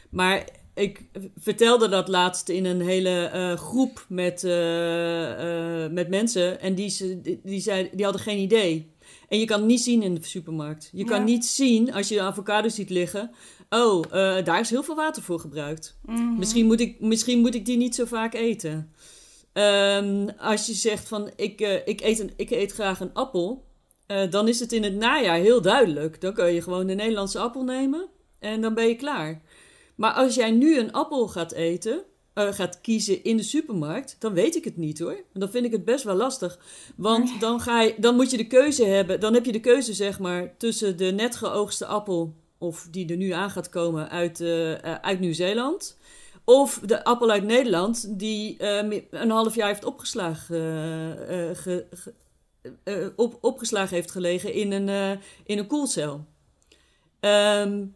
Maar 0.09 0.49
ik 0.73 1.01
vertelde 1.37 1.89
dat 1.89 2.07
laatst 2.07 2.49
in 2.49 2.65
een 2.65 2.81
hele 2.81 3.31
uh, 3.33 3.53
groep 3.57 4.05
met, 4.09 4.43
met 5.91 6.09
mensen. 6.09 6.61
En 6.61 6.75
die, 6.75 7.21
die, 7.21 7.39
die, 7.43 7.59
zei, 7.59 7.89
die 7.93 8.03
hadden 8.03 8.21
geen 8.21 8.37
idee. 8.39 8.93
En 9.29 9.39
je 9.39 9.45
kan 9.45 9.59
het 9.59 9.67
niet 9.67 9.81
zien 9.81 10.01
in 10.01 10.13
de 10.13 10.23
supermarkt. 10.23 10.89
Je 10.93 11.03
kan 11.03 11.23
niet 11.23 11.45
zien 11.45 11.93
als 11.93 12.07
je 12.07 12.21
avocado 12.21 12.69
ziet 12.69 12.89
liggen. 12.89 13.31
Oh, 13.69 14.03
daar 14.43 14.59
is 14.59 14.69
heel 14.69 14.83
veel 14.83 14.95
water 14.95 15.23
voor 15.23 15.39
gebruikt. 15.39 15.97
Mhm. 16.05 16.37
Misschien, 16.37 16.65
moet 16.65 16.79
ik, 16.79 16.99
misschien 16.99 17.39
moet 17.39 17.55
ik 17.55 17.65
die 17.65 17.77
niet 17.77 17.95
zo 17.95 18.05
vaak 18.05 18.33
eten. 18.33 18.91
Um, 19.57 20.29
als 20.29 20.65
je 20.65 20.73
zegt 20.73 21.07
van 21.07 21.31
ik, 21.35 21.59
ik, 21.85 22.01
eet 22.01 22.19
een, 22.19 22.31
ik 22.35 22.49
eet 22.49 22.71
graag 22.71 22.99
een 22.99 23.13
appel. 23.13 23.63
dan 24.29 24.47
is 24.47 24.59
het 24.59 24.71
in 24.71 24.83
het 24.83 24.95
najaar 24.95 25.37
heel 25.37 25.61
duidelijk. 25.61 26.21
Dan 26.21 26.33
kun 26.33 26.53
je 26.53 26.61
gewoon 26.61 26.87
de 26.87 26.93
Nederlandse 26.93 27.39
appel 27.39 27.63
nemen. 27.63 28.07
En 28.39 28.61
dan 28.61 28.73
ben 28.73 28.87
je 28.87 28.95
klaar. 28.95 29.41
Maar 29.95 30.11
als 30.11 30.35
jij 30.35 30.51
nu 30.51 30.79
een 30.79 30.91
appel 30.91 31.27
gaat 31.27 31.51
eten, 31.51 32.03
uh, 32.35 32.53
gaat 32.53 32.81
kiezen 32.81 33.23
in 33.23 33.37
de 33.37 33.43
supermarkt, 33.43 34.15
dan 34.19 34.33
weet 34.33 34.55
ik 34.55 34.63
het 34.63 34.77
niet 34.77 34.99
hoor. 34.99 35.23
En 35.33 35.39
dan 35.39 35.49
vind 35.49 35.65
ik 35.65 35.71
het 35.71 35.85
best 35.85 36.03
wel 36.03 36.15
lastig. 36.15 36.59
Want 36.95 37.39
dan, 37.39 37.59
ga 37.59 37.81
je, 37.81 37.95
dan 37.97 38.15
moet 38.15 38.31
je 38.31 38.37
de 38.37 38.47
keuze 38.47 38.85
hebben, 38.85 39.19
dan 39.19 39.33
heb 39.33 39.45
je 39.45 39.51
de 39.51 39.59
keuze 39.59 39.93
zeg 39.93 40.19
maar 40.19 40.57
tussen 40.57 40.97
de 40.97 41.11
net 41.11 41.35
geoogste 41.35 41.85
appel, 41.85 42.33
of 42.57 42.87
die 42.91 43.09
er 43.09 43.17
nu 43.17 43.29
aan 43.29 43.49
gaat 43.49 43.69
komen 43.69 44.09
uit, 44.09 44.39
uh, 44.39 44.73
uit 44.81 45.19
Nieuw-Zeeland. 45.19 45.97
Of 46.45 46.79
de 46.85 47.03
appel 47.03 47.29
uit 47.29 47.43
Nederland, 47.43 48.19
die 48.19 48.63
een 49.09 49.29
half 49.29 49.55
jaar 49.55 49.67
heeft 49.67 49.85
opgeslagen, 49.85 50.55
ge, 51.55 51.85
ge, 51.91 53.13
op, 53.15 53.37
opgeslagen 53.41 53.95
heeft 53.95 54.11
gelegen 54.11 54.53
in 54.53 54.71
een, 54.71 55.19
in 55.45 55.57
een 55.57 55.67
koelcel. 55.67 56.25
Um, 57.19 57.95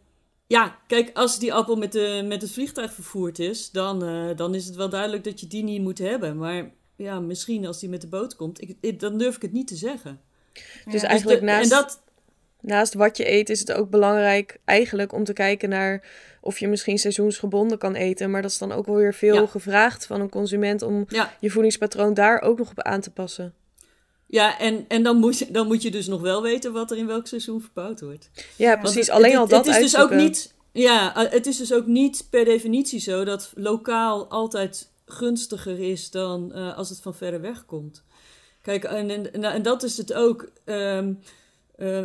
ja, 0.50 0.78
kijk, 0.86 1.10
als 1.14 1.38
die 1.38 1.54
appel 1.54 1.76
met, 1.76 1.92
de, 1.92 2.24
met 2.26 2.42
het 2.42 2.50
vliegtuig 2.50 2.92
vervoerd 2.92 3.38
is, 3.38 3.70
dan, 3.70 4.04
uh, 4.04 4.36
dan 4.36 4.54
is 4.54 4.66
het 4.66 4.76
wel 4.76 4.88
duidelijk 4.88 5.24
dat 5.24 5.40
je 5.40 5.46
die 5.46 5.62
niet 5.62 5.82
moet 5.82 5.98
hebben. 5.98 6.36
Maar 6.36 6.70
ja, 6.96 7.20
misschien 7.20 7.66
als 7.66 7.78
die 7.78 7.88
met 7.88 8.00
de 8.00 8.06
boot 8.06 8.36
komt, 8.36 8.60
ik, 8.60 8.76
ik, 8.80 9.00
dan 9.00 9.18
durf 9.18 9.36
ik 9.36 9.42
het 9.42 9.52
niet 9.52 9.68
te 9.68 9.76
zeggen. 9.76 10.20
Dus 10.84 11.00
ja. 11.00 11.08
eigenlijk 11.08 11.40
de, 11.40 11.46
naast, 11.46 11.72
en 11.72 11.78
dat, 11.78 12.02
naast 12.62 12.94
wat 12.94 13.16
je 13.16 13.30
eet, 13.30 13.48
is 13.50 13.60
het 13.60 13.72
ook 13.72 13.90
belangrijk 13.90 14.58
eigenlijk 14.64 15.12
om 15.12 15.24
te 15.24 15.32
kijken 15.32 15.68
naar 15.68 16.08
of 16.40 16.58
je 16.58 16.68
misschien 16.68 16.98
seizoensgebonden 16.98 17.78
kan 17.78 17.94
eten. 17.94 18.30
Maar 18.30 18.42
dat 18.42 18.50
is 18.50 18.58
dan 18.58 18.72
ook 18.72 18.86
wel 18.86 18.94
weer 18.96 19.14
veel 19.14 19.34
Ja. 19.34 19.46
gevraagd 19.46 20.06
van 20.06 20.20
een 20.20 20.28
consument 20.30 20.82
om 20.82 21.04
ja, 21.08 21.32
je 21.40 21.50
voedingspatroon 21.50 22.14
daar 22.14 22.40
ook 22.42 22.58
nog 22.58 22.70
op 22.70 22.80
aan 22.80 23.00
te 23.00 23.10
passen. 23.10 23.54
ja, 24.26 24.58
en, 24.58 24.84
en 24.88 25.02
dan, 25.02 25.16
moet 25.16 25.38
je, 25.38 25.50
dan 25.50 25.66
moet 25.66 25.82
je 25.82 25.90
dus 25.90 26.06
nog 26.06 26.20
wel 26.20 26.42
weten 26.42 26.72
wat 26.72 26.90
er 26.90 26.96
in 26.96 27.06
welk 27.06 27.26
seizoen 27.26 27.60
verbouwd 27.60 28.00
wordt. 28.00 28.30
Ja, 28.56 28.76
precies. 28.76 29.06
het- 29.06 29.10
Alleen 29.16 29.30
het, 29.30 29.40
al 29.40 29.48
dat 29.48 29.66
het 29.66 29.74
is 29.76 29.80
dus 29.92 29.96
ook 30.00 30.10
niet. 30.10 30.54
Ja, 30.72 31.16
eh, 31.16 31.32
het 31.32 31.46
is 31.46 31.56
dus 31.56 31.72
ook 31.72 31.86
niet 31.86 32.26
per 32.30 32.44
definitie 32.44 33.00
zo 33.00 33.24
dat 33.24 33.52
lokaal 33.54 34.26
altijd 34.30 34.88
gunstiger 35.06 35.80
is 35.90 36.10
dan 36.10 36.52
eh, 36.54 36.76
als 36.76 36.88
het 36.88 37.00
van 37.00 37.14
verder 37.14 37.40
weg 37.40 37.64
komt. 37.66 38.04
Kijk, 38.62 38.84
en, 38.84 39.10
en, 39.32 39.42
en 39.44 39.62
dat 39.62 39.82
is 39.82 39.96
het 39.96 40.12
ook. 40.12 40.50
ehm, 40.64 41.12
eh, 41.76 42.04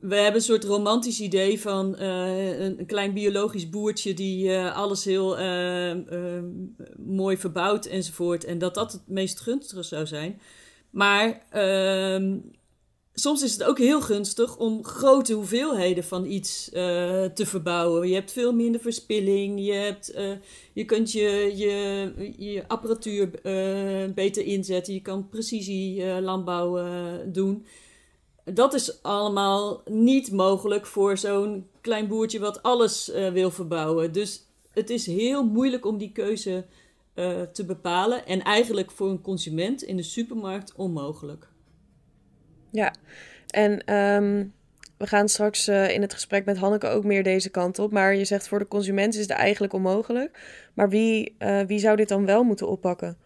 we 0.00 0.14
hebben 0.14 0.34
een 0.34 0.40
soort 0.40 0.64
romantisch 0.64 1.20
idee 1.20 1.60
van 1.60 1.96
eh, 1.96 2.60
een, 2.60 2.86
klein 2.86 3.12
biologisch 3.12 3.70
boertje 3.70 4.14
die 4.14 4.54
eh, 4.54 4.76
alles 4.76 5.04
heel 5.04 5.38
eh, 5.38 5.96
mooi 6.96 7.36
verbouwt 7.36 7.86
enzovoort. 7.86 8.44
En 8.44 8.58
dat 8.58 8.74
dat 8.74 8.92
het 8.92 9.02
meest 9.06 9.40
gunstige 9.40 9.82
zou 9.82 10.06
zijn. 10.06 10.40
Maar 10.90 11.46
ehm, 11.50 12.38
soms 13.14 13.42
is 13.42 13.52
het 13.52 13.64
ook 13.64 13.78
heel 13.78 14.00
gunstig 14.00 14.56
om 14.56 14.84
grote 14.84 15.32
hoeveelheden 15.32 16.04
van 16.04 16.24
iets 16.24 16.68
te 17.34 17.46
verbouwen. 17.46 18.08
Je 18.08 18.14
hebt 18.14 18.32
veel 18.32 18.52
minder 18.52 18.80
verspilling. 18.80 19.66
Je, 19.66 19.72
hebt, 19.72 20.14
je 20.72 20.84
kunt 20.84 21.12
je, 21.12 21.52
je, 21.56 22.12
je 22.36 22.68
apparatuur 22.68 23.30
beter 24.14 24.44
inzetten. 24.44 24.94
Je 24.94 25.02
kan 25.02 25.28
precisielandbouw 25.28 26.78
eh 26.78 27.14
doen. 27.26 27.64
Dat 28.44 28.74
is 28.74 29.02
allemaal 29.02 29.82
niet 29.84 30.32
mogelijk 30.32 30.86
voor 30.86 31.18
zo'n 31.18 31.68
klein 31.80 32.08
boertje 32.08 32.38
wat 32.38 32.62
alles 32.62 33.10
eh, 33.10 33.30
wil 33.30 33.50
verbouwen. 33.50 34.12
Dus 34.12 34.46
het 34.70 34.90
is 34.90 35.06
heel 35.06 35.44
moeilijk 35.46 35.86
om 35.86 35.98
die 35.98 36.12
keuze 36.12 36.64
eh, 37.14 37.40
te 37.42 37.64
bepalen. 37.64 38.26
En 38.26 38.42
eigenlijk 38.42 38.90
voor 38.90 39.10
een 39.10 39.20
consument 39.20 39.82
in 39.82 39.96
de 39.96 40.02
supermarkt 40.02 40.74
onmogelijk. 40.74 41.48
Ja, 42.70 42.94
en 43.46 43.84
ehm, 43.84 44.46
we 44.98 45.06
gaan 45.06 45.28
straks 45.28 45.68
eh, 45.68 45.90
in 45.90 46.00
het 46.00 46.14
gesprek 46.14 46.44
met 46.44 46.58
Hanneke 46.58 46.88
ook 46.88 47.04
meer 47.04 47.22
deze 47.22 47.50
kant 47.50 47.78
op. 47.78 47.92
Maar 47.92 48.14
je 48.14 48.24
zegt 48.24 48.48
voor 48.48 48.58
de 48.58 48.68
consument 48.68 49.14
is 49.14 49.20
het 49.20 49.30
eigenlijk 49.30 49.72
onmogelijk. 49.72 50.38
Maar 50.74 50.88
wie, 50.88 51.36
wie 51.66 51.78
zou 51.78 51.96
dit 51.96 52.08
dan 52.08 52.26
wel 52.26 52.42
moeten 52.42 52.68
oppakken? 52.68 53.18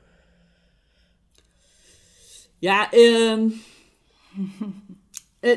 Ja, 2.58 2.90
ehm, 2.90 3.48
eh, 4.36 4.62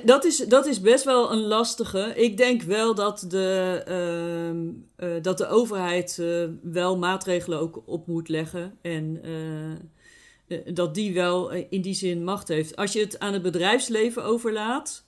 dat, 0.06 0.26
is, 0.26 0.38
dat 0.38 0.66
is 0.66 0.82
best 0.82 1.04
wel 1.04 1.32
een 1.32 1.40
lastige. 1.42 2.14
Ik 2.16 2.38
denk 2.38 2.62
wel 2.62 2.96
dat 2.96 3.26
de, 3.28 3.82
ehm, 3.86 4.68
eh, 4.96 5.22
dat 5.24 5.38
de 5.38 5.48
overheid 5.48 6.20
eh, 6.20 6.44
wel 6.62 6.98
maatregelen 6.98 7.60
ook 7.60 7.82
op 7.86 8.08
moet 8.08 8.30
leggen. 8.30 8.78
En 8.82 9.20
eh, 9.24 9.72
eh, 10.58 10.74
dat 10.76 10.96
die 10.96 11.14
wel 11.14 11.52
eh, 11.52 11.66
in 11.70 11.82
die 11.82 11.94
zin 11.94 12.24
macht 12.24 12.48
heeft. 12.48 12.76
Als 12.76 12.94
je 12.94 13.00
het 13.00 13.20
aan 13.20 13.34
het 13.34 13.42
bedrijfsleven 13.42 14.24
overlaat. 14.24 15.08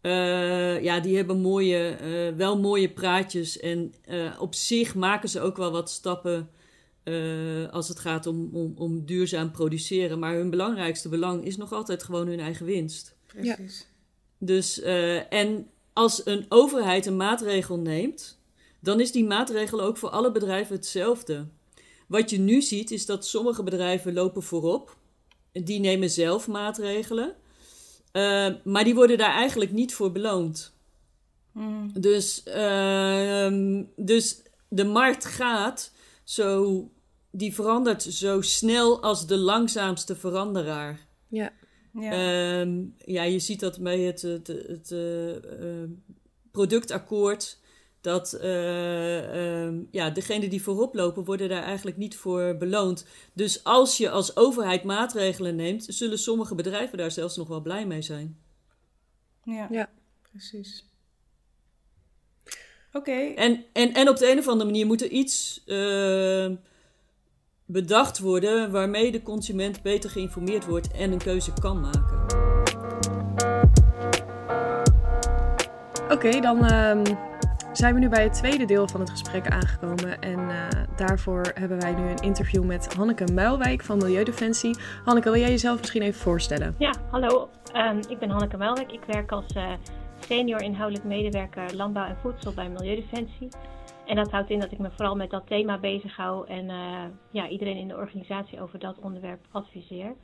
eh, 0.00 0.82
ja, 0.82 1.00
die 1.00 1.16
hebben 1.16 1.40
mooie, 1.40 1.88
eh, 1.88 2.36
wel 2.36 2.58
mooie 2.60 2.90
praatjes. 2.92 3.58
En 3.60 3.94
eh, 4.04 4.36
op 4.40 4.54
zich 4.54 4.94
maken 4.94 5.28
ze 5.28 5.40
ook 5.40 5.56
wel 5.56 5.70
wat 5.70 5.90
stappen. 5.90 6.50
eh, 7.02 7.68
als 7.70 7.88
het 7.88 7.98
gaat 7.98 8.26
om, 8.26 8.50
om, 8.52 8.72
om 8.76 9.04
duurzaam 9.06 9.50
produceren. 9.50 10.18
Maar 10.18 10.34
hun 10.34 10.50
belangrijkste 10.50 11.08
belang 11.08 11.44
is 11.44 11.56
nog 11.56 11.72
altijd 11.72 12.02
gewoon 12.02 12.26
hun 12.26 12.40
eigen 12.40 12.66
winst. 12.66 13.16
Precies. 13.26 13.90
Dus, 14.44 14.80
eh, 14.80 15.32
en 15.32 15.70
als 15.92 16.26
een 16.26 16.46
overheid 16.48 17.06
een 17.06 17.16
maatregel 17.16 17.78
neemt, 17.78 18.38
dan 18.80 19.00
is 19.00 19.12
die 19.12 19.24
maatregel 19.24 19.80
ook 19.80 19.96
voor 19.96 20.08
alle 20.08 20.32
bedrijven 20.32 20.74
hetzelfde. 20.74 21.46
wat 22.06 22.30
je 22.30 22.38
nu 22.38 22.62
ziet 22.62 22.90
is 22.90 23.06
dat 23.06 23.26
sommige 23.26 23.62
bedrijven 23.62 24.12
lopen 24.12 24.42
voorop. 24.42 24.96
Die 25.52 25.80
nemen 25.80 26.10
zelf 26.10 26.48
maatregelen. 26.48 27.34
Uh, 28.12 28.48
maar 28.64 28.84
die 28.84 28.94
worden 28.94 29.18
daar 29.18 29.34
eigenlijk 29.34 29.72
niet 29.72 29.94
voor 29.94 30.12
beloond. 30.12 30.72
Mm. 31.52 31.90
Dus, 32.00 32.42
uh, 32.46 33.82
dus 33.96 34.42
de 34.68 34.84
markt 34.84 35.24
gaat 35.24 35.92
zo, 36.24 36.88
die 37.30 37.54
verandert 37.54 38.02
zo 38.02 38.40
snel 38.40 39.02
als 39.02 39.26
de 39.26 39.38
langzaamste 39.38 40.16
veranderaar. 40.16 41.06
Ja. 41.28 41.52
Ja, 41.92 42.60
um, 42.60 42.94
ja 42.98 43.22
je 43.22 43.38
ziet 43.38 43.60
dat 43.60 43.80
bij 43.80 44.00
het, 44.00 44.22
het, 44.22 44.46
het 44.46 44.90
uh, 44.90 45.82
productakkoord. 46.50 47.60
Dat 48.00 48.38
uh, 48.42 49.62
um, 49.64 49.88
ja, 49.90 50.10
degenen 50.10 50.50
die 50.50 50.62
voorop 50.62 50.94
lopen, 50.94 51.24
worden 51.24 51.48
daar 51.48 51.62
eigenlijk 51.62 51.96
niet 51.96 52.16
voor 52.16 52.56
beloond. 52.56 53.06
Dus 53.32 53.64
als 53.64 53.96
je 53.96 54.10
als 54.10 54.36
overheid 54.36 54.84
maatregelen 54.84 55.56
neemt, 55.56 55.86
zullen 55.88 56.18
sommige 56.18 56.54
bedrijven 56.54 56.98
daar 56.98 57.10
zelfs 57.10 57.36
nog 57.36 57.48
wel 57.48 57.60
blij 57.60 57.86
mee 57.86 58.02
zijn. 58.02 58.38
Ja, 59.44 59.68
ja 59.70 59.90
precies. 60.30 60.86
Oké. 62.92 63.12
En, 63.34 63.64
en, 63.72 63.94
en 63.94 64.08
op 64.08 64.16
de 64.16 64.30
een 64.30 64.38
of 64.38 64.48
andere 64.48 64.70
manier 64.70 64.86
moet 64.86 65.02
er 65.02 65.10
iets 65.10 65.62
uh, 65.66 66.50
bedacht 67.72 68.18
worden 68.18 68.70
waarmee 68.70 69.12
de 69.12 69.22
consument 69.22 69.82
beter 69.82 70.10
geïnformeerd 70.10 70.66
wordt 70.66 70.92
en 70.92 71.12
een 71.12 71.18
keuze 71.18 71.52
kan 71.60 71.80
maken. 71.80 72.20
Oké, 76.10 76.40
dan 76.40 76.64
uh, 76.64 77.14
zijn 77.72 77.94
we 77.94 78.00
nu 78.00 78.08
bij 78.08 78.22
het 78.22 78.32
tweede 78.32 78.64
deel 78.64 78.88
van 78.88 79.00
het 79.00 79.10
gesprek 79.10 79.48
aangekomen. 79.48 80.20
En 80.20 80.38
uh, 80.38 80.68
daarvoor 80.96 81.50
hebben 81.54 81.80
wij 81.80 81.92
nu 81.92 82.08
een 82.08 82.22
interview 82.22 82.64
met 82.64 82.94
Hanneke 82.94 83.32
Muilwijk 83.32 83.82
van 83.82 83.98
Milieudefensie. 83.98 84.76
Hanneke, 85.04 85.30
wil 85.30 85.40
jij 85.40 85.50
jezelf 85.50 85.78
misschien 85.78 86.02
even 86.02 86.20
voorstellen? 86.20 86.74
Ja, 86.78 86.94
hallo. 87.10 87.48
Um, 87.76 88.00
ik 88.08 88.18
ben 88.18 88.30
Hanneke 88.30 88.56
Muilwijk. 88.56 88.92
Ik 88.92 89.04
werk 89.06 89.32
als 89.32 89.54
uh, 89.56 89.72
senior 90.18 90.62
inhoudelijk 90.62 91.04
medewerker 91.06 91.76
landbouw 91.76 92.06
en 92.06 92.16
voedsel 92.22 92.52
bij 92.52 92.68
Milieudefensie. 92.68 93.48
En 94.06 94.16
dat 94.16 94.30
houdt 94.30 94.50
in 94.50 94.60
dat 94.60 94.72
ik 94.72 94.78
me 94.78 94.90
vooral 94.90 95.16
met 95.16 95.30
dat 95.30 95.46
thema 95.46 95.78
bezig 95.78 96.16
hou 96.16 96.48
en 96.48 96.64
uh, 96.64 97.04
ja, 97.30 97.48
iedereen 97.48 97.76
in 97.76 97.88
de 97.88 97.96
organisatie 97.96 98.60
over 98.60 98.78
dat 98.78 98.98
onderwerp 98.98 99.46
adviseer. 99.50 100.14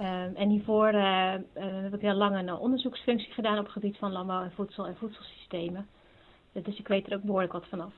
Um, 0.00 0.34
en 0.34 0.48
hiervoor 0.48 0.92
uh, 0.92 1.32
heb 1.54 1.94
ik 1.94 2.00
heel 2.00 2.14
lang 2.14 2.36
een 2.36 2.52
onderzoeksfunctie 2.52 3.32
gedaan 3.32 3.58
op 3.58 3.64
het 3.64 3.72
gebied 3.72 3.96
van 3.96 4.12
landbouw 4.12 4.42
en 4.42 4.52
voedsel 4.52 4.86
en 4.86 4.96
voedselsystemen. 4.96 5.88
Dus 6.52 6.78
ik 6.78 6.88
weet 6.88 7.06
er 7.06 7.16
ook 7.16 7.22
behoorlijk 7.22 7.52
wat 7.52 7.66
vanaf. 7.68 7.92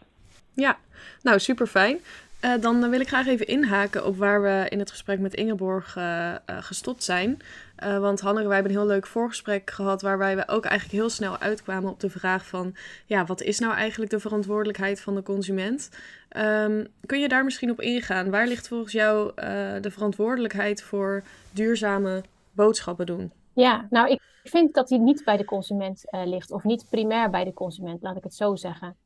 Ja, 0.55 0.79
nou 1.23 1.39
super 1.39 1.67
fijn. 1.67 1.99
Uh, 2.45 2.61
dan 2.61 2.91
wil 2.91 3.01
ik 3.01 3.09
graag 3.09 3.27
even 3.27 3.47
inhaken 3.47 4.07
op 4.07 4.17
waar 4.17 4.43
we 4.43 4.67
in 4.69 4.79
het 4.79 4.91
gesprek 4.91 5.19
met 5.19 5.35
Ingeborg 5.35 5.97
uh, 5.97 6.05
uh, 6.05 6.35
gestopt 6.47 7.05
zijn. 7.05 7.39
want 7.77 8.21
Hanneke, 8.21 8.47
wij 8.47 8.55
hebben 8.57 8.73
een 8.73 8.79
heel 8.79 8.89
leuk 8.89 9.07
voorgesprek 9.07 9.71
gehad 9.71 10.03
waarbij 10.03 10.37
we 10.37 10.49
ook 10.49 10.65
eigenlijk 10.65 11.01
heel 11.01 11.11
snel 11.11 11.39
uitkwamen 11.39 11.91
op 11.91 12.01
de 12.01 12.11
vraag 12.11 12.47
van... 12.47 12.75
ja, 13.07 13.25
wat 13.25 13.43
is 13.43 13.59
nou 13.59 13.75
eigenlijk 13.75 14.11
de 14.11 14.21
verantwoordelijkheid 14.21 15.01
van 15.01 15.15
de 15.15 15.23
consument? 15.23 15.91
Um, 16.37 16.87
kun 17.07 17.21
je 17.21 17.29
daar 17.29 17.45
misschien 17.45 17.71
op 17.71 17.81
ingaan? 17.81 18.31
Waar 18.31 18.47
ligt 18.47 18.69
volgens 18.69 18.93
jou 18.93 19.33
de 19.81 19.91
verantwoordelijkheid 19.91 20.83
voor 20.83 21.23
duurzame 21.51 22.23
boodschappen 22.53 23.07
doen? 23.07 23.33
Ja, 23.53 23.87
nou 23.91 24.11
ik 24.11 24.21
vind 24.45 24.75
dat 24.75 24.89
die 24.89 24.99
niet 24.99 25.25
bij 25.25 25.37
de 25.37 25.45
consument 25.45 26.05
ligt. 26.11 26.51
Of 26.51 26.65
niet 26.65 26.87
primair 26.91 27.31
bij 27.31 27.45
de 27.45 27.53
consument, 27.53 28.03
laat 28.03 28.17
ik 28.17 28.25
het 28.25 28.35
zo 28.35 28.57
zeggen. 28.57 28.97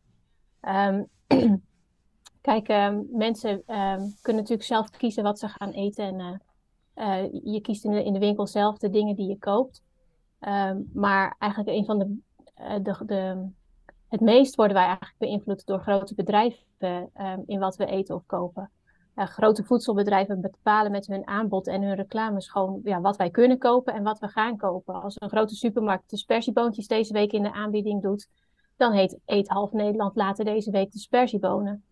Um, 0.63 1.09
Kijk, 2.45 2.69
ehm, 2.69 3.03
mensen 3.11 3.51
um, 3.51 4.15
kunnen 4.23 4.43
natuurlijk 4.43 4.63
zelf 4.63 4.91
kiezen 4.91 5.23
wat 5.23 5.39
ze 5.39 5.49
gaan 5.49 5.71
eten. 5.71 6.05
En 6.05 6.41
uh, 6.95 7.25
uh, 7.25 7.33
je 7.45 7.61
kiest 7.61 7.85
in 7.85 7.91
de, 7.91 8.05
in 8.05 8.13
de 8.13 8.19
winkel 8.19 8.47
zelf 8.47 8.79
de 8.79 8.91
dingen 8.91 9.17
die 9.17 9.29
je 9.29 9.39
koopt. 9.39 9.83
Um, 10.41 10.91
maar 10.93 11.37
eigenlijk 11.39 11.79
een 11.79 11.85
van 11.85 11.99
de, 11.99 12.19
uh, 12.61 12.75
de, 12.83 13.05
de, 13.05 13.49
Het 14.09 14.21
meest 14.21 14.55
worden 14.55 14.77
wij 14.77 14.87
eigenlijk 14.87 15.19
beïnvloed 15.19 15.67
door 15.67 15.81
grote 15.81 16.15
bedrijven 16.15 17.11
in 17.47 17.59
wat 17.59 17.77
we 17.77 17.87
eten 17.87 18.15
of 18.15 18.27
kopen. 18.27 18.71
grote 19.15 19.65
voedselbedrijven 19.65 20.41
bepalen 20.41 20.91
met 20.91 21.07
hun 21.07 21.27
aanbod 21.27 21.67
en 21.67 21.83
hun 21.83 21.95
reclames 21.95 22.49
gewoon 22.49 22.81
ja, 22.83 23.01
wat 23.01 23.17
wij 23.17 23.31
kunnen 23.31 23.59
kopen 23.59 23.95
en 23.95 24.03
wat 24.03 24.19
we 24.19 24.29
gaan 24.29 24.57
kopen. 24.57 25.03
Als 25.03 25.17
een 25.19 25.29
grote 25.29 25.55
supermarkt 25.55 26.11
de 26.11 26.17
spersieboontjes 26.17 26.87
deze 26.87 27.13
week 27.13 27.33
in 27.33 27.43
de 27.43 27.53
aanbieding 27.53 28.03
doet, 28.03 28.29
dan 28.77 28.93
heet 28.93 29.19
Eet 29.25 29.49
Half 29.49 29.73
Nederland 29.73 30.17
later 30.17 30.45
deze 30.45 30.71
week 30.71 30.93
de 30.93 30.99
spersiebonen. 30.99 31.85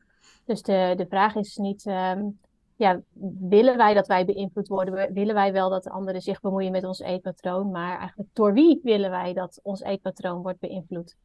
Dus 0.44 0.62
de, 0.62 0.94
de 0.96 1.06
vraag 1.06 1.34
is 1.34 1.56
niet, 1.56 1.86
um, 1.86 2.38
ja, 2.76 3.00
willen 3.48 3.76
wij 3.76 3.94
dat 3.94 4.06
wij 4.06 4.24
beïnvloed 4.24 4.68
worden? 4.68 5.12
Willen 5.12 5.34
wij 5.34 5.52
wel 5.52 5.70
dat 5.70 5.88
anderen 5.88 6.20
zich 6.20 6.40
bemoeien 6.40 6.72
met 6.72 6.84
ons 6.84 7.00
eetpatroon? 7.00 7.70
Maar 7.70 7.98
eigenlijk 7.98 8.28
door 8.32 8.52
wie 8.52 8.80
willen 8.82 9.10
wij 9.10 9.32
dat 9.32 9.60
ons 9.62 9.80
eetpatroon 9.80 10.42
wordt 10.42 10.60
beïnvloed? 10.60 11.16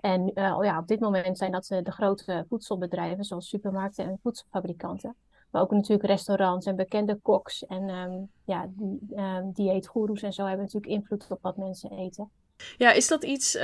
En 0.00 0.30
uh, 0.34 0.58
ja, 0.60 0.78
op 0.78 0.86
dit 0.86 1.00
moment 1.00 1.38
zijn 1.38 1.52
dat 1.52 1.66
de 1.66 1.92
grote 1.92 2.44
voedselbedrijven, 2.48 3.24
zoals 3.24 3.48
supermarkten 3.48 4.04
en 4.04 4.18
voedselfabrikanten. 4.22 5.14
Maar 5.50 5.62
ook 5.62 5.70
natuurlijk 5.70 6.08
restaurants 6.08 6.66
en 6.66 6.76
bekende 6.76 7.18
koks 7.22 7.66
en 7.66 7.88
um, 7.88 8.30
ja, 8.44 8.68
um, 9.16 9.52
dieetgoeroes 9.52 10.22
en 10.22 10.32
zo 10.32 10.44
hebben 10.44 10.64
natuurlijk 10.64 10.92
invloed 10.92 11.26
op 11.30 11.38
wat 11.42 11.56
mensen 11.56 11.90
eten. 11.90 12.30
Ja, 12.76 12.92
is 12.92 13.08
dat 13.08 13.24
iets 13.24 13.58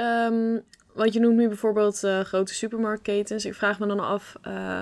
want 0.98 1.12
je 1.12 1.20
noemt 1.20 1.36
nu 1.36 1.48
bijvoorbeeld 1.48 2.02
uh, 2.04 2.20
grote 2.20 2.54
supermarktketens. 2.54 3.44
Ik 3.44 3.54
vraag 3.54 3.78
me 3.78 3.86
dan 3.86 4.00
af. 4.00 4.36
Uh, 4.46 4.80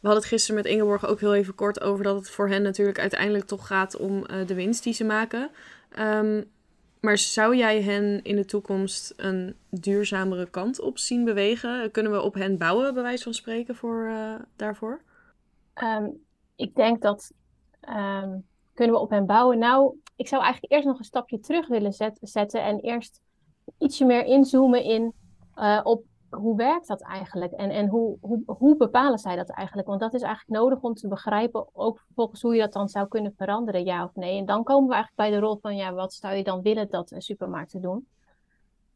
we 0.00 0.08
hadden 0.08 0.22
het 0.22 0.32
gisteren 0.32 0.62
met 0.62 0.72
Ingeborg 0.72 1.06
ook 1.06 1.20
heel 1.20 1.34
even 1.34 1.54
kort 1.54 1.80
over 1.80 2.04
dat 2.04 2.16
het 2.16 2.30
voor 2.30 2.48
hen 2.48 2.62
natuurlijk 2.62 2.98
uiteindelijk 2.98 3.44
toch 3.44 3.66
gaat 3.66 3.96
om 3.96 4.16
uh, 4.16 4.46
de 4.46 4.54
winst 4.54 4.82
die 4.82 4.92
ze 4.92 5.04
maken. 5.04 5.50
Um, 5.98 6.50
maar 7.00 7.18
zou 7.18 7.56
jij 7.56 7.82
hen 7.82 8.22
in 8.22 8.36
de 8.36 8.44
toekomst 8.44 9.14
een 9.16 9.56
duurzamere 9.70 10.50
kant 10.50 10.80
op 10.80 10.98
zien 10.98 11.24
bewegen? 11.24 11.90
Kunnen 11.90 12.12
we 12.12 12.20
op 12.20 12.34
hen 12.34 12.58
bouwen, 12.58 12.94
bij 12.94 13.02
wijze 13.02 13.22
van 13.22 13.34
spreken, 13.34 13.74
voor, 13.74 14.12
daarvoor? 14.56 15.02
Um, 15.82 16.24
ik 16.56 16.74
denk 16.74 17.02
dat. 17.02 17.32
Um, 17.88 18.46
kunnen 18.74 18.94
we 18.94 19.00
op 19.00 19.10
hen 19.10 19.26
bouwen? 19.26 19.58
Nou, 19.58 19.96
ik 20.16 20.28
zou 20.28 20.42
eigenlijk 20.42 20.72
eerst 20.72 20.86
nog 20.86 20.98
een 20.98 21.04
stapje 21.04 21.40
terug 21.40 21.68
willen 21.68 21.92
zet, 21.92 22.18
zetten 22.20 22.62
en 22.62 22.80
eerst 22.80 23.20
ietsje 23.78 24.04
meer 24.04 24.24
inzoomen 24.24 24.84
in 24.84 25.12
uh, 25.56 25.80
op 25.82 26.04
hoe 26.30 26.56
werkt 26.56 26.86
dat 26.86 27.02
eigenlijk 27.02 27.52
en, 27.52 27.70
en 27.70 27.88
hoe, 27.88 28.16
hoe, 28.20 28.42
hoe 28.46 28.76
bepalen 28.76 29.18
zij 29.18 29.36
dat 29.36 29.50
eigenlijk? 29.50 29.88
Want 29.88 30.00
dat 30.00 30.14
is 30.14 30.22
eigenlijk 30.22 30.60
nodig 30.60 30.80
om 30.80 30.94
te 30.94 31.08
begrijpen, 31.08 31.66
ook 31.72 32.04
volgens 32.14 32.42
hoe 32.42 32.54
je 32.54 32.60
dat 32.60 32.72
dan 32.72 32.88
zou 32.88 33.08
kunnen 33.08 33.34
veranderen, 33.36 33.84
ja 33.84 34.04
of 34.04 34.14
nee. 34.14 34.38
En 34.38 34.46
dan 34.46 34.64
komen 34.64 34.88
we 34.88 34.94
eigenlijk 34.94 35.30
bij 35.30 35.40
de 35.40 35.46
rol 35.46 35.58
van, 35.60 35.76
ja, 35.76 35.92
wat 35.92 36.12
zou 36.12 36.34
je 36.34 36.44
dan 36.44 36.62
willen 36.62 36.90
dat 36.90 37.10
een 37.10 37.22
supermarkten 37.22 37.80
doen? 37.80 38.06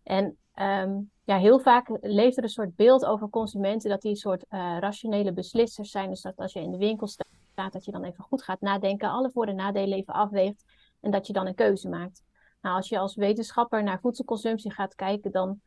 En 0.02 0.36
um, 0.54 1.10
ja, 1.24 1.38
heel 1.38 1.58
vaak 1.58 1.98
leeft 2.00 2.36
er 2.36 2.42
een 2.42 2.48
soort 2.48 2.76
beeld 2.76 3.04
over 3.04 3.30
consumenten 3.30 3.90
dat 3.90 4.00
die 4.00 4.10
een 4.10 4.16
soort 4.16 4.44
uh, 4.50 4.76
rationele 4.78 5.32
beslissers 5.32 5.90
zijn. 5.90 6.08
Dus 6.08 6.22
dat 6.22 6.36
als 6.36 6.52
je 6.52 6.60
in 6.60 6.70
de 6.70 6.78
winkel 6.78 7.06
staat, 7.06 7.72
dat 7.72 7.84
je 7.84 7.92
dan 7.92 8.04
even 8.04 8.24
goed 8.24 8.42
gaat 8.42 8.60
nadenken, 8.60 9.10
alle 9.10 9.30
voor- 9.30 9.46
en 9.46 9.56
nadelen 9.56 9.98
even 9.98 10.14
afweegt 10.14 10.64
en 11.00 11.10
dat 11.10 11.26
je 11.26 11.32
dan 11.32 11.46
een 11.46 11.54
keuze 11.54 11.88
maakt. 11.88 12.22
Nou, 12.60 12.76
als 12.76 12.88
je 12.88 12.98
als 12.98 13.14
wetenschapper 13.14 13.82
naar 13.82 14.00
voedselconsumptie 14.00 14.72
gaat 14.72 14.94
kijken, 14.94 15.30
dan 15.30 15.60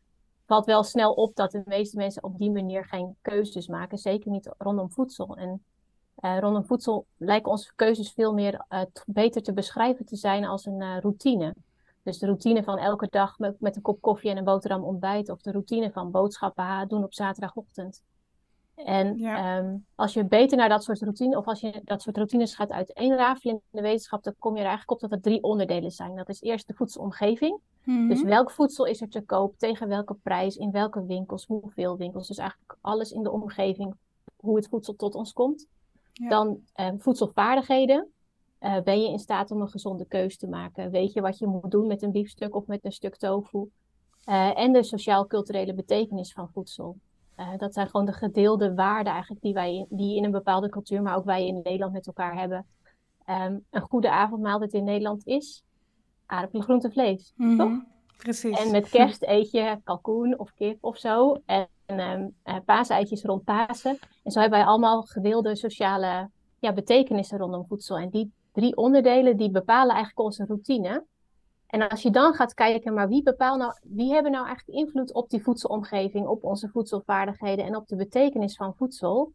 valt 0.49 0.65
wel 0.65 0.83
snel 0.83 1.13
op 1.13 1.35
dat 1.35 1.51
de 1.51 1.61
meeste 1.65 1.97
mensen 1.97 2.23
op 2.23 2.37
die 2.37 2.51
manier 2.51 2.85
geen 2.85 3.15
keuzes 3.21 3.67
maken. 3.67 3.97
Zeker 3.97 4.31
niet 4.31 4.49
rondom 4.57 4.91
voedsel. 4.91 5.37
En 5.37 5.63
uh, 6.19 6.39
rondom 6.39 6.65
voedsel 6.65 7.05
lijken 7.17 7.51
onze 7.51 7.71
keuzes 7.75 8.11
veel 8.11 8.33
meer 8.33 8.65
uh, 8.69 8.81
beter 9.05 9.41
te 9.41 9.53
beschrijven 9.53 10.05
te 10.05 10.15
zijn 10.15 10.45
als 10.45 10.65
een 10.65 10.81
uh, 10.81 10.97
routine. 10.99 11.55
Dus 12.03 12.17
de 12.17 12.25
routine 12.25 12.63
van 12.63 12.77
elke 12.77 13.07
dag 13.09 13.39
met, 13.39 13.59
met, 13.59 13.75
een 13.75 13.81
kop 13.81 14.01
koffie 14.01 14.29
en 14.29 14.37
een 14.37 14.43
boterham 14.43 14.83
ontbijt. 14.83 15.29
Of 15.29 15.41
de 15.41 15.51
routine 15.51 15.91
van 15.91 16.11
boodschappen 16.11 16.87
doen 16.87 17.03
op 17.03 17.13
zaterdagochtend. 17.13 18.03
En 18.85 19.17
ja. 19.17 19.57
um, 19.57 19.85
als 19.95 20.13
je 20.13 20.25
beter 20.25 20.57
naar 20.57 20.69
dat 20.69 20.83
soort 20.83 21.01
routine, 21.01 21.37
of 21.37 21.45
als 21.45 21.59
je 21.59 21.81
dat 21.83 22.01
soort 22.01 22.17
routines 22.17 22.55
gaat 22.55 22.71
uiteenrafelen 22.71 23.53
in 23.53 23.61
de 23.69 23.81
wetenschap, 23.81 24.23
dan 24.23 24.35
kom 24.39 24.53
je 24.53 24.59
er 24.59 24.67
eigenlijk 24.67 24.91
op 24.91 25.09
dat 25.09 25.11
er 25.11 25.21
drie 25.21 25.43
onderdelen 25.43 25.91
zijn. 25.91 26.15
Dat 26.15 26.29
is 26.29 26.41
eerst 26.41 26.67
de 26.67 26.73
voedselomgeving. 26.73 27.59
Dus 28.07 28.21
welk 28.21 28.51
voedsel 28.51 28.85
is 28.85 29.01
er 29.01 29.09
te 29.09 29.21
koop, 29.21 29.57
tegen 29.57 29.87
welke 29.87 30.13
prijs, 30.13 30.55
in 30.55 30.71
welke 30.71 31.05
winkels, 31.05 31.45
hoeveel 31.45 31.97
winkels. 31.97 32.27
Dus 32.27 32.37
eigenlijk 32.37 32.77
alles 32.81 33.11
in 33.11 33.23
de 33.23 33.31
omgeving, 33.31 33.95
hoe 34.35 34.55
het 34.55 34.67
voedsel 34.67 34.95
tot 34.95 35.15
ons 35.15 35.33
komt. 35.33 35.67
Ja. 36.13 36.29
Dan 36.29 36.59
uh, 36.75 36.89
voedselvaardigheden. 36.97 38.07
Uh, 38.61 38.81
ben 38.81 39.01
je 39.01 39.09
in 39.09 39.19
staat 39.19 39.51
om 39.51 39.61
een 39.61 39.69
gezonde 39.69 40.05
keuze 40.05 40.37
te 40.37 40.47
maken? 40.47 40.91
Weet 40.91 41.13
je 41.13 41.21
wat 41.21 41.37
je 41.37 41.47
moet 41.47 41.71
doen 41.71 41.87
met 41.87 42.01
een 42.01 42.11
biefstuk 42.11 42.55
of 42.55 42.67
met 42.67 42.85
een 42.85 42.91
stuk 42.91 43.15
tofu? 43.15 43.69
Uh, 44.29 44.59
en 44.59 44.73
de 44.73 44.83
sociaal-culturele 44.83 45.73
betekenis 45.73 46.33
van 46.33 46.49
voedsel. 46.49 46.97
Uh, 47.39 47.57
dat 47.57 47.73
zijn 47.73 47.89
gewoon 47.89 48.05
de 48.05 48.13
gedeelde 48.13 48.73
waarden 48.73 49.11
eigenlijk 49.11 49.41
die 49.41 49.53
wij 49.53 49.85
die 49.89 50.15
in 50.15 50.23
een 50.23 50.31
bepaalde 50.31 50.69
cultuur, 50.69 51.01
maar 51.01 51.15
ook 51.15 51.25
wij 51.25 51.47
in 51.47 51.59
Nederland 51.63 51.93
met 51.93 52.07
elkaar 52.07 52.37
hebben. 52.37 52.65
Um, 53.29 53.65
een 53.69 53.81
goede 53.81 54.11
avondmaaltijd 54.11 54.73
in 54.73 54.83
Nederland 54.83 55.27
is 55.27 55.63
aardappelen, 56.25 56.63
groente, 56.63 56.91
vlees. 56.91 57.33
Mm 57.35 57.47
-hmm. 57.47 57.57
Toch? 57.57 57.97
Precies. 58.17 58.59
En 58.59 58.71
met 58.71 58.89
kerst 58.89 59.23
eet 59.23 59.51
je 59.51 59.79
kalkoen 59.83 60.39
of 60.39 60.53
kip 60.53 60.83
of 60.83 60.97
zo. 60.97 61.41
En 61.45 61.67
uh, 61.87 62.55
paaseitjes 62.65 63.23
rond 63.23 63.43
Pasen. 63.43 63.97
En 64.23 64.31
zo 64.31 64.39
hebben 64.39 64.59
wij 64.59 64.67
allemaal 64.67 65.01
gedeelde 65.01 65.55
sociale 65.55 66.29
ja, 66.59 66.73
betekenissen 66.73 67.37
rondom 67.37 67.65
voedsel. 67.67 67.97
En 67.97 68.09
die 68.09 68.31
drie 68.51 68.75
onderdelen 68.75 69.37
die 69.37 69.51
bepalen 69.51 69.95
eigenlijk 69.95 70.19
onze 70.19 70.45
routine. 70.45 71.05
En 71.69 71.89
als 71.89 72.01
je 72.01 72.11
dan 72.11 72.33
gaat 72.33 72.53
kijken, 72.53 72.93
maar 72.93 73.07
wie, 73.07 73.23
bepaalt 73.23 73.59
nou, 73.59 73.73
wie 73.81 74.13
hebben 74.13 74.31
nou 74.31 74.45
eigenlijk 74.45 74.77
invloed 74.79 75.13
op 75.13 75.29
die 75.29 75.43
voedselomgeving, 75.43 76.27
op 76.27 76.43
onze 76.43 76.69
voedselvaardigheden 76.69 77.65
en 77.65 77.75
op 77.75 77.87
de 77.87 77.95
betekenis 77.95 78.55
van 78.55 78.75
voedsel, 78.75 79.33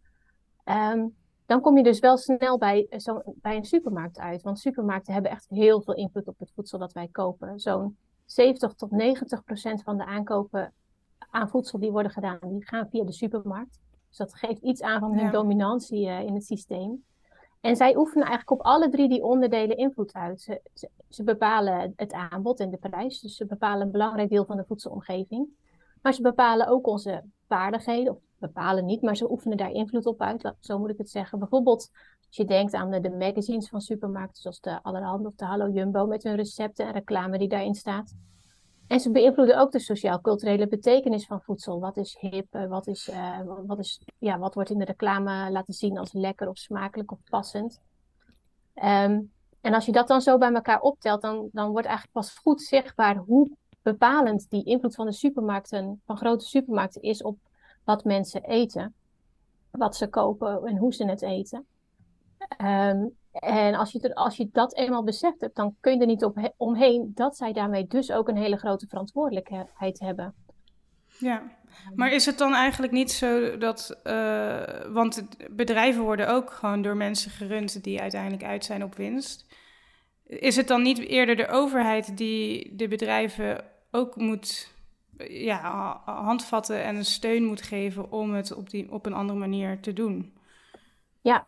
um, 0.64 1.14
dan 1.47 1.61
kom 1.61 1.76
je 1.76 1.82
dus 1.82 1.99
wel 1.99 2.16
snel 2.16 2.59
bij, 2.59 2.87
eh, 2.91 2.99
zo, 2.99 3.22
bij 3.24 3.57
een 3.57 3.64
supermarkt 3.64 4.18
uit. 4.18 4.43
Want 4.43 4.59
supermarkten 4.59 5.12
hebben 5.12 5.30
echt 5.30 5.47
heel 5.49 5.82
veel 5.82 5.95
invloed 5.95 6.28
op 6.28 6.39
het 6.39 6.53
voedsel 6.55 6.78
dat 6.78 6.93
wij 6.93 7.09
kopen. 7.09 7.61
Zo'n 7.61 7.97
70 8.24 8.74
tot 8.74 8.91
90 8.91 9.45
procent 9.45 9.82
van 9.82 9.97
de 9.97 10.05
aankopen 10.05 10.72
aan 11.30 11.49
voedsel 11.49 11.78
die 11.78 11.91
worden 11.91 12.12
gedaan, 12.12 12.39
die 12.43 12.66
gaan 12.66 12.89
via 12.89 13.05
de 13.05 13.12
supermarkt. 13.12 13.78
Dus 14.09 14.16
dat 14.16 14.35
geeft 14.35 14.62
iets 14.62 14.82
aan 14.82 15.01
van 15.01 15.18
hun 15.18 15.30
dominantie 15.30 16.07
uh, 16.07 16.20
in 16.20 16.35
het 16.35 16.45
systeem. 16.45 17.05
En 17.64 17.76
zij 17.76 17.96
oefenen 17.96 18.26
eigenlijk 18.26 18.60
op 18.60 18.66
alle 18.66 18.88
drie 18.88 19.08
die 19.08 19.24
onderdelen 19.24 19.76
invloed 19.76 20.12
uit. 20.12 20.40
Ze, 20.40 20.60
ze, 21.08 21.22
bepalen 21.22 21.92
het 21.96 22.12
aanbod 22.12 22.60
en 22.60 22.70
de 22.70 22.76
prijs, 22.76 23.20
dus 23.20 23.36
ze 23.36 23.46
bepalen 23.46 23.86
een 23.86 23.92
belangrijk 23.92 24.30
deel 24.30 24.44
van 24.44 24.56
de 24.56 24.64
voedselomgeving. 24.64 25.48
Maar 26.02 26.14
ze 26.14 26.22
bepalen 26.22 26.66
ook 26.66 26.86
onze 26.86 27.22
vaardigheden, 27.48 28.12
of 28.12 28.18
bepalen 28.38 28.84
niet, 28.84 29.02
maar 29.02 29.16
ze 29.16 29.30
oefenen 29.30 29.56
daar 29.56 29.70
invloed 29.70 30.06
op 30.06 30.20
uit. 30.20 30.52
Zo 30.60 30.78
moet 30.78 30.90
ik 30.90 30.98
het 30.98 31.10
zeggen. 31.10 31.38
Bijvoorbeeld 31.38 31.90
als 32.26 32.36
je 32.36 32.44
denkt 32.44 32.74
aan 32.74 32.90
de, 32.90 33.00
de 33.00 33.10
magazines 33.10 33.68
van 33.68 33.80
supermarkten, 33.80 34.42
zoals 34.42 34.60
de 34.60 34.82
Allerhand 34.82 35.26
of 35.26 35.34
de 35.34 35.44
Hallo 35.44 35.68
Jumbo, 35.68 36.06
met 36.06 36.22
hun 36.22 36.36
recepten 36.36 36.86
en 36.86 36.92
reclame 36.92 37.38
die 37.38 37.48
daarin 37.48 37.74
staat. 37.74 38.14
En 38.87 39.01
ze 39.01 39.11
beïnvloeden 39.11 39.59
ook 39.59 39.72
de 39.72 39.78
sociaal-culturele 39.78 40.68
betekenis 40.68 41.26
van 41.26 41.41
voedsel. 41.41 41.80
Wat 41.80 41.97
is 41.97 42.16
hip, 42.20 42.55
eh, 42.55 42.66
wat, 42.66 42.87
is, 42.87 43.09
uh, 43.09 43.41
wat, 43.66 43.78
is, 43.78 44.01
ja, 44.18 44.39
wat 44.39 44.55
wordt 44.55 44.70
in 44.70 44.78
de 44.78 44.85
reclame 44.85 45.51
laten 45.51 45.74
zien 45.74 45.99
als 45.99 46.12
lekker 46.12 46.49
of 46.49 46.59
smakelijk 46.59 47.12
of 47.12 47.18
passend. 47.30 47.80
Um, 48.74 49.32
en 49.61 49.74
als 49.74 49.87
je 49.87 49.93
dat 49.93 50.09
dan 50.09 50.20
zo 50.20 50.39
bij 50.39 50.53
elkaar 50.53 50.80
optelt, 50.80 51.22
dan, 51.22 51.49
dan 51.53 51.70
wordt 51.70 51.87
eigenlijk 51.87 52.16
pas 52.16 52.39
goed 52.39 52.62
zichtbaar 52.62 53.16
hoe 53.16 53.51
bepalend 53.82 54.51
die 54.51 54.64
invloed 54.64 54.95
van 54.95 55.07
de 55.07 55.12
supermarkten, 55.12 56.01
van 56.07 56.16
grote 56.16 56.45
supermarkten, 56.45 57.03
is 57.03 57.22
op 57.22 57.39
wat 57.85 58.05
mensen 58.05 58.43
eten, 58.43 58.95
wat 59.70 59.97
ze 59.97 60.09
kopen 60.09 60.64
en 60.64 60.76
hoe 60.76 60.95
ze 60.95 61.05
het 61.05 61.22
eten. 61.22 61.66
Um, 62.62 63.16
en 63.35 63.74
als 63.74 63.93
je, 63.93 64.14
als 64.14 64.37
je 64.37 64.49
dat 64.53 64.76
eenmaal 64.76 65.05
beseft 65.05 65.41
hebt, 65.41 65.57
dan 65.57 65.76
kun 65.80 65.95
je 65.95 66.01
er 66.01 66.07
niet 66.07 66.24
op, 66.24 66.53
omheen 66.57 67.12
dat 67.14 67.37
zij 67.37 67.53
daarmee 67.53 67.87
dus 67.87 68.12
ook 68.12 68.28
een 68.28 68.37
hele 68.37 68.57
grote 68.57 68.87
verantwoordelijkheid 68.87 70.01
hebben. 70.01 70.35
Ja, 71.18 71.43
maar 71.95 72.12
is 72.12 72.26
het 72.26 72.39
dan 72.39 72.55
eigenlijk 72.55 72.93
niet 72.93 73.12
zo 73.12 73.59
dat, 73.59 74.01
uh, 74.05 74.62
want 74.93 75.28
bedrijven 75.51 76.03
worden 76.03 76.28
ook 76.28 76.51
gewoon 76.51 76.82
door 76.82 76.97
mensen 76.97 77.30
gerund 77.30 77.82
die 77.82 78.01
uiteindelijk 78.01 78.45
uit 78.45 78.64
zijn 78.64 78.85
op 78.85 78.95
winst. 78.95 79.47
Is 80.24 80.57
het 80.57 80.68
dan 80.68 80.82
niet 80.82 80.99
eerder 80.99 81.37
de 81.37 81.49
overheid 81.49 82.16
die 82.16 82.74
de 82.76 82.89
bedrijven 82.89 83.64
ook 83.91 84.16
moet 84.16 84.72
ja, 85.28 86.01
handvatten 86.05 86.82
en 86.82 86.97
een 86.97 87.05
steun 87.05 87.45
moet 87.45 87.62
geven 87.62 88.12
om 88.12 88.35
het 88.35 88.55
op, 88.55 88.70
die, 88.70 88.93
op 88.93 89.07
een 89.07 89.14
andere 89.14 89.39
manier 89.39 89.80
te 89.80 89.93
doen? 89.93 90.32
Ja, 91.20 91.47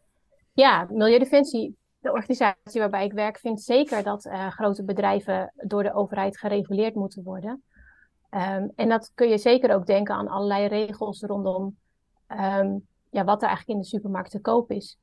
ja, 0.56 0.86
Milieudefensie, 0.90 1.76
de 1.98 2.12
organisatie 2.12 2.80
waarbij 2.80 3.04
ik 3.04 3.12
werk, 3.12 3.38
vindt 3.38 3.62
zeker 3.62 4.02
dat 4.02 4.24
uh, 4.24 4.48
grote 4.48 4.84
bedrijven 4.84 5.52
door 5.54 5.82
de 5.82 5.94
overheid 5.94 6.38
gereguleerd 6.38 6.94
moeten 6.94 7.22
worden. 7.22 7.62
Um, 8.30 8.72
en 8.74 8.88
dat 8.88 9.10
kun 9.14 9.28
je 9.28 9.38
zeker 9.38 9.74
ook 9.74 9.86
denken 9.86 10.14
aan 10.14 10.28
allerlei 10.28 10.66
regels 10.66 11.20
rondom 11.20 11.76
um, 12.28 12.86
ja, 13.10 13.24
wat 13.24 13.42
er 13.42 13.48
eigenlijk 13.48 13.68
in 13.68 13.78
de 13.78 13.84
supermarkt 13.84 14.30
te 14.30 14.40
koop 14.40 14.70
is. 14.70 14.98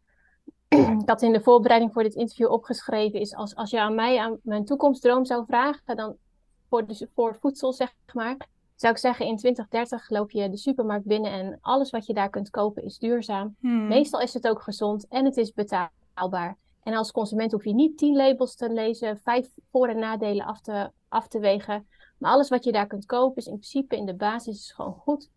had 1.05 1.21
in 1.21 1.33
de 1.33 1.41
voorbereiding 1.41 1.93
voor 1.93 2.03
dit 2.03 2.15
interview 2.15 2.51
opgeschreven 2.51 3.19
is 3.19 3.35
als, 3.35 3.55
als 3.55 3.69
je 3.69 3.79
aan 3.79 3.95
mij 3.95 4.19
aan 4.19 4.39
mijn 4.43 4.65
toekomstdroom 4.65 5.25
zou 5.25 5.45
vragen, 5.47 5.95
dan 5.95 6.15
voor, 6.69 6.85
voor 7.13 7.37
voedsel 7.39 7.73
zeg 7.73 7.93
maar, 8.13 8.47
zou 8.75 8.93
ik 8.93 8.99
zeggen 8.99 9.25
in 9.25 9.37
2030 9.37 10.09
loop 10.09 10.31
je 10.31 10.49
de 10.49 10.57
supermarkt 10.57 11.05
binnen 11.05 11.31
en 11.31 11.57
alles 11.61 11.89
wat 11.89 12.05
je 12.05 12.13
daar 12.13 12.29
kunt 12.29 12.49
kopen 12.49 12.83
is 12.83 12.97
duurzaam. 12.97 13.55
Hmm. 13.59 13.87
Meestal 13.87 14.19
is 14.19 14.33
het 14.33 14.47
ook 14.47 14.61
gezond 14.61 15.07
en 15.07 15.25
het 15.25 15.37
is 15.37 15.53
betaalbaar. 15.53 16.57
En 16.83 16.93
als 16.93 17.11
consument 17.11 17.51
hoef 17.51 17.63
je 17.63 17.73
niet 17.73 17.97
tien 17.97 18.15
labels 18.15 18.55
te 18.55 18.69
lezen, 18.69 19.19
vijf 19.19 19.47
voor- 19.71 19.87
en 19.87 19.99
nadelen 19.99 20.45
af 20.45 20.61
te, 20.61 20.91
af 21.07 21.27
te 21.27 21.39
wegen. 21.39 21.87
Maar 22.17 22.31
alles 22.31 22.49
wat 22.49 22.63
je 22.63 22.71
daar 22.71 22.87
kunt 22.87 23.05
kopen 23.05 23.37
is 23.37 23.45
in 23.45 23.53
principe 23.53 23.95
in 23.95 24.05
de 24.05 24.15
basis 24.15 24.71
gewoon 24.71 24.93
goed. 24.93 25.29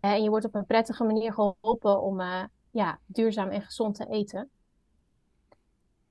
En 0.00 0.22
je 0.22 0.28
wordt 0.28 0.44
op 0.44 0.54
een 0.54 0.66
prettige 0.66 1.04
manier 1.04 1.32
geholpen 1.32 2.02
om 2.02 2.20
uh, 2.20 2.44
ja, 2.70 2.98
duurzaam 3.06 3.48
en 3.48 3.62
gezond 3.62 3.94
te 3.94 4.06
eten. 4.06 4.50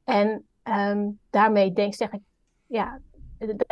En 0.03 0.47
um, 0.63 1.19
daarmee 1.29 1.73
denk, 1.73 1.93
zeg 1.93 2.11
ik, 2.11 2.21
ja, 2.65 2.99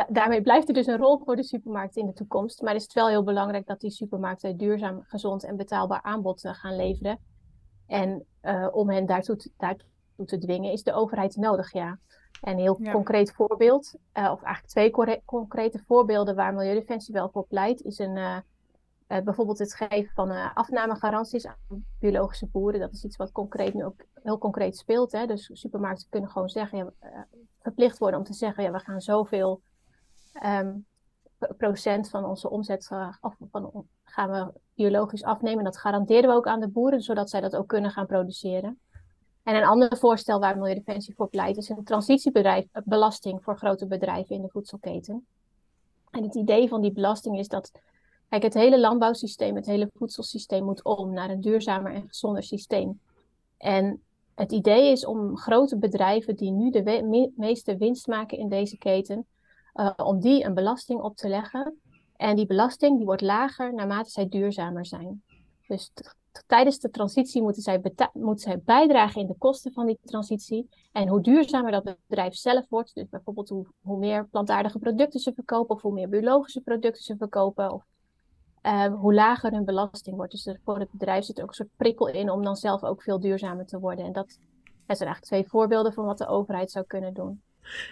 daarmee 0.08 0.42
blijft 0.42 0.68
er 0.68 0.74
dus 0.74 0.86
een 0.86 0.96
rol 0.96 1.18
voor 1.18 1.36
de 1.36 1.44
supermarkt 1.44 1.96
in 1.96 2.06
de 2.06 2.12
toekomst. 2.12 2.62
Maar 2.62 2.74
is 2.74 2.82
het 2.82 2.92
wel 2.92 3.08
heel 3.08 3.22
belangrijk 3.22 3.66
dat 3.66 3.80
die 3.80 3.90
supermarkten 3.90 4.56
duurzaam, 4.56 5.02
gezond 5.02 5.44
en 5.44 5.56
betaalbaar 5.56 6.02
aanbod 6.02 6.44
uh, 6.44 6.54
gaan 6.54 6.76
leveren. 6.76 7.18
En 7.86 8.26
uh, 8.42 8.68
om 8.70 8.90
hen 8.90 9.06
daartoe 9.06 9.36
te, 9.36 9.50
daartoe 9.56 10.24
te 10.24 10.38
dwingen, 10.38 10.72
is 10.72 10.82
de 10.82 10.92
overheid 10.92 11.36
nodig, 11.36 11.72
ja. 11.72 11.98
En 12.40 12.52
een 12.52 12.58
heel 12.58 12.80
concreet 12.92 13.32
voorbeeld, 13.32 13.94
of 14.12 14.42
eigenlijk 14.42 14.66
twee 14.66 15.20
concrete 15.24 15.78
voorbeelden 15.86 16.34
waar 16.34 16.54
Milieudefensie 16.54 17.14
wel 17.14 17.28
voor 17.28 17.46
pleit, 17.46 17.82
is 17.82 17.98
een, 17.98 18.18
uh, 19.08 19.20
bijvoorbeeld 19.20 19.58
het 19.58 19.74
geven 19.74 20.12
van 20.14 20.54
afnamegaranties 20.54 21.46
aan 21.46 21.84
biologische 22.00 22.46
boeren. 22.46 22.80
Dat 22.80 22.92
is 22.92 23.04
iets 23.04 23.16
wat 23.16 23.32
concreet 23.32 23.74
nu 23.74 23.84
ook 23.84 24.04
heel 24.22 24.38
concreet 24.38 24.76
speelt. 24.76 25.12
Hè? 25.12 25.26
Dus 25.26 25.50
supermarkten 25.52 26.08
kunnen 26.10 26.30
gewoon 26.30 26.48
zeggen, 26.48 26.78
ja, 26.78 27.26
verplicht 27.60 27.98
worden 27.98 28.18
om 28.18 28.24
te 28.24 28.32
zeggen, 28.32 28.64
ja, 28.64 28.70
we 28.70 28.78
gaan 28.78 29.00
zoveel 29.00 29.60
um, 30.44 30.86
procent 31.56 32.10
van 32.10 32.24
onze 32.24 32.50
omzet 32.50 32.90
of 33.20 33.36
van, 33.50 33.86
gaan 34.04 34.30
we 34.30 34.60
biologisch 34.74 35.24
afnemen. 35.24 35.64
Dat 35.64 35.78
garanderen 35.78 36.30
we 36.30 36.36
ook 36.36 36.46
aan 36.46 36.60
de 36.60 36.68
boeren, 36.68 37.00
zodat 37.00 37.30
zij 37.30 37.40
dat 37.40 37.56
ook 37.56 37.68
kunnen 37.68 37.90
gaan 37.90 38.06
produceren. 38.06 38.80
En 39.42 39.56
een 39.56 39.64
ander 39.64 39.96
voorstel 39.96 40.40
waar 40.40 40.56
Milieudefensie 40.56 41.14
voor 41.14 41.28
pleit 41.28 41.56
is 41.56 41.68
een 41.68 41.84
transitiebelasting 41.84 43.44
voor 43.44 43.56
grote 43.56 43.86
bedrijven 43.86 44.36
in 44.36 44.42
de 44.42 44.48
voedselketen. 44.48 45.26
En 46.10 46.22
het 46.22 46.34
idee 46.34 46.68
van 46.68 46.80
die 46.80 46.92
belasting 46.92 47.38
is 47.38 47.48
dat 47.48 47.72
kijk, 48.28 48.42
het 48.42 48.54
hele 48.54 48.80
landbouwsysteem, 48.80 49.56
het 49.56 49.66
hele 49.66 49.90
voedselsysteem 49.94 50.64
moet 50.64 50.84
om 50.84 51.12
naar 51.12 51.30
een 51.30 51.40
duurzamer 51.40 51.92
en 51.92 52.04
gezonder 52.08 52.42
systeem. 52.42 53.00
En 53.58 54.02
het 54.34 54.52
idee 54.52 54.90
is 54.90 55.06
om 55.06 55.36
grote 55.36 55.78
bedrijven 55.78 56.36
die 56.36 56.50
nu 56.50 56.70
de 56.70 57.32
meeste 57.36 57.76
winst 57.76 58.06
maken 58.06 58.38
in 58.38 58.48
deze 58.48 58.78
keten, 58.78 59.26
uh, 59.74 59.90
om 59.96 60.20
die 60.20 60.44
een 60.44 60.54
belasting 60.54 61.00
op 61.00 61.16
te 61.16 61.28
leggen. 61.28 61.80
En 62.16 62.36
die 62.36 62.46
belasting 62.46 62.96
die 62.96 63.06
wordt 63.06 63.22
lager 63.22 63.74
naarmate 63.74 64.10
zij 64.10 64.28
duurzamer 64.28 64.86
zijn. 64.86 65.22
Dus 65.66 65.92
tijdens 66.46 66.78
de 66.78 66.90
transitie 66.90 67.42
moeten 67.42 67.62
zij, 67.62 67.80
moeten 68.12 68.62
bijdragen 68.64 69.20
in 69.20 69.26
de 69.26 69.36
kosten 69.38 69.72
van 69.72 69.86
die 69.86 69.98
transitie. 70.04 70.68
En 70.92 71.08
hoe 71.08 71.20
duurzamer 71.20 71.70
dat 71.70 71.96
bedrijf 72.06 72.34
zelf 72.34 72.68
wordt, 72.68 72.94
dus 72.94 73.08
bijvoorbeeld 73.08 73.48
hoe, 73.48 73.66
hoe 73.80 73.98
meer 73.98 74.26
plantaardige 74.26 74.78
producten 74.78 75.20
ze 75.20 75.32
verkopen, 75.34 75.74
of 75.74 75.82
hoe 75.82 75.92
meer 75.92 76.08
biologische 76.08 76.60
producten 76.60 77.02
ze 77.02 77.16
verkopen, 77.16 77.72
of 77.72 77.84
uh, 78.66 78.94
hoe 78.94 79.14
lager 79.14 79.52
hun 79.52 79.64
belasting 79.64 80.16
wordt. 80.16 80.32
Dus 80.32 80.56
voor 80.64 80.78
het 80.78 80.90
bedrijf 80.90 81.24
zit 81.24 81.36
er 81.36 81.42
ook 81.42 81.48
een 81.48 81.54
soort 81.54 81.76
prikkel 81.76 82.08
in 82.08 82.30
om 82.30 82.44
dan 82.44 82.56
zelf 82.56 82.84
ook 82.84 83.02
veel 83.02 83.20
duurzamer 83.20 83.66
te 83.66 83.78
worden. 83.78 84.04
En 84.04 84.12
dat, 84.12 84.38
dat 84.86 84.96
zijn 84.96 85.08
eigenlijk 85.08 85.24
twee 85.24 85.46
voorbeelden 85.46 85.92
van 85.92 86.04
wat 86.04 86.18
de 86.18 86.26
overheid 86.26 86.70
zou 86.70 86.84
kunnen 86.86 87.14
doen. 87.14 87.40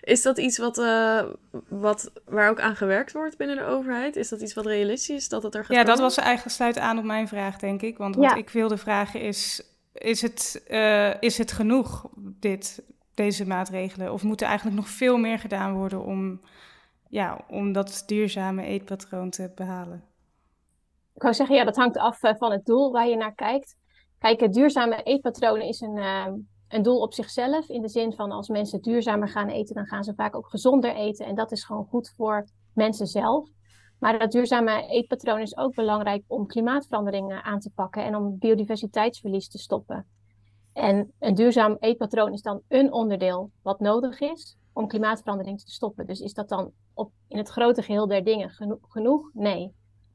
Is 0.00 0.22
dat 0.22 0.38
iets 0.38 0.58
wat, 0.58 0.78
uh, 0.78 1.22
wat, 1.68 2.12
waar 2.24 2.50
ook 2.50 2.60
aan 2.60 2.76
gewerkt 2.76 3.12
wordt 3.12 3.36
binnen 3.36 3.56
de 3.56 3.64
overheid? 3.64 4.16
Is 4.16 4.28
dat 4.28 4.40
iets 4.40 4.54
wat 4.54 4.66
realistisch 4.66 5.16
is 5.16 5.28
dat 5.28 5.42
het 5.42 5.54
er 5.54 5.64
gaat 5.64 5.76
Ja, 5.76 5.84
dat 5.84 5.98
was 5.98 6.16
eigenlijk 6.16 6.56
sluit 6.56 6.78
aan 6.78 6.98
op 6.98 7.04
mijn 7.04 7.28
vraag, 7.28 7.58
denk 7.58 7.82
ik. 7.82 7.98
Want 7.98 8.16
wat 8.16 8.36
ik 8.36 8.50
wilde 8.50 8.76
vragen 8.76 9.20
is, 9.20 9.62
is 9.92 10.22
het, 10.22 10.64
uh, 10.68 11.20
is 11.20 11.38
het 11.38 11.52
genoeg, 11.52 12.08
dit, 12.16 12.82
deze 13.14 13.46
maatregelen? 13.46 14.12
Of 14.12 14.22
moet 14.22 14.40
er 14.40 14.46
eigenlijk 14.46 14.76
nog 14.76 14.88
veel 14.88 15.16
meer 15.16 15.38
gedaan 15.38 15.74
worden 15.74 16.04
om, 16.04 16.40
ja, 17.08 17.40
om 17.48 17.72
dat 17.72 18.02
duurzame 18.06 18.62
eetpatroon 18.62 19.30
te 19.30 19.52
behalen? 19.54 20.04
Ik 21.14 21.22
wou 21.22 21.34
zeggen, 21.34 21.56
ja, 21.56 21.64
dat 21.64 21.76
hangt 21.76 21.96
af 21.96 22.22
eh, 22.22 22.34
van 22.36 22.52
het 22.52 22.64
doel 22.64 22.92
waar 22.92 23.08
je 23.08 23.16
naar 23.16 23.34
kijkt. 23.34 23.76
Kijk, 24.18 24.52
duurzame 24.52 25.02
eetpatronen 25.02 25.66
is 25.66 25.80
een, 25.80 25.96
uh, 25.96 26.26
een 26.68 26.82
doel 26.82 27.00
op 27.00 27.14
zichzelf. 27.14 27.68
In 27.68 27.80
de 27.80 27.88
zin 27.88 28.12
van 28.12 28.30
als 28.30 28.48
mensen 28.48 28.82
duurzamer 28.82 29.28
gaan 29.28 29.48
eten, 29.48 29.74
dan 29.74 29.86
gaan 29.86 30.04
ze 30.04 30.14
vaak 30.14 30.36
ook 30.36 30.48
gezonder 30.48 30.94
eten. 30.94 31.26
En 31.26 31.34
dat 31.34 31.52
is 31.52 31.64
gewoon 31.64 31.86
goed 31.86 32.12
voor 32.16 32.48
mensen 32.72 33.06
zelf. 33.06 33.48
Maar 33.98 34.18
dat 34.18 34.32
duurzame 34.32 34.86
eetpatroon 34.86 35.40
is 35.40 35.56
ook 35.56 35.74
belangrijk 35.74 36.24
om 36.26 36.46
klimaatveranderingen 36.46 37.42
aan 37.42 37.60
te 37.60 37.70
pakken 37.74 38.04
en 38.04 38.16
om 38.16 38.38
biodiversiteitsverlies 38.38 39.48
te 39.48 39.58
stoppen. 39.58 40.06
En 40.72 41.12
een 41.18 41.34
duurzaam 41.34 41.76
eetpatroon 41.80 42.32
is 42.32 42.42
dan 42.42 42.62
een 42.68 42.92
onderdeel 42.92 43.50
wat 43.62 43.80
nodig 43.80 44.20
is 44.20 44.56
om 44.72 44.88
klimaatverandering 44.88 45.60
te 45.60 45.70
stoppen. 45.70 46.06
Dus 46.06 46.20
is 46.20 46.34
dat 46.34 46.48
dan 46.48 46.72
op, 46.94 47.12
in 47.28 47.38
het 47.38 47.48
grote 47.48 47.82
geheel 47.82 48.06
der 48.06 48.24
dingen 48.24 48.50
genoeg? 48.88 49.30
Nee. 49.32 49.72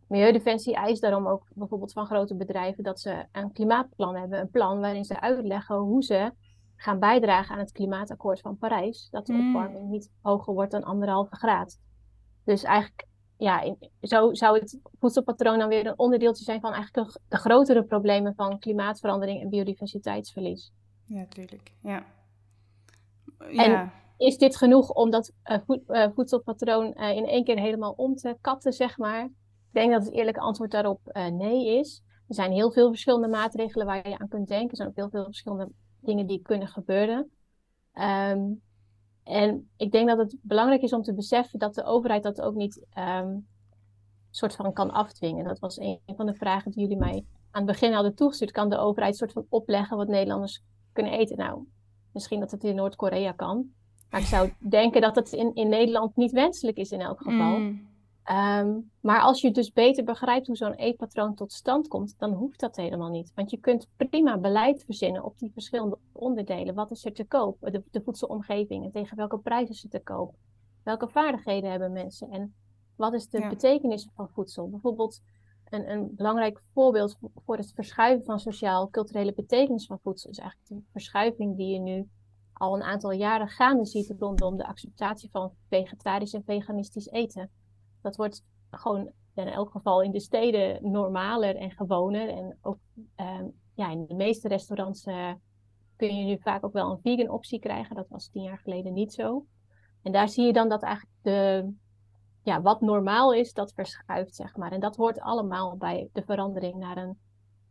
Milieudefensie 0.09 0.75
eist 0.75 1.01
daarom 1.01 1.27
ook 1.27 1.47
bijvoorbeeld 1.53 1.91
van 1.93 2.05
grote 2.05 2.35
bedrijven 2.35 2.83
dat 2.83 2.99
ze 2.99 3.25
een 3.31 3.51
klimaatplan 3.51 4.15
hebben. 4.15 4.39
Een 4.39 4.49
plan 4.49 4.79
waarin 4.79 5.05
ze 5.05 5.19
uitleggen 5.21 5.75
hoe 5.75 6.03
ze 6.03 6.31
gaan 6.75 6.99
bijdragen 6.99 7.53
aan 7.53 7.61
het 7.61 7.71
klimaatakkoord 7.71 8.39
van 8.41 8.57
Parijs. 8.57 9.07
Dat 9.11 9.25
de 9.25 9.33
Mm. 9.33 9.55
opwarming 9.55 9.89
niet 9.89 10.11
hoger 10.21 10.53
wordt 10.53 10.71
dan 10.71 10.83
anderhalve 10.83 11.35
graad. 11.35 11.79
Dus 12.43 12.63
eigenlijk, 12.63 13.07
ja, 13.37 13.75
zo 14.01 14.33
zou 14.33 14.59
het 14.59 14.79
voedselpatroon 14.99 15.59
dan 15.59 15.69
weer 15.69 15.85
een 15.85 15.99
onderdeeltje 15.99 16.43
zijn 16.43 16.59
van 16.59 16.73
eigenlijk 16.73 17.19
de 17.27 17.37
grotere 17.37 17.83
problemen 17.83 18.35
van 18.35 18.59
klimaatverandering 18.59 19.41
en 19.41 19.49
biodiversiteitsverlies. 19.49 20.71
Ja, 21.05 21.25
tuurlijk. 21.25 21.71
Ja. 21.81 22.03
En- 23.37 23.71
Ja. 23.71 23.91
Is 24.17 24.37
dit 24.37 24.55
genoeg 24.57 24.89
om 24.91 25.09
dat 25.09 25.33
eh, 25.43 25.57
eh, 25.87 26.11
voedselpatroon 26.15 26.93
eh, 26.93 27.15
in 27.15 27.25
één 27.25 27.43
keer 27.43 27.59
helemaal 27.59 27.93
om 27.97 28.15
te 28.15 28.37
katten, 28.41 28.73
zeg 28.73 28.97
maar? 28.97 29.29
Ik 29.71 29.81
denk 29.81 29.91
dat 29.91 30.05
het 30.05 30.13
eerlijke 30.13 30.39
antwoord 30.39 30.71
daarop 30.71 31.07
eh, 31.07 31.27
nee 31.27 31.77
is. 31.79 32.03
Er 32.27 32.35
zijn 32.35 32.51
heel 32.51 32.71
veel 32.71 32.89
verschillende 32.89 33.27
maatregelen 33.27 33.85
waar 33.85 34.09
je 34.09 34.17
aan 34.17 34.27
kunt 34.27 34.47
denken. 34.47 34.69
Er 34.69 34.75
zijn 34.75 34.89
ook 34.89 34.95
heel 34.95 35.09
veel 35.09 35.23
verschillende 35.23 35.69
dingen 35.99 36.27
die 36.27 36.41
kunnen 36.41 36.67
gebeuren. 36.67 37.31
Ehm, 37.93 38.41
en 39.23 39.69
ik 39.77 39.91
denk 39.91 40.07
dat 40.07 40.17
het 40.17 40.37
belangrijk 40.41 40.81
is 40.81 40.93
om 40.93 41.01
te 41.01 41.13
beseffen 41.13 41.59
dat 41.59 41.75
de 41.75 41.83
overheid 41.83 42.23
dat 42.23 42.41
ook 42.41 42.55
niet 42.55 42.85
ehm 42.89 43.37
soort 44.29 44.55
van 44.55 44.73
kan 44.73 44.91
afdwingen. 44.91 45.45
Dat 45.45 45.59
was 45.59 45.77
een 45.77 45.99
van 46.05 46.25
de 46.25 46.33
vragen 46.33 46.71
die 46.71 46.81
jullie 46.81 46.97
mij 46.97 47.25
aan 47.51 47.63
het 47.63 47.71
begin 47.71 47.93
hadden 47.93 48.15
toegestuurd. 48.15 48.51
Kan 48.51 48.69
de 48.69 48.77
overheid 48.77 49.17
soort 49.17 49.31
van 49.31 49.45
opleggen 49.49 49.97
wat 49.97 50.07
Nederlanders 50.07 50.63
kunnen 50.93 51.13
eten? 51.13 51.37
Nou, 51.37 51.63
misschien 52.13 52.39
dat 52.39 52.51
het 52.51 52.63
in 52.63 52.75
Noord-Korea 52.75 53.31
kan. 53.31 53.69
Maar 54.09 54.19
ik 54.19 54.25
zou 54.25 54.53
denken 54.59 55.01
dat 55.01 55.15
het 55.15 55.31
in, 55.31 55.55
in 55.55 55.69
Nederland 55.69 56.15
niet 56.15 56.31
wenselijk 56.31 56.77
is 56.77 56.91
in 56.91 57.01
elk 57.01 57.17
geval. 57.17 57.59
Mm. 57.59 57.88
Ehm, 58.29 58.79
maar 58.99 59.21
als 59.21 59.41
je 59.41 59.51
dus 59.51 59.71
beter 59.71 60.03
begrijpt 60.03 60.47
hoe 60.47 60.55
zo'n 60.55 60.73
eetpatroon 60.73 61.35
tot 61.35 61.53
stand 61.53 61.87
komt, 61.87 62.15
dan 62.17 62.33
hoeft 62.33 62.59
dat 62.59 62.75
helemaal 62.75 63.09
niet. 63.09 63.31
Want 63.35 63.49
je 63.51 63.57
kunt 63.57 63.87
prima 63.97 64.37
beleid 64.37 64.83
verzinnen 64.83 65.23
op 65.23 65.37
die 65.37 65.51
verschillende 65.51 65.97
onderdelen. 66.11 66.75
Wat 66.75 66.91
is 66.91 67.05
er 67.05 67.13
te 67.13 67.25
koop? 67.25 67.57
De, 67.59 67.83
de 67.91 68.01
voedselomgeving 68.01 68.85
en 68.85 68.91
tegen 68.91 69.17
welke 69.17 69.37
prijs 69.37 69.69
is 69.69 69.81
het 69.81 69.91
te 69.91 69.99
koop? 69.99 70.35
Welke 70.83 71.07
vaardigheden 71.07 71.69
hebben 71.69 71.91
mensen? 71.91 72.29
En 72.31 72.53
wat 72.95 73.13
is 73.13 73.29
de 73.29 73.39
Ja. 73.39 73.49
betekenis 73.49 74.09
van 74.15 74.29
voedsel? 74.29 74.69
Bijvoorbeeld 74.69 75.21
een, 75.69 75.91
een 75.91 76.15
belangrijk 76.15 76.61
voorbeeld 76.73 77.17
voor 77.45 77.57
het 77.57 77.71
verschuiven 77.75 78.25
van 78.25 78.39
sociaal-culturele 78.39 79.33
betekenis 79.33 79.85
van 79.85 79.99
voedsel 80.03 80.29
is 80.29 80.37
eigenlijk 80.37 80.69
de 80.69 80.81
verschuiving 80.91 81.57
die 81.57 81.73
je 81.73 81.79
nu 81.79 82.09
al 82.53 82.75
een 82.75 82.83
aantal 82.83 83.11
jaren 83.11 83.47
gaande 83.47 83.85
ziet 83.85 84.13
rondom 84.19 84.57
de 84.57 84.65
acceptatie 84.67 85.29
van 85.31 85.51
vegetarisch 85.69 86.33
en 86.33 86.43
veganistisch 86.45 87.07
eten. 87.07 87.49
Dat 88.01 88.15
wordt 88.15 88.43
gewoon 88.69 89.11
in 89.33 89.47
elk 89.47 89.71
geval 89.71 90.01
in 90.01 90.11
de 90.11 90.19
steden 90.19 90.91
normaler 90.91 91.55
en 91.55 91.71
gewoner. 91.71 92.29
En 92.29 92.57
ook 92.61 92.77
ehm, 93.15 93.47
ja, 93.73 93.89
in 93.89 94.05
de 94.05 94.13
meeste 94.15 94.47
restaurants 94.47 95.03
eh, 95.03 95.33
kun 95.95 96.15
je 96.15 96.25
nu 96.25 96.37
vaak 96.41 96.65
ook 96.65 96.73
wel 96.73 96.91
een 96.91 97.01
vegan 97.01 97.29
optie 97.29 97.59
krijgen. 97.59 97.95
Dat 97.95 98.09
was 98.09 98.29
tien 98.29 98.43
jaar 98.43 98.59
geleden 98.59 98.93
niet 98.93 99.13
zo. 99.13 99.45
En 100.01 100.11
daar 100.11 100.29
zie 100.29 100.45
je 100.45 100.53
dan 100.53 100.69
dat 100.69 100.83
eigenlijk 100.83 101.15
de, 101.21 101.71
ja, 102.43 102.61
wat 102.61 102.81
normaal 102.81 103.33
is, 103.33 103.53
dat 103.53 103.73
verschuift, 103.73 104.35
zeg 104.35 104.55
maar. 104.55 104.71
En 104.71 104.79
dat 104.79 104.95
hoort 104.95 105.19
allemaal 105.19 105.77
bij 105.77 106.09
de 106.13 106.23
verandering 106.23 106.75
naar 106.75 106.97
een 106.97 107.17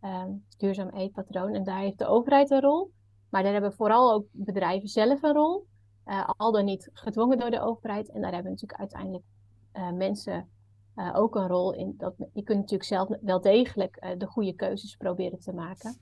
ehm, 0.01 0.31
duurzaam 0.57 0.89
eetpatroon. 0.89 1.55
En 1.55 1.65
daar 1.65 1.81
heeft 1.81 1.99
de 1.99 2.07
overheid 2.07 2.51
een 2.51 2.61
rol. 2.61 2.93
Maar 3.31 3.43
daar 3.43 3.53
hebben 3.53 3.73
vooral 3.73 4.13
ook 4.13 4.27
bedrijven 4.31 4.89
zelf 4.89 5.23
een 5.23 5.33
rol. 5.35 5.67
eh, 6.05 6.29
al 6.37 6.53
dan 6.53 6.65
niet 6.65 6.91
gedwongen 6.93 7.39
door 7.39 7.51
de 7.51 7.61
overheid. 7.61 8.11
En 8.11 8.21
daar 8.21 8.33
hebben 8.33 8.51
natuurlijk 8.51 8.81
uiteindelijk 8.81 9.25
eh, 9.79 9.91
mensen 9.91 10.49
eh, 10.95 11.11
ook 11.15 11.35
een 11.35 11.49
rol 11.49 11.75
in. 11.75 11.95
Dat, 11.97 12.15
je 12.33 12.43
kunt 12.43 12.59
natuurlijk 12.59 12.89
zelf 12.89 13.09
wel 13.21 13.41
degelijk 13.41 13.97
eh, 13.97 14.11
de 14.19 14.27
goede 14.27 14.53
keuzes 14.53 14.97
proberen 14.97 15.39
te 15.41 15.53
maken. 15.53 15.97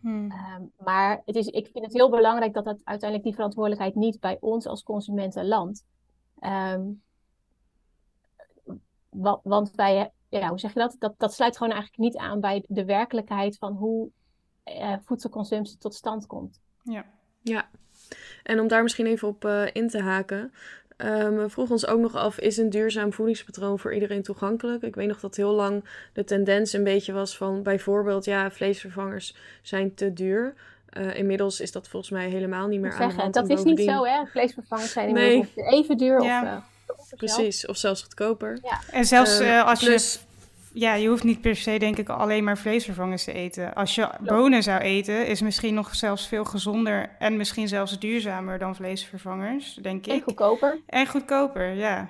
Mm. 0.00 0.30
Ehm, 0.30 0.62
maar 0.78 1.22
het 1.24 1.36
is, 1.36 1.46
ik 1.46 1.68
vind 1.72 1.84
het 1.84 1.94
heel 1.94 2.10
belangrijk 2.10 2.54
dat 2.54 2.64
dat 2.64 2.80
uiteindelijk 2.84 3.22
die 3.22 3.34
verantwoordelijkheid 3.34 3.94
niet 3.94 4.20
bij 4.20 4.36
ons 4.40 4.66
als 4.66 4.82
consumenten 4.82 5.46
landt. 5.46 5.84
Ehm, 6.38 6.82
wa- 9.08 9.40
want 9.42 9.70
wij, 9.74 10.10
ja, 10.28 10.48
hoe 10.48 10.58
zeg 10.58 10.72
je 10.72 10.78
dat? 10.78 10.96
dat? 10.98 11.14
Dat 11.18 11.34
sluit 11.34 11.56
gewoon 11.56 11.72
eigenlijk 11.72 12.02
niet 12.02 12.16
aan 12.16 12.40
bij 12.40 12.64
de 12.68 12.84
werkelijkheid 12.84 13.58
van 13.58 13.72
hoe 13.72 14.10
eh, 14.62 14.96
voedselconsumptie 15.04 15.78
tot 15.78 15.94
stand 15.94 16.26
komt. 16.26 16.60
Ja. 16.82 17.04
Ja, 17.42 17.68
en 18.42 18.60
om 18.60 18.68
daar 18.68 18.82
misschien 18.82 19.06
even 19.06 19.28
op 19.28 19.44
eh, 19.44 19.66
in 19.72 19.88
te 19.88 20.02
haken. 20.02 20.52
Ehm, 20.96 21.34
we 21.36 21.48
vroegen 21.48 21.74
ons 21.74 21.86
ook 21.86 22.00
nog 22.00 22.14
af, 22.16 22.38
is 22.38 22.56
een 22.56 22.70
duurzaam 22.70 23.12
voedingspatroon 23.12 23.78
voor 23.78 23.94
iedereen 23.94 24.22
toegankelijk? 24.22 24.82
Ik 24.82 24.94
weet 24.94 25.08
nog 25.08 25.20
dat 25.20 25.36
heel 25.36 25.52
lang 25.52 25.84
de 26.12 26.24
tendens 26.24 26.72
een 26.72 26.84
beetje 26.84 27.12
was 27.12 27.36
van 27.36 27.62
bijvoorbeeld, 27.62 28.24
ja, 28.24 28.50
vleesvervangers 28.50 29.36
zijn 29.62 29.94
te 29.94 30.12
duur. 30.12 30.54
Eh, 30.88 31.14
inmiddels 31.18 31.60
is 31.60 31.72
dat 31.72 31.88
volgens 31.88 32.12
mij 32.12 32.28
helemaal 32.28 32.66
niet 32.66 32.80
meer 32.80 32.90
aan 32.92 32.96
de 32.96 33.02
zeggen, 33.02 33.20
hand. 33.20 33.34
dat 33.34 33.48
is 33.48 33.62
niet 33.62 33.80
zo, 33.80 34.04
hè? 34.04 34.24
Vleesvervangers 34.26 34.92
zijn 34.92 35.12
Nee. 35.12 35.24
inmiddels 35.32 35.54
ongeveer 35.56 35.78
even 35.78 35.96
duur 35.96 36.22
Ja. 36.22 36.42
of, 36.42 36.48
uh, 36.48 36.96
of. 37.00 37.12
Precies, 37.16 37.66
of 37.66 37.76
zelfs 37.76 38.02
goedkoper. 38.02 38.58
En 38.90 39.04
zelfs 39.04 39.38
Eh, 39.38 39.58
eh, 39.58 39.66
als 39.66 39.84
plus- 39.84 40.12
je... 40.14 40.18
Ja, 40.78 40.94
je 40.94 41.08
hoeft 41.08 41.24
niet 41.24 41.40
per 41.40 41.56
se, 41.56 41.78
denk 41.78 41.96
ik, 41.96 42.08
alleen 42.08 42.44
maar 42.44 42.58
vleesvervangers 42.58 43.24
te 43.24 43.32
eten. 43.32 43.74
Als 43.74 43.94
je 43.94 44.08
bonen 44.20 44.62
zou 44.62 44.80
eten, 44.80 45.26
is 45.26 45.40
misschien 45.40 45.74
nog 45.74 45.94
zelfs 45.94 46.26
veel 46.26 46.44
gezonder 46.44 47.16
en 47.18 47.36
misschien 47.36 47.68
zelfs 47.68 47.98
duurzamer 47.98 48.58
dan 48.58 48.74
vleesvervangers, 48.74 49.74
denk 49.74 50.06
En 50.06 50.14
ik. 50.14 50.22
goedkoper. 50.22 50.80
En 50.86 51.06
goedkoper, 51.06 51.74
ja. 51.74 52.08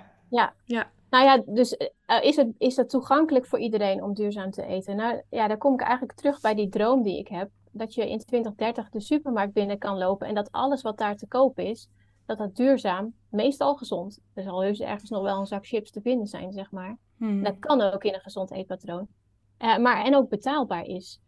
Nou 1.10 1.24
ja, 1.24 1.42
dus 1.46 1.76
eh, 1.76 2.24
is, 2.24 2.36
het, 2.36 2.48
is 2.58 2.76
het 2.76 2.90
toegankelijk 2.90 3.46
voor 3.46 3.58
iedereen 3.58 4.02
om 4.02 4.14
duurzaam 4.14 4.50
te 4.50 4.66
eten? 4.66 4.96
Nou 4.96 5.22
ja, 5.30 5.48
daar 5.48 5.58
kom 5.58 5.74
ik 5.74 5.80
eigenlijk 5.80 6.18
terug 6.18 6.40
bij 6.40 6.54
die 6.54 6.68
droom 6.68 7.02
die 7.02 7.18
ik 7.18 7.28
heb. 7.28 7.50
Dat 7.70 7.94
je 7.94 8.10
in 8.10 8.18
2030 8.18 8.90
de 8.90 9.00
supermarkt 9.00 9.52
binnen 9.52 9.78
kan 9.78 9.98
lopen 9.98 10.26
en 10.26 10.34
dat 10.34 10.52
alles 10.52 10.82
wat 10.82 10.98
daar 10.98 11.16
te 11.16 11.26
koop 11.26 11.58
is, 11.58 11.88
dat 12.26 12.38
dat 12.38 12.56
duurzaam, 12.56 13.14
meestal 13.30 13.74
gezond. 13.74 14.20
Er 14.34 14.42
zal 14.42 14.62
heus 14.62 14.80
ergens 14.80 15.10
nog 15.10 15.22
wel 15.22 15.38
een 15.38 15.46
zak 15.46 15.66
chips 15.66 15.90
te 15.90 16.00
vinden 16.00 16.26
zijn, 16.26 16.52
zeg 16.52 16.70
maar. 16.70 16.96
Hm. 17.18 17.42
Dat 17.42 17.58
kan 17.58 17.80
ook 17.80 18.04
in 18.04 18.14
een 18.14 18.20
gezond 18.20 18.50
eetpatroon. 18.50 19.08
Eh, 19.56 19.78
maar 19.78 20.04
en 20.04 20.16
ook 20.16 20.28
betaalbaar 20.28 20.84
is. 20.84 21.20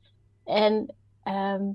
En 0.44 0.94
ehm, 1.22 1.70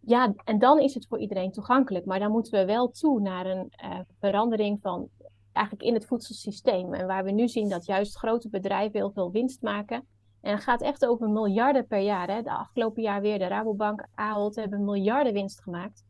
ja, 0.00 0.34
en 0.44 0.58
dan 0.58 0.80
is 0.80 0.94
het 0.94 1.06
voor 1.06 1.18
iedereen 1.18 1.52
toegankelijk. 1.52 2.04
Maar 2.04 2.18
dan 2.18 2.30
moeten 2.30 2.52
we 2.52 2.64
wel 2.64 2.90
toe 2.90 3.20
naar 3.20 3.46
een 3.46 3.68
eh, 3.70 3.98
verandering 4.18 4.78
van 4.80 5.08
eigenlijk 5.52 5.88
in 5.88 5.94
het 5.94 6.06
voedselsysteem. 6.06 6.94
En 6.94 7.06
waar 7.06 7.24
we 7.24 7.30
nu 7.30 7.48
zien 7.48 7.68
dat 7.68 7.86
juist 7.86 8.16
grote 8.16 8.48
bedrijven 8.48 8.98
heel 8.98 9.10
veel 9.10 9.30
winst 9.30 9.62
maken. 9.62 10.06
En 10.40 10.54
het 10.54 10.62
gaat 10.62 10.82
echt 10.82 11.06
over 11.06 11.28
miljarden 11.28 11.86
per 11.86 12.00
jaar. 12.00 12.28
Hè. 12.30 12.42
De 12.42 12.50
afgelopen 12.50 13.02
jaar 13.02 13.20
weer 13.20 13.38
de 13.38 13.46
Rabobank, 13.46 14.06
Ahold 14.14 14.56
hebben 14.56 14.84
miljarden 14.84 15.32
winst 15.32 15.62
gemaakt. 15.62 16.04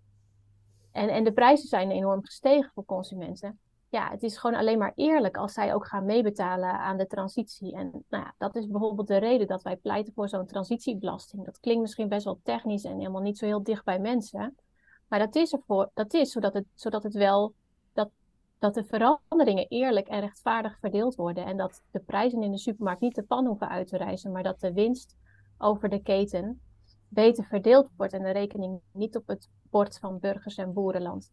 En, 0.92 1.09
en 1.09 1.24
de 1.24 1.32
prijzen 1.32 1.68
zijn 1.68 1.90
enorm 1.90 2.24
gestegen 2.24 2.70
voor 2.74 2.84
consumenten 2.84 3.59
ja, 3.89 4.11
het 4.11 4.22
is 4.22 4.39
gewoon 4.39 4.59
alleen 4.59 4.78
maar 4.78 4.93
eerlijk 4.95 5.36
als 5.36 5.53
zij 5.53 5.74
ook 5.74 5.86
gaan 5.86 6.05
meebetalen 6.05 6.72
aan 6.72 6.97
de 6.97 7.07
transitie. 7.07 7.74
En 7.74 7.91
nou 8.09 8.24
ja, 8.24 8.34
dat 8.39 8.57
is 8.57 8.66
bijvoorbeeld 8.66 9.09
de 9.09 9.16
reden 9.16 9.47
dat 9.47 9.62
wij 9.62 9.76
pleiten 9.76 10.12
voor 10.12 10.28
zo'n 10.28 10.47
transitiebelasting. 10.47 11.45
Dat 11.45 11.61
klinkt 11.61 11.82
misschien 11.82 12.09
best 12.09 12.24
wel 12.24 12.41
technisch 12.43 12.84
en 12.84 12.99
helemaal 12.99 13.22
niet 13.22 13.39
zo 13.39 13.47
heel 13.47 13.62
dicht 13.62 13.84
bij 13.84 13.99
mensen. 13.99 14.57
Maar 15.09 15.18
dat 15.18 15.34
is 15.34 15.53
ervoor, 15.53 15.91
dat 15.95 16.14
is 16.14 16.32
zodat 16.32 16.55
het, 16.55 16.66
zodat 16.74 17.03
het 17.03 17.14
wel, 17.14 17.55
dat, 17.93 18.11
dat 18.59 18.74
de 18.74 18.84
veranderingen 18.84 19.66
eerlijk 19.68 20.09
en 20.09 20.20
rechtvaardig 20.20 20.78
verdeeld 20.78 21.14
worden. 21.14 21.45
En 21.45 21.57
dat 21.57 21.82
de 21.91 22.01
prijzen 22.01 22.43
in 22.43 22.51
de 22.51 22.59
supermarkt 22.59 23.01
niet 23.01 23.14
de 23.14 23.22
pan 23.22 23.47
hoeven 23.47 23.68
uit 23.68 23.89
te 23.89 23.97
reizen, 23.97 24.32
maar 24.32 24.43
dat 24.43 24.61
de 24.61 24.72
winst 24.72 25.16
over 25.59 25.89
de 25.89 26.03
keten 26.03 26.61
beter 27.09 27.45
verdeeld 27.45 27.89
wordt 27.97 28.12
en 28.12 28.22
de 28.22 28.30
rekening 28.30 28.80
niet 28.93 29.16
op 29.16 29.26
het 29.26 29.49
bord 29.70 29.99
van 29.99 30.18
burgers 30.18 30.57
en 30.57 30.72
boerenland. 30.72 31.32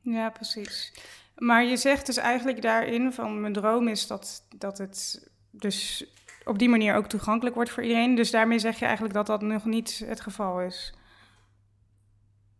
Ja, 0.00 0.30
precies. 0.30 0.92
Maar 1.36 1.64
je 1.64 1.76
zegt 1.76 2.06
dus 2.06 2.16
eigenlijk 2.16 2.62
daarin 2.62 3.12
van 3.12 3.40
mijn 3.40 3.52
droom 3.52 3.88
is 3.88 4.06
dat, 4.06 4.46
dat 4.56 4.78
het 4.78 5.28
dus 5.50 6.06
op 6.44 6.58
die 6.58 6.68
manier 6.68 6.94
ook 6.94 7.06
toegankelijk 7.06 7.54
wordt 7.54 7.70
voor 7.70 7.82
iedereen. 7.82 8.14
Dus 8.14 8.30
daarmee 8.30 8.58
zeg 8.58 8.78
je 8.78 8.84
eigenlijk 8.84 9.14
dat 9.14 9.26
dat 9.26 9.42
nog 9.42 9.64
niet 9.64 10.02
het 10.06 10.20
geval 10.20 10.60
is. 10.60 10.94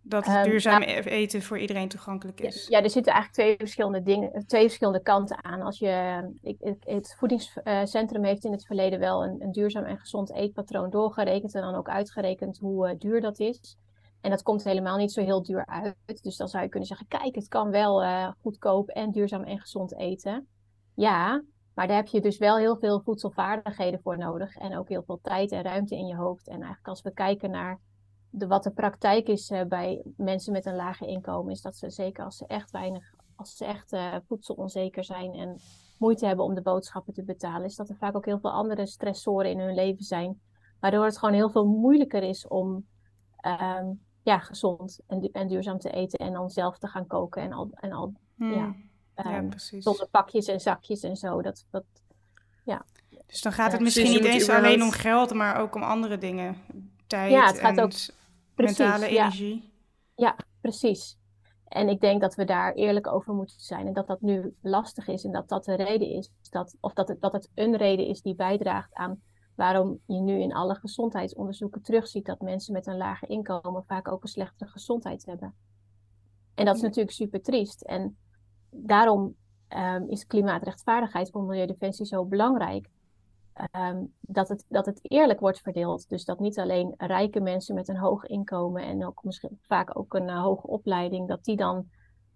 Dat 0.02 0.26
Ehm, 0.26 0.42
duurzaam 0.44 0.82
eten 0.82 1.42
voor 1.42 1.58
iedereen 1.58 1.88
toegankelijk 1.88 2.40
is. 2.40 2.66
ja, 2.68 2.82
er 2.82 2.90
zitten 2.90 3.12
eigenlijk 3.12 3.42
twee 3.42 3.56
verschillende 3.56 4.02
dingen, 4.02 4.46
twee 4.46 4.62
verschillende 4.62 5.02
kanten 5.02 5.44
aan. 5.44 5.62
Als 5.62 5.78
je, 5.78 6.24
ik, 6.42 6.56
het 6.80 7.14
voedingscentrum 7.18 8.24
heeft 8.24 8.44
in 8.44 8.52
het 8.52 8.66
verleden 8.66 8.98
wel 8.98 9.24
een, 9.24 9.42
een 9.42 9.52
duurzaam 9.52 9.84
en 9.84 9.98
gezond 9.98 10.32
eetpatroon 10.32 10.90
doorgerekend 10.90 11.54
en 11.54 11.62
dan 11.62 11.74
ook 11.74 11.88
uitgerekend 11.88 12.58
hoe 12.58 12.88
eh, 12.88 12.98
duur 12.98 13.20
dat 13.20 13.38
is. 13.38 13.78
En 14.20 14.30
dat 14.30 14.42
komt 14.42 14.64
helemaal 14.64 14.96
niet 14.96 15.12
zo 15.12 15.22
heel 15.22 15.42
duur 15.42 15.66
uit. 15.66 16.22
Dus 16.22 16.36
dan 16.36 16.48
zou 16.48 16.62
je 16.62 16.68
kunnen 16.68 16.88
zeggen, 16.88 17.06
kijk, 17.06 17.34
het 17.34 17.48
kan 17.48 17.70
wel 17.70 18.02
eh, 18.02 18.32
goedkoop 18.42 18.88
en 18.88 19.10
duurzaam 19.10 19.42
en 19.42 19.58
gezond 19.58 19.96
eten. 19.96 20.48
Ja, 20.94 21.42
maar 21.74 21.86
daar 21.86 21.96
heb 21.96 22.06
je 22.06 22.20
dus 22.20 22.38
wel 22.38 22.56
heel 22.56 22.76
veel 22.76 23.00
voedselvaardigheden 23.00 24.00
voor 24.00 24.18
nodig. 24.18 24.56
En 24.56 24.76
ook 24.78 24.88
heel 24.88 25.02
veel 25.02 25.20
tijd 25.22 25.52
en 25.52 25.62
ruimte 25.62 25.96
in 25.96 26.06
je 26.06 26.16
hoofd. 26.16 26.46
En 26.46 26.54
eigenlijk 26.54 26.88
als 26.88 27.02
we 27.02 27.12
kijken 27.12 27.50
naar 27.50 27.80
de, 28.30 28.46
wat 28.46 28.62
de 28.62 28.70
praktijk 28.70 29.28
is 29.28 29.50
eh, 29.50 29.64
bij 29.64 30.02
mensen 30.16 30.52
met 30.52 30.66
een 30.66 30.76
lage 30.76 31.06
inkomen, 31.06 31.52
is 31.52 31.60
dat 31.60 31.76
ze 31.76 31.90
zeker 31.90 32.24
als 32.24 32.36
ze 32.36 32.46
echt 32.46 32.70
weinig 32.70 33.14
als 33.36 33.56
ze 33.56 33.64
echt 33.64 33.92
uh, 33.92 34.14
voedselonzeker 34.26 35.04
zijn 35.04 35.34
en 35.34 35.56
moeite 35.98 36.26
hebben 36.26 36.44
om 36.44 36.54
de 36.54 36.62
boodschappen 36.62 37.14
te 37.14 37.22
betalen, 37.22 37.64
is 37.64 37.76
dat 37.76 37.88
er 37.88 37.96
vaak 37.96 38.16
ook 38.16 38.24
heel 38.24 38.38
veel 38.38 38.50
andere 38.50 38.86
stressoren 38.86 39.50
in 39.50 39.58
hun 39.58 39.74
leven 39.74 40.04
zijn. 40.04 40.40
Waardoor 40.80 41.04
het 41.04 41.18
gewoon 41.18 41.34
heel 41.34 41.50
veel 41.50 41.66
moeilijker 41.66 42.22
is 42.22 42.48
om 42.48 42.86
ehm, 43.36 43.92
ja, 44.26 44.38
gezond 44.38 45.00
en, 45.06 45.30
en, 45.32 45.48
duurzaam 45.48 45.78
te 45.78 45.90
eten 45.90 46.18
en 46.18 46.32
dan 46.32 46.50
zelf 46.50 46.78
te 46.78 46.86
gaan 46.86 47.06
koken 47.06 47.42
en 47.42 47.52
al, 47.52 47.70
en 47.74 47.92
al 47.92 48.12
hmm. 48.36 48.52
ja, 48.52 48.74
ja, 49.16 49.24
ehm, 49.24 49.50
zonder 49.56 50.08
pakjes 50.10 50.46
en 50.46 50.60
zakjes 50.60 51.02
en 51.02 51.16
zo. 51.16 51.42
Dat, 51.42 51.66
dat, 51.70 51.84
ja. 52.64 52.84
Dus 53.26 53.40
dan 53.40 53.52
gaat 53.52 53.72
het 53.72 53.80
misschien 53.80 54.10
niet 54.10 54.24
eens 54.24 54.48
alleen 54.48 54.82
om 54.82 54.90
geld, 54.90 55.34
maar 55.34 55.60
ook 55.60 55.74
om 55.74 55.82
andere 55.82 56.18
dingen. 56.18 56.56
Tijd 57.06 57.32
ja, 57.32 57.46
het 57.46 57.58
gaat 57.58 57.76
en 57.76 57.84
ook, 57.84 57.92
mentale 58.54 59.06
energie. 59.06 59.72
Ja, 60.14 60.36
precies. 60.60 61.18
En 61.68 61.88
ik 61.88 62.00
denk 62.00 62.20
dat 62.20 62.34
we 62.34 62.44
daar 62.44 62.72
eerlijk 62.72 63.06
over 63.06 63.34
moeten 63.34 63.60
zijn. 63.60 63.86
En 63.86 63.92
dat 63.92 64.06
dat 64.06 64.20
nu 64.20 64.54
lastig 64.62 65.08
is. 65.08 65.24
En 65.24 65.32
dat 65.32 65.48
dat 65.48 65.64
de 65.64 65.74
reden 65.74 66.08
is. 66.08 66.30
Dat, 66.50 66.76
of 66.80 66.92
dat 66.92 67.08
het, 67.08 67.20
dat 67.20 67.32
het 67.32 67.50
een 67.54 67.76
reden 67.76 68.06
is 68.06 68.22
die 68.22 68.34
bijdraagt 68.34 68.94
aan 68.94 69.20
waarom 69.56 70.00
je 70.06 70.20
nu 70.20 70.40
in 70.40 70.54
alle 70.54 70.74
gezondheidsonderzoeken 70.74 71.82
terugziet 71.82 72.26
dat 72.26 72.40
mensen 72.40 72.72
met 72.72 72.86
een 72.86 72.96
lager 72.96 73.28
inkomen 73.28 73.84
vaak 73.86 74.08
ook 74.08 74.22
een 74.22 74.28
slechtere 74.28 74.70
gezondheid 74.70 75.26
hebben. 75.26 75.54
En 76.54 76.64
dat 76.64 76.76
is 76.76 76.82
natuurlijk 76.82 77.16
super 77.16 77.42
triest. 77.42 77.82
En 77.82 78.16
daarom 78.70 79.34
um, 79.68 80.08
is 80.08 80.26
klimaatrechtvaardigheid 80.26 81.30
voor 81.30 81.42
Milieudefensie 81.42 82.06
zo 82.06 82.24
belangrijk. 82.24 82.88
Ehm, 83.52 84.04
dat, 84.20 84.48
het, 84.48 84.64
dat 84.68 84.86
het 84.86 84.98
eerlijk 85.02 85.40
wordt 85.40 85.60
verdeeld. 85.60 86.08
Dus 86.08 86.24
dat 86.24 86.40
niet 86.40 86.58
alleen 86.58 86.94
rijke 86.96 87.40
mensen 87.40 87.74
met 87.74 87.88
een 87.88 87.96
hoog 87.96 88.24
inkomen 88.24 88.82
en 88.82 89.06
ook 89.06 89.24
misschien 89.24 89.58
vaak 89.62 89.98
ook 89.98 90.14
een 90.14 90.28
uh, 90.28 90.42
hoge 90.42 90.66
opleiding, 90.66 91.28
dat 91.28 91.44
die 91.44 91.56
dan 91.56 91.88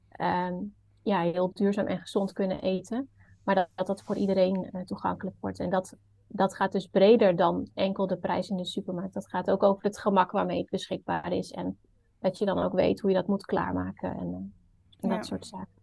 ehm, 0.08 0.54
ja, 1.02 1.20
heel 1.20 1.50
duurzaam 1.52 1.86
en 1.86 1.98
gezond 1.98 2.32
kunnen 2.32 2.60
eten. 2.60 3.08
Maar 3.44 3.54
dat 3.54 3.68
dat, 3.74 3.86
dat 3.86 4.02
voor 4.02 4.16
iedereen 4.16 4.68
uh, 4.72 4.82
toegankelijk 4.82 5.36
wordt. 5.40 5.58
En 5.58 5.70
dat, 5.70 5.96
dat 6.32 6.56
gaat 6.56 6.72
dus 6.72 6.86
breder 6.86 7.36
dan 7.36 7.68
enkel 7.74 8.06
de 8.06 8.16
prijs 8.16 8.48
in 8.48 8.56
de 8.56 8.64
supermarkt. 8.64 9.14
Dat 9.14 9.28
gaat 9.28 9.50
ook 9.50 9.62
over 9.62 9.82
het 9.82 9.98
gemak 9.98 10.30
waarmee 10.30 10.58
het 10.58 10.70
beschikbaar 10.70 11.32
is. 11.32 11.50
En 11.50 11.78
dat 12.20 12.38
je 12.38 12.44
dan 12.44 12.58
ook 12.58 12.72
weet 12.72 13.00
hoe 13.00 13.10
je 13.10 13.16
dat 13.16 13.26
moet 13.26 13.46
klaarmaken 13.46 14.16
en, 14.16 14.54
en 15.00 15.08
dat 15.08 15.26
soort 15.26 15.46
zaken. 15.46 15.78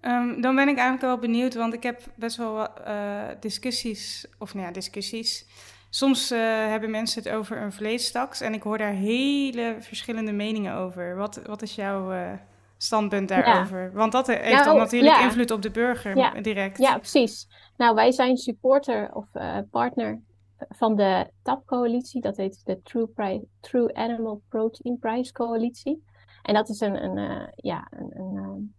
Um, 0.00 0.40
dan 0.40 0.54
ben 0.54 0.68
ik 0.68 0.76
eigenlijk 0.76 1.00
wel 1.00 1.18
benieuwd, 1.18 1.54
want 1.54 1.72
ik 1.72 1.82
heb 1.82 2.00
best 2.16 2.36
wel 2.36 2.68
uh, 2.86 3.28
discussies, 3.40 4.26
of 4.38 4.54
nou 4.54 4.66
ja, 4.66 4.72
discussies. 4.72 5.46
Soms 5.90 6.32
uh, 6.32 6.38
hebben 6.66 6.90
mensen 6.90 7.22
het 7.22 7.32
over 7.32 7.62
een 7.62 7.72
vleestaks 7.72 8.40
en 8.40 8.54
ik 8.54 8.62
hoor 8.62 8.78
daar 8.78 8.92
hele 8.92 9.76
verschillende 9.78 10.32
meningen 10.32 10.74
over. 10.74 11.16
Wat, 11.16 11.40
wat 11.46 11.62
is 11.62 11.74
jouw 11.74 12.12
uh, 12.12 12.32
standpunt 12.76 13.28
daarover? 13.28 13.82
Ja. 13.82 13.90
Want 13.90 14.12
dat 14.12 14.26
heeft 14.26 14.50
nou, 14.50 14.64
dan 14.64 14.76
natuurlijk 14.76 15.16
ja. 15.16 15.24
invloed 15.24 15.50
op 15.50 15.62
de 15.62 15.70
burger 15.70 16.16
ja. 16.16 16.40
direct. 16.40 16.78
Ja, 16.78 16.98
precies. 16.98 17.48
Nou, 17.76 17.94
wij 17.94 18.12
zijn 18.12 18.36
supporter 18.36 19.14
of 19.14 19.26
partner 19.70 20.20
van 20.68 20.96
de 20.96 21.30
TAP-coalitie. 21.42 22.20
Dat 22.20 22.36
heet 22.36 22.60
de 22.64 22.80
True, 22.82 23.42
True 23.60 23.94
Animal 23.94 24.42
Protein 24.48 24.98
Price 24.98 25.32
Coalitie. 25.32 26.04
En 26.42 26.54
dat 26.54 26.68
is 26.68 26.80
een, 26.80 27.04
een 27.04 27.52
ja, 27.56 27.86
een, 27.90 28.10
een 28.16 28.74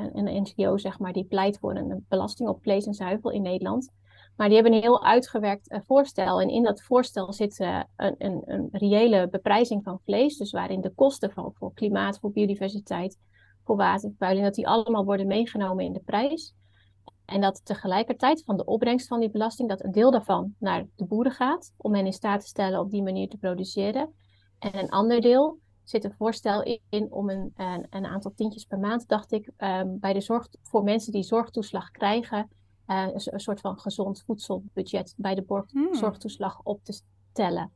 een, 0.00 0.26
een 0.26 0.42
NGO, 0.42 0.76
zeg 0.76 0.98
maar, 0.98 1.12
die 1.12 1.24
pleit 1.24 1.58
voor 1.58 1.76
een 1.76 2.04
belasting 2.08 2.48
op 2.48 2.62
vlees 2.62 2.86
en 2.86 2.94
zuivel 2.94 3.30
in 3.30 3.42
Nederland. 3.42 3.90
Maar 4.40 4.48
die 4.48 4.58
hebben 4.58 4.76
een 4.76 4.82
heel 4.82 5.04
uitgewerkt 5.04 5.72
uh, 5.72 5.78
voorstel. 5.86 6.40
En 6.40 6.48
in 6.48 6.62
dat 6.62 6.82
voorstel 6.82 7.32
zit 7.32 7.58
uh, 7.58 7.82
een, 7.96 8.14
een, 8.18 8.42
een, 8.44 8.68
reële 8.72 9.28
beprijzing 9.28 9.82
van 9.82 10.00
vlees. 10.04 10.36
Dus 10.36 10.50
waarin 10.50 10.80
de 10.80 10.94
kosten 10.94 11.30
van 11.30 11.52
voor 11.54 11.74
klimaat, 11.74 12.18
voor 12.18 12.30
biodiversiteit, 12.30 13.18
voor 13.64 13.76
watervervuiling, 13.76 14.46
dat 14.46 14.54
die 14.54 14.68
allemaal 14.68 15.04
worden 15.04 15.26
meegenomen 15.26 15.84
in 15.84 15.92
de 15.92 16.02
prijs. 16.04 16.54
En 17.24 17.40
dat 17.40 17.64
tegelijkertijd 17.64 18.42
van 18.44 18.56
de 18.56 18.64
opbrengst 18.64 19.08
van 19.08 19.20
die 19.20 19.30
belasting, 19.30 19.68
dat 19.68 19.84
een 19.84 19.92
deel 19.92 20.10
daarvan 20.10 20.54
naar 20.58 20.86
de 20.96 21.04
boeren 21.04 21.32
gaat, 21.32 21.72
om 21.76 21.94
hen 21.94 22.06
in 22.06 22.12
staat 22.12 22.40
te 22.40 22.46
stellen 22.46 22.80
op 22.80 22.90
die 22.90 23.02
manier 23.02 23.28
te 23.28 23.38
produceren. 23.38 24.14
En 24.58 24.78
een 24.78 24.90
ander 24.90 25.20
deel 25.20 25.58
zit 25.84 26.04
een 26.04 26.14
voorstel 26.18 26.78
in 26.88 27.12
om 27.12 27.30
een, 27.30 27.52
een, 27.90 28.06
aantal 28.06 28.32
tientjes 28.34 28.64
per 28.64 28.78
maand, 28.78 29.08
dacht 29.08 29.32
ik, 29.32 29.50
um, 29.58 29.98
bij 29.98 30.12
de 30.12 30.20
zorg 30.20 30.48
voor 30.62 30.82
mensen 30.82 31.12
die 31.12 31.22
zorgtoeslag 31.22 31.90
krijgen, 31.90 32.48
uh, 32.90 33.06
een, 33.12 33.40
soort 33.40 33.60
van 33.60 33.78
gezond 33.78 34.22
voedselbudget 34.26 35.14
bij 35.16 35.34
de 35.34 35.42
borg, 35.42 35.70
hmm. 35.70 35.94
zorgtoeslag 35.94 36.60
op 36.62 36.84
te 36.84 37.02
stellen. 37.32 37.72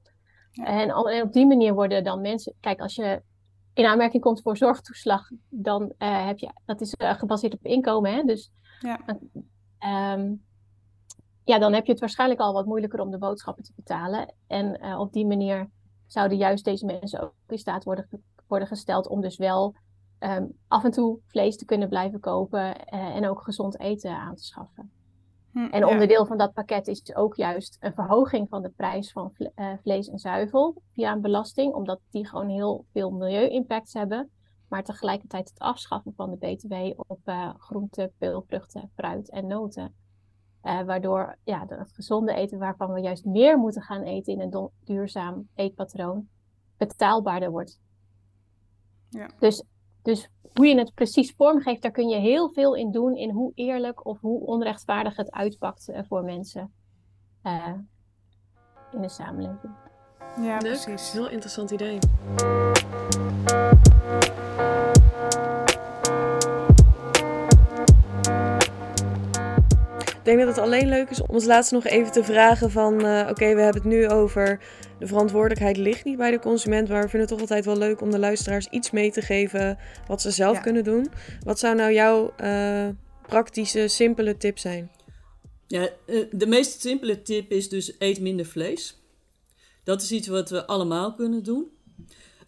Ja. 0.51 0.65
En, 0.65 0.89
en, 0.89 1.23
op 1.23 1.33
die 1.33 1.47
manier 1.47 1.75
worden 1.75 2.05
dan 2.05 2.21
mensen, 2.21 2.55
kijk, 2.61 2.81
als 2.81 2.95
je 2.95 3.23
in 3.73 3.87
aanmerking 3.87 4.23
komt 4.23 4.43
voor 4.43 4.57
zorgtoeslag, 4.57 5.29
dan 5.49 5.83
uh, 5.83 6.27
heb 6.27 6.39
je, 6.39 6.51
dat 6.65 6.81
is 6.81 6.95
uh, 6.99 7.15
gebaseerd 7.15 7.55
op 7.55 7.65
inkomen, 7.65 8.15
hè? 8.15 8.23
dus 8.23 8.51
ja. 8.81 9.01
Um, 10.15 10.45
ja, 11.45 11.59
dan 11.59 11.73
heb 11.73 11.85
je 11.85 11.91
het 11.91 12.01
waarschijnlijk 12.01 12.41
al 12.41 12.53
wat 12.53 12.67
moeilijker 12.67 13.01
om 13.01 13.11
de 13.11 13.19
boodschappen 13.19 13.65
te 13.65 13.73
betalen. 13.77 14.35
En 14.47 14.99
op 14.99 15.13
die 15.13 15.27
manier 15.27 15.71
zouden 16.07 16.39
juist 16.39 16.65
deze 16.65 16.87
mensen 16.87 17.21
ook 17.21 17.33
in 17.49 17.59
staat 17.59 17.85
worden, 17.85 18.09
worden 18.47 18.69
gesteld 18.69 19.09
om 19.09 19.21
dus 19.21 19.37
wel 19.37 19.75
um, 20.21 20.59
af 20.69 20.85
en 20.85 20.91
toe 20.91 21.19
vlees 21.27 21.57
te 21.57 21.65
kunnen 21.65 21.89
blijven 21.89 22.21
kopen 22.21 22.77
uh, 22.95 23.17
en 23.17 23.29
ook 23.29 23.43
gezond 23.43 23.81
eten 23.81 24.17
aan 24.17 24.35
te 24.35 24.45
schaffen. 24.45 24.91
Hm, 25.55 25.65
en 25.65 25.87
onderdeel 25.87 26.21
ja. 26.21 26.27
van 26.27 26.39
dat 26.39 26.53
pakket 26.53 26.89
is 26.89 27.15
ook 27.15 27.35
juist 27.35 27.77
een 27.81 27.95
verhoging 27.95 28.49
van 28.49 28.63
de 28.63 28.69
prijs 28.69 29.13
van 29.13 29.33
vle 29.35 29.53
uh, 29.57 29.73
vlees 29.83 30.09
en 30.09 30.19
zuivel 30.19 30.83
via 30.95 31.13
een 31.13 31.21
belasting, 31.21 31.75
omdat 31.75 32.01
die 32.11 32.27
gewoon 32.27 32.49
heel 32.49 32.87
veel 32.93 33.11
milieu-impacts 33.11 33.93
hebben. 33.93 34.31
Maar 34.69 34.85
tegelijkertijd 34.85 35.49
het 35.49 35.59
afschaffen 35.59 36.13
van 36.17 36.31
de 36.31 36.37
BTW 36.37 37.01
op 37.11 37.21
uh, 37.25 37.55
groenten, 37.59 38.13
peulvruchten, 38.19 38.91
fruit 38.95 39.31
en 39.31 39.47
noten. 39.47 39.95
Uh, 40.63 40.83
waardoor 40.83 41.37
ja, 41.45 41.67
het 41.69 41.93
gezonde 41.93 42.35
eten, 42.35 42.59
waarvan 42.59 42.93
we 42.93 43.01
juist 43.01 43.25
meer 43.25 43.59
moeten 43.59 43.83
gaan 43.83 44.03
eten 44.03 44.33
in 44.33 44.41
een 44.41 44.71
duurzaam 44.85 45.49
eetpatroon, 45.55 46.29
betaalbaarder 46.77 47.51
wordt. 47.51 47.81
Ja. 49.09 49.31
Dus, 49.39 49.65
dus 50.05 50.29
hoe 50.53 50.67
je 50.67 50.79
het 50.79 50.95
precies 50.95 51.35
vormgeeft, 51.37 51.83
daar 51.83 51.91
kun 51.91 52.09
je 52.09 52.17
heel 52.17 52.51
veel 52.51 52.75
in 52.75 52.91
doen 52.91 53.17
in 53.17 53.31
hoe 53.31 53.53
eerlijk 53.55 54.07
of 54.07 54.21
hoe 54.21 54.47
onrechtvaardig 54.47 55.17
het 55.17 55.33
uitpakt 55.33 55.89
uh, 55.89 55.99
voor 56.09 56.25
mensen 56.25 56.73
uh, 57.45 57.75
in 58.93 59.01
de 59.01 59.09
samenleving. 59.09 59.73
Ja, 60.41 60.59
Leuk. 60.59 60.83
precies. 60.83 61.13
Heel 61.13 61.29
interessant 61.29 61.71
idee. 61.71 61.99
Ik 70.25 70.31
denk 70.31 70.47
dat 70.47 70.57
het 70.57 70.65
alleen 70.65 70.89
leuk 70.89 71.11
is 71.11 71.21
om 71.21 71.35
ons 71.35 71.45
laatst 71.45 71.73
nog 71.73 71.85
even 71.85 72.13
te 72.13 72.25
vragen 72.25 72.71
van... 72.71 73.07
Uh, 73.07 73.27
oké, 73.31 73.55
we 73.55 73.61
hebben 73.61 73.83
het 73.83 73.85
nu 73.85 74.09
over 74.09 74.61
de 74.99 75.07
verantwoordelijkheid 75.07 75.77
ligt 75.77 76.05
niet 76.05 76.17
bij 76.17 76.31
de 76.31 76.39
consument... 76.39 76.89
maar 76.89 77.03
we 77.03 77.09
vinden 77.09 77.21
het 77.21 77.29
toch 77.29 77.41
altijd 77.41 77.65
wel 77.65 77.77
leuk 77.77 78.01
om 78.01 78.11
de 78.11 78.19
luisteraars 78.19 78.67
iets 78.69 78.91
mee 78.91 79.11
te 79.11 79.23
geven... 79.23 79.79
wat 80.07 80.23
ze 80.23 80.31
zelf 80.31 80.61
kunnen 80.61 80.85
doen. 80.85 81.11
Wat 81.43 81.59
zou 81.59 81.77
nou 81.77 81.93
jouw 81.93 82.33
uh, 82.41 82.89
praktische, 83.27 83.89
simpele 83.89 84.37
tip 84.37 84.59
zijn? 84.59 84.91
Ja, 85.67 85.89
eh, 86.07 86.25
de 86.31 86.47
meest 86.47 86.81
simpele 86.81 87.23
tip 87.23 87.51
is 87.51 87.69
dus 87.69 87.95
eet 87.99 88.21
minder 88.21 88.47
vlees. 88.47 88.99
Dat 89.83 90.03
is 90.03 90.13
iets 90.13 90.29
wat 90.29 90.51
we 90.51 90.67
allemaal 90.67 91.15
kunnen 91.15 91.43
doen. 91.43 91.69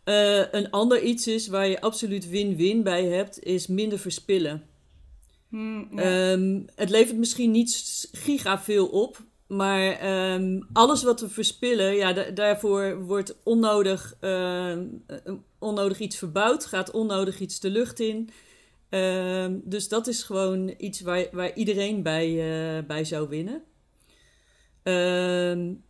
Uh, 0.05 0.45
een 0.51 0.71
ander 0.71 1.03
iets 1.03 1.27
is 1.27 1.49
waar 1.49 1.69
je 1.69 1.81
absoluut 1.81 2.29
win-win 2.29 2.83
bij 2.83 3.05
hebt, 3.05 3.43
is 3.43 3.67
minder 3.67 3.99
verspillen. 3.99 4.75
Hmm, 5.57 5.99
ehm, 5.99 6.63
het 6.75 6.91
levert 6.91 7.17
misschien 7.17 7.51
niet 7.51 8.09
giga 8.13 8.59
veel 8.59 8.87
op, 8.87 9.25
maar 9.47 9.91
ehm, 9.93 10.61
alles 10.73 11.03
wat 11.03 11.21
we 11.21 11.29
verspillen, 11.29 11.95
ja, 11.95 12.13
daarvoor 12.13 13.05
wordt 13.05 13.37
onnodig, 13.43 14.17
uh, 14.21 14.77
onnodig 15.59 15.99
iets 15.99 16.19
verbouwd, 16.19 16.67
gaat 16.67 16.91
onnodig 16.91 17.41
iets 17.41 17.61
de 17.61 17.71
lucht 17.71 18.01
in. 18.01 18.31
dus 19.65 19.89
dat 19.89 20.07
is 20.07 20.23
gewoon 20.23 20.75
iets 20.79 21.01
waar, 21.01 21.27
waar 21.33 21.55
iedereen 21.55 22.03
bij, 22.03 22.29
uh, 22.29 22.87
bij 22.87 23.05
zou 23.05 23.29
winnen. 23.29 23.63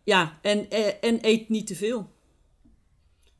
ja, 0.04 0.38
en, 0.42 0.70
eh, 0.70 0.92
en 1.00 1.18
eet 1.20 1.48
niet 1.48 1.66
te 1.66 1.74
veel. 1.74 2.10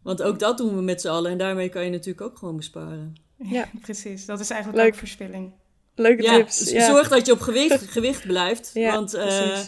Want 0.03 0.23
ook 0.23 0.39
dat 0.39 0.59
doen 0.59 0.75
we 0.75 0.83
met 0.83 1.01
z'n 1.01 1.09
allen 1.09 1.31
en 1.31 1.39
daarmee 1.39 1.69
kan 1.69 1.85
je 1.85 1.91
natuurlijk 1.91 2.21
ook 2.21 2.39
gewoon 2.39 2.57
besparen. 2.57 3.15
Ja, 3.37 3.69
precies. 3.87 4.27
Dat 4.27 4.41
is 4.41 4.51
eigenlijk 4.51 4.83
Leuk. 4.83 4.93
ook 4.93 4.99
verspilling. 4.99 5.53
Leuke 5.97 6.23
ja, 6.23 6.37
tips. 6.37 6.59
Zorg 6.65 7.09
dat 7.09 7.27
je 7.27 7.33
op 7.33 7.41
gewicht, 7.41 7.87
gewicht 7.97 8.27
blijft. 8.27 8.71
Ja, 8.75 8.95
want, 8.95 9.15
uh, 9.15 9.59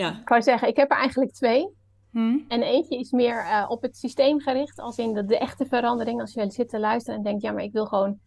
ja. 0.00 0.20
Ik 0.20 0.28
wou 0.28 0.42
zeggen, 0.42 0.68
ik 0.68 0.76
heb 0.76 0.90
er 0.90 0.96
eigenlijk 0.96 1.32
twee. 1.32 1.68
Hmm? 2.10 2.44
En 2.48 2.62
eentje 2.62 2.98
is 2.98 3.10
meer 3.10 3.34
uh, 3.34 3.66
op 3.68 3.82
het 3.82 3.96
systeem 3.96 4.40
gericht, 4.40 4.78
als 4.78 4.98
in 4.98 5.12
de, 5.12 5.24
de, 5.24 5.38
echte 5.38 5.66
verandering. 5.66 6.20
Als 6.20 6.32
je 6.32 6.50
zit 6.50 6.68
te 6.68 6.78
luisteren 6.78 7.18
en 7.18 7.24
denkt, 7.24 7.42
ja, 7.42 7.52
maar 7.52 7.62
ik 7.62 7.72
wil 7.72 7.86
gewoon 7.86 8.18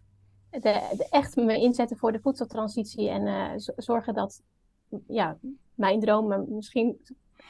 de, 0.49 0.59
de 0.97 1.07
echt 1.09 1.35
me 1.35 1.57
inzetten 1.57 1.97
voor 1.97 2.11
de 2.11 2.19
voedseltransitie. 2.19 3.09
En 3.09 3.21
uh, 3.27 3.51
zorgen 3.75 4.13
dat, 4.13 4.41
ja, 5.07 5.37
mijn 5.73 5.99
droom, 5.99 6.45
misschien 6.49 6.97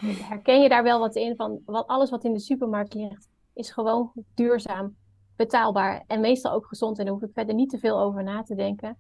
herken 0.04 0.62
je 0.62 0.70
daar 0.70 0.84
wel 0.84 1.00
wat 1.00 1.16
in 1.16 1.36
van 1.36 1.60
wat, 1.66 1.88
alles 1.88 2.10
wat 2.10 2.24
in 2.24 2.34
de 2.34 2.40
supermarkt 2.40 2.94
ligt, 2.94 3.28
is 3.54 3.72
gewoon 3.72 4.12
duurzaam 4.34 4.96
betaalbaar 5.36 6.04
en 6.08 6.22
meestal 6.22 6.52
ook 6.52 6.66
gezond. 6.66 7.00
En 7.00 7.06
daar 7.06 7.14
hoef 7.14 7.24
ik 7.24 7.34
verder 7.34 7.56
niet 7.56 7.70
te 7.70 7.80
veel 7.80 8.00
over 8.00 8.24
na 8.24 8.44
te 8.44 8.56
denken. 8.56 8.98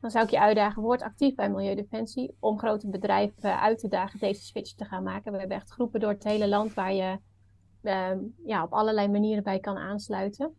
Dan 0.00 0.10
zou 0.10 0.24
ik 0.24 0.30
je 0.30 0.40
uitdagen, 0.40 0.82
word 0.82 1.02
actief 1.02 1.34
bij 1.34 1.50
Milieudefensie 1.50 2.36
om 2.38 2.58
grote 2.58 2.88
bedrijven 2.88 3.60
uit 3.60 3.78
te 3.78 3.88
dagen 3.88 4.18
deze 4.18 4.42
switch 4.42 4.74
te 4.74 4.84
gaan 4.84 5.02
maken. 5.02 5.32
We 5.32 5.38
hebben 5.38 5.56
echt 5.56 5.70
groepen 5.70 6.00
door 6.00 6.10
het 6.10 6.24
hele 6.24 6.48
land 6.48 6.74
waar 6.74 6.92
je 6.92 7.18
uh, 7.82 8.10
ja, 8.44 8.64
op 8.64 8.72
allerlei 8.72 9.08
manieren 9.08 9.42
bij 9.42 9.58
kan 9.58 9.76
aansluiten. 9.76 10.54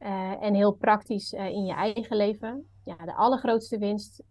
Uh, 0.00 0.42
en 0.42 0.54
heel 0.54 0.72
praktisch 0.72 1.32
uh, 1.32 1.46
in 1.46 1.64
je 1.64 1.72
eigen 1.72 2.16
leven. 2.16 2.68
Ja, 2.84 2.96
de 2.96 3.14
allergrootste 3.14 3.78
winst 3.78 4.22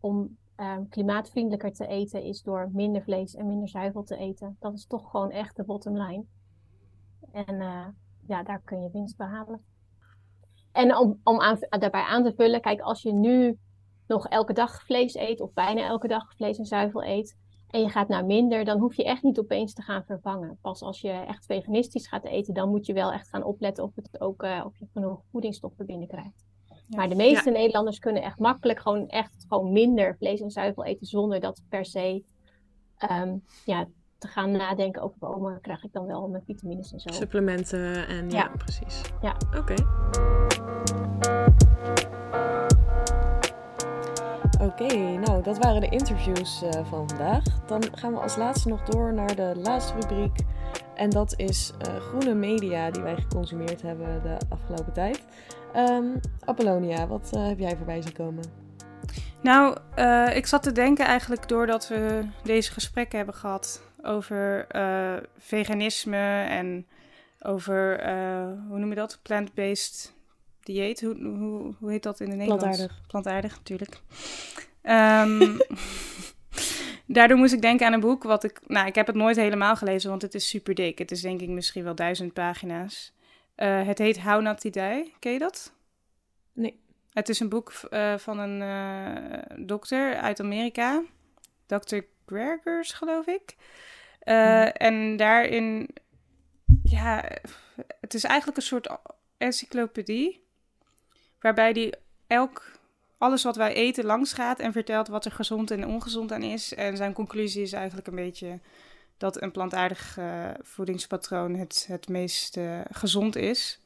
om 0.00 0.36
ehm, 0.56 0.88
klimaatvriendelijker 0.88 1.72
te 1.72 1.86
eten 1.86 2.22
is 2.22 2.42
door 2.42 2.70
minder 2.72 3.02
vlees 3.02 3.34
en 3.34 3.46
minder 3.46 3.68
zuivel 3.68 4.02
te 4.02 4.16
eten. 4.16 4.56
Dat 4.60 4.74
is 4.74 4.86
toch 4.86 5.10
gewoon 5.10 5.30
echt 5.30 5.56
de 5.56 5.64
bottom 5.64 5.96
line. 5.96 6.24
En 7.32 7.94
ja, 8.30 8.42
daar 8.42 8.62
kun 8.64 8.82
je 8.82 8.90
winst 8.92 9.16
behalen. 9.16 9.64
En 10.72 10.96
om, 10.96 11.20
om 11.22 11.40
aan, 11.40 11.58
daarbij 11.68 12.02
aan 12.02 12.24
te 12.24 12.32
vullen, 12.36 12.60
kijk, 12.60 12.80
als 12.80 13.02
je 13.02 13.12
nu 13.12 13.58
nog 14.06 14.28
elke 14.28 14.52
dag 14.52 14.82
vlees 14.82 15.14
eet, 15.14 15.40
of 15.40 15.52
bijna 15.52 15.86
elke 15.86 16.08
dag 16.08 16.34
vlees 16.34 16.58
en 16.58 16.64
zuivel 16.64 17.04
eet, 17.04 17.36
en 17.70 17.80
je 17.80 17.88
gaat 17.88 18.08
naar 18.08 18.24
minder, 18.24 18.64
dan 18.64 18.78
hoef 18.78 18.94
je 18.94 19.04
echt 19.04 19.22
niet 19.22 19.38
opeens 19.38 19.74
te 19.74 19.82
gaan 19.82 20.04
vervangen. 20.04 20.58
Pas 20.60 20.82
als 20.82 21.00
je 21.00 21.10
echt 21.10 21.46
veganistisch 21.46 22.08
gaat 22.08 22.24
eten, 22.24 22.54
dan 22.54 22.68
moet 22.68 22.86
je 22.86 22.92
wel 22.92 23.12
echt 23.12 23.28
gaan 23.28 23.44
opletten 23.44 23.84
of, 23.84 23.94
het 23.94 24.20
ook, 24.20 24.42
uh, 24.42 24.62
of 24.66 24.78
je 24.78 24.86
genoeg 24.92 25.22
voedingsstoffen 25.30 25.86
binnenkrijgt. 25.86 26.44
Ja. 26.64 26.96
Maar 26.96 27.08
de 27.08 27.14
meeste 27.14 27.50
Nederlanders 27.50 27.98
kunnen 27.98 28.22
echt 28.22 28.38
makkelijk 28.38 28.80
gewoon 28.80 29.08
echt 29.08 29.44
gewoon 29.48 29.72
minder 29.72 30.16
vlees 30.16 30.40
en 30.40 30.50
zuivel 30.50 30.84
eten 30.84 31.06
zonder 31.06 31.40
dat 31.40 31.62
per 31.68 31.84
se 31.84 32.24
um, 33.10 33.44
ja, 33.64 33.86
te 34.20 34.28
gaan 34.28 34.50
nadenken 34.50 35.02
over 35.02 35.28
oh, 35.28 35.60
krijg 35.60 35.84
ik 35.84 35.92
dan 35.92 36.06
wel 36.06 36.28
mijn 36.28 36.42
vitamines 36.46 36.92
en 36.92 37.00
zo. 37.00 37.08
Supplementen 37.12 38.08
en 38.08 38.30
ja, 38.30 38.38
ja 38.38 38.50
precies. 38.56 39.02
Ja. 39.20 39.36
Oké. 39.58 39.74
Oké, 44.60 45.18
nou 45.18 45.42
dat 45.42 45.58
waren 45.58 45.80
de 45.80 45.88
interviews 45.88 46.62
uh, 46.62 46.70
van 46.70 47.08
vandaag. 47.08 47.42
Dan 47.66 47.82
gaan 47.92 48.12
we 48.12 48.18
als 48.18 48.36
laatste 48.36 48.68
nog 48.68 48.82
door 48.82 49.14
naar 49.14 49.34
de 49.34 49.52
laatste 49.62 49.94
rubriek. 49.94 50.38
En 50.94 51.10
dat 51.10 51.34
is 51.36 51.72
uh, 51.88 51.96
groene 51.96 52.34
media 52.34 52.90
die 52.90 53.02
wij 53.02 53.16
geconsumeerd 53.16 53.82
hebben 53.82 54.22
de 54.22 54.36
afgelopen 54.48 54.92
tijd. 54.92 55.24
Um, 55.76 56.20
Apollonia, 56.44 57.06
wat 57.06 57.30
uh, 57.34 57.46
heb 57.46 57.58
jij 57.58 57.76
voorbij 57.76 58.02
zien 58.02 58.12
komen? 58.12 58.44
Nou, 59.42 59.76
ik 60.34 60.46
zat 60.46 60.62
te 60.62 60.72
denken 60.72 61.06
eigenlijk 61.06 61.48
doordat 61.48 61.88
we 61.88 62.28
deze 62.42 62.72
gesprekken 62.72 63.16
hebben 63.16 63.34
gehad 63.34 63.82
over 64.02 64.66
veganisme 65.38 66.44
en 66.48 66.86
over, 67.40 68.00
hoe 68.68 68.78
noem 68.78 68.88
je 68.88 68.94
dat, 68.94 69.18
plant-based 69.22 70.12
dieet. 70.62 71.00
Hoe, 71.00 71.14
hoe, 71.14 71.74
hoe 71.78 71.90
heet 71.90 72.02
dat 72.02 72.20
in 72.20 72.28
het 72.28 72.38
Nederlands? 72.38 72.64
Plantaardig. 72.64 73.06
Plantaardig, 73.06 73.56
natuurlijk. 73.56 74.00
Um, 74.82 75.58
daardoor 77.16 77.38
moest 77.38 77.52
ik 77.52 77.60
denken 77.60 77.86
aan 77.86 77.92
een 77.92 78.00
boek 78.00 78.22
wat 78.22 78.44
ik... 78.44 78.60
Nou, 78.66 78.86
ik 78.86 78.94
heb 78.94 79.06
het 79.06 79.16
nooit 79.16 79.36
helemaal 79.36 79.76
gelezen, 79.76 80.10
want 80.10 80.22
het 80.22 80.34
is 80.34 80.48
super 80.48 80.74
dik. 80.74 80.98
Het 80.98 81.10
is 81.10 81.20
denk 81.20 81.40
ik 81.40 81.48
misschien 81.48 81.84
wel 81.84 81.94
duizend 81.94 82.32
pagina's. 82.32 83.12
Uh, 83.56 83.86
het 83.86 83.98
heet 83.98 84.22
How 84.22 84.42
Not 84.42 84.60
To 84.60 84.70
Die. 84.70 85.14
Ken 85.18 85.32
je 85.32 85.38
dat? 85.38 85.72
Nee. 86.52 86.80
Het 87.12 87.28
is 87.28 87.40
een 87.40 87.48
boek 87.48 87.72
uh, 87.90 88.16
van 88.16 88.38
een 88.38 89.66
dokter 89.66 90.16
uit 90.16 90.40
Amerika. 90.40 91.02
Dr. 91.66 91.98
Gregers, 92.30 92.92
geloof 92.92 93.26
ik. 93.26 93.56
Mm. 94.24 94.34
En 94.72 95.16
daarin... 95.16 95.88
Ja, 96.82 97.24
het 98.00 98.14
is 98.14 98.24
eigenlijk 98.24 98.56
een 98.56 98.62
soort 98.62 98.88
encyclopedie 99.38 100.44
waarbij 101.40 101.72
die 101.72 101.94
elk, 102.26 102.78
alles 103.18 103.42
wat 103.42 103.56
wij 103.56 103.74
eten 103.74 104.04
langs 104.04 104.32
gaat 104.32 104.58
en 104.58 104.72
vertelt 104.72 105.08
wat 105.08 105.24
er 105.24 105.32
gezond 105.32 105.70
en 105.70 105.86
ongezond 105.86 106.32
aan 106.32 106.42
is. 106.42 106.74
En 106.74 106.96
zijn 106.96 107.12
conclusie 107.12 107.62
is 107.62 107.72
eigenlijk 107.72 108.06
een 108.06 108.14
beetje 108.14 108.58
dat 109.16 109.42
een 109.42 109.50
plantaardig 109.50 110.16
uh, 110.18 110.50
voedingspatroon 110.62 111.54
het, 111.54 111.84
het 111.88 112.08
meest 112.08 112.56
uh, 112.56 112.80
gezond 112.90 113.36
is. 113.36 113.80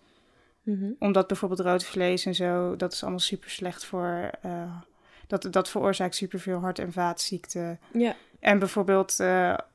Mm-hmm. 0.63 0.97
Omdat 0.99 1.27
bijvoorbeeld 1.27 1.61
rood 1.61 1.85
vlees 1.85 2.27
en 2.27 2.35
zo, 2.35 2.77
dat 2.77 2.93
is 2.93 3.03
allemaal 3.03 3.21
super 3.21 3.51
slecht 3.51 3.85
voor. 3.85 4.31
Uh, 4.47 4.77
dat, 5.27 5.53
dat 5.53 5.69
veroorzaakt 5.69 6.15
superveel 6.15 6.59
hart- 6.59 6.79
en 6.79 6.93
vaatziekten. 6.93 7.81
Ja. 7.93 8.17
En 8.45 8.59
bijvoorbeeld, 8.59 9.19
nou 9.19 9.69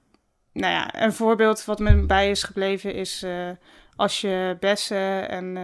ja, 0.53 1.03
een 1.03 1.13
voorbeeld 1.13 1.65
wat 1.65 1.80
me 1.80 2.05
bij 2.05 2.30
is 2.30 2.43
gebleven 2.43 2.93
is 2.93 3.26
als 3.95 4.22
je 4.22 4.57
bessen 4.59 5.30
en 5.30 5.57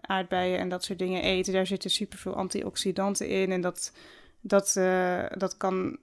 aardbeien 0.00 0.58
en 0.58 0.68
dat 0.68 0.84
soort 0.84 0.98
dingen 0.98 1.22
eten, 1.22 1.52
daar 1.52 1.66
zitten 1.66 1.90
superveel 1.90 2.34
antioxidanten 2.34 3.28
in. 3.28 3.52
En 3.52 3.60
dat, 3.60 3.92
dat, 4.40 4.72
dat 5.36 5.56
kan 5.56 5.98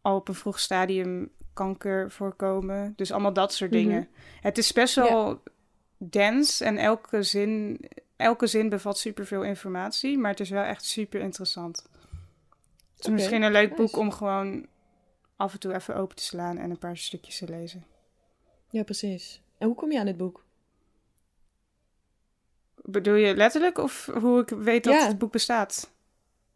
al 0.00 0.16
op 0.16 0.28
een 0.28 0.34
vroeg 0.34 0.58
stadium 0.58 1.30
kanker 1.56 2.10
voorkomen. 2.10 2.92
Dus 2.96 3.12
allemaal 3.12 3.32
dat 3.32 3.54
soort 3.54 3.70
mhm. 3.70 3.80
dingen. 3.80 4.08
Het 4.40 4.58
is 4.58 4.72
best 4.72 4.94
wel 4.94 5.28
ja. 5.28 5.38
dens 5.98 6.60
en 6.60 6.78
elke 6.78 7.22
zin, 7.22 7.80
elke 8.16 8.46
zin 8.46 8.68
bevat 8.68 8.98
superveel 8.98 9.42
informatie, 9.42 10.18
maar 10.18 10.30
het 10.30 10.40
is 10.40 10.50
wel 10.50 10.62
echt 10.62 10.84
super 10.84 11.20
interessant. 11.20 11.76
Het 11.76 12.98
is 12.98 13.04
okay. 13.04 13.14
misschien 13.14 13.42
een 13.42 13.52
leuk 13.52 13.70
nice. 13.70 13.82
boek 13.82 13.96
om 13.96 14.12
gewoon 14.12 14.66
af 15.36 15.52
en 15.52 15.58
toe 15.58 15.74
even 15.74 15.96
open 15.96 16.16
te 16.16 16.22
slaan 16.22 16.58
en 16.58 16.70
een 16.70 16.78
paar 16.78 16.96
stukjes 16.96 17.38
te 17.38 17.48
lezen. 17.48 17.84
Ja, 18.70 18.82
precies. 18.82 19.40
En 19.58 19.66
hoe 19.66 19.76
kom 19.76 19.92
je 19.92 19.98
aan 19.98 20.06
dit 20.06 20.16
boek? 20.16 20.44
Bedoel 22.74 23.14
je 23.14 23.36
letterlijk 23.36 23.78
of 23.78 24.06
hoe 24.06 24.40
ik 24.40 24.48
weet 24.48 24.84
dat 24.84 24.94
ja. 24.94 25.06
het 25.06 25.18
boek 25.18 25.32
bestaat? 25.32 25.90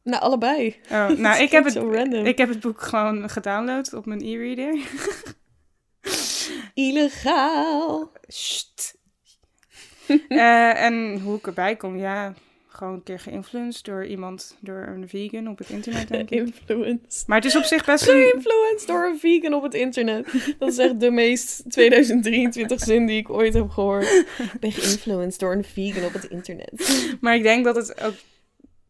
Nou, 0.02 0.22
allebei. 0.22 0.80
Oh, 0.90 1.08
nou, 1.24 1.42
ik 1.42 1.50
heb, 1.50 1.64
het, 1.64 1.76
ik 2.12 2.38
heb 2.38 2.48
het 2.48 2.60
boek 2.60 2.80
gewoon 2.80 3.30
gedownload 3.30 3.92
op 3.92 4.06
mijn 4.06 4.20
e-reader. 4.20 4.78
Illegaal. 6.74 8.12
Sst. 8.26 8.98
uh, 10.08 10.82
en 10.82 11.20
hoe 11.20 11.36
ik 11.36 11.46
erbij 11.46 11.76
kom, 11.76 11.96
ja, 11.96 12.34
gewoon 12.80 12.94
een 12.94 13.02
keer 13.02 13.18
geïnfluenced 13.18 13.84
door 13.84 14.06
iemand, 14.06 14.56
door 14.60 14.86
een 14.86 15.08
vegan 15.08 15.48
op 15.48 15.58
het 15.58 15.70
internet, 15.70 16.08
denk 16.08 16.30
ik. 16.30 16.54
Maar 17.26 17.36
het 17.36 17.44
is 17.44 17.56
op 17.56 17.62
zich 17.62 17.84
best 17.84 18.08
een... 18.08 18.14
Geïnfluenced 18.14 18.86
door 18.86 19.04
een 19.04 19.18
vegan 19.18 19.54
op 19.54 19.62
het 19.62 19.74
internet. 19.74 20.26
Dat 20.58 20.68
is 20.68 20.78
echt 20.78 21.00
de 21.00 21.10
meest 21.10 21.70
2023 21.70 22.80
zin 22.80 23.06
die 23.06 23.18
ik 23.18 23.30
ooit 23.30 23.54
heb 23.54 23.68
gehoord. 23.68 24.24
Ik 24.52 24.60
ben 24.60 24.72
geïnfluenced 24.72 25.40
door 25.40 25.52
een 25.52 25.64
vegan 25.64 26.04
op 26.04 26.12
het 26.12 26.24
internet. 26.24 27.16
Maar 27.20 27.34
ik 27.34 27.42
denk 27.42 27.64
dat 27.64 27.76
het 27.76 28.00
ook 28.00 28.14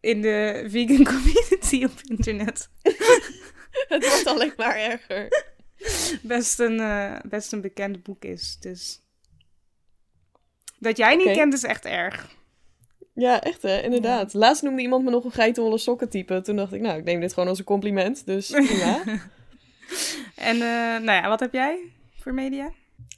in 0.01 0.23
de 0.23 0.65
vegan 0.69 1.05
community 1.05 1.85
op 1.85 2.01
internet... 2.03 2.69
het 3.89 4.09
wordt 4.09 4.27
alleen 4.27 4.53
maar 4.57 4.77
erger. 4.77 5.45
Best 6.23 6.59
een, 6.59 6.79
uh, 6.79 7.17
best 7.29 7.53
een 7.53 7.61
bekend 7.61 8.03
boek 8.03 8.25
is, 8.25 8.57
dus... 8.61 9.03
Dat 10.79 10.97
jij 10.97 11.17
niet 11.17 11.25
okay. 11.25 11.37
kent 11.37 11.55
is 11.55 11.63
echt 11.63 11.85
erg. 11.85 12.39
Ja, 13.21 13.43
echt 13.43 13.63
hè, 13.63 13.81
inderdaad. 13.81 14.33
Ja. 14.33 14.39
Laatst 14.39 14.63
noemde 14.63 14.83
iemand 14.83 15.05
me 15.05 15.11
nog 15.11 15.25
een 15.25 15.33
geitenwolle 15.33 15.79
sokken 15.79 16.09
type. 16.09 16.41
Toen 16.41 16.57
dacht 16.57 16.73
ik, 16.73 16.81
nou, 16.81 16.99
ik 16.99 17.05
neem 17.05 17.21
dit 17.21 17.33
gewoon 17.33 17.49
als 17.49 17.59
een 17.59 17.65
compliment. 17.65 18.27
Dus 18.27 18.49
ja. 18.85 19.03
en 20.51 20.57
uh, 20.57 20.63
nou 21.07 21.13
ja, 21.13 21.29
wat 21.29 21.41
heb 21.41 21.53
jij 21.53 21.79
voor 22.19 22.35
media? 22.35 22.71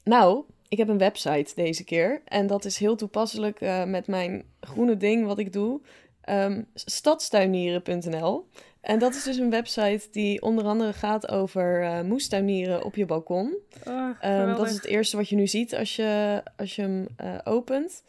Nou, 0.04 0.44
ik 0.68 0.78
heb 0.78 0.88
een 0.88 0.98
website 0.98 1.52
deze 1.54 1.84
keer. 1.84 2.22
En 2.24 2.46
dat 2.46 2.64
is 2.64 2.78
heel 2.78 2.96
toepasselijk 2.96 3.60
uh, 3.60 3.84
met 3.84 4.06
mijn 4.06 4.44
groene 4.60 4.96
ding 4.96 5.26
wat 5.26 5.38
ik 5.38 5.52
doe. 5.52 5.80
Um, 6.28 6.66
stadstuinieren.nl. 6.74 8.46
En 8.80 8.98
dat 8.98 9.14
is 9.14 9.22
dus 9.22 9.36
een 9.36 9.50
website 9.50 10.08
die 10.10 10.42
onder 10.42 10.64
andere 10.64 10.92
gaat 10.92 11.30
over 11.30 11.82
uh, 11.82 12.00
moestuinieren 12.00 12.84
op 12.84 12.94
je 12.94 13.06
balkon. 13.06 13.56
Oh, 13.86 14.10
um, 14.24 14.56
dat 14.56 14.66
is 14.66 14.74
het 14.74 14.84
eerste 14.84 15.16
wat 15.16 15.28
je 15.28 15.36
nu 15.36 15.46
ziet 15.46 15.74
als 15.74 15.96
je, 15.96 16.42
als 16.56 16.76
je 16.76 16.82
hem 16.82 17.06
uh, 17.24 17.38
opent. 17.44 18.02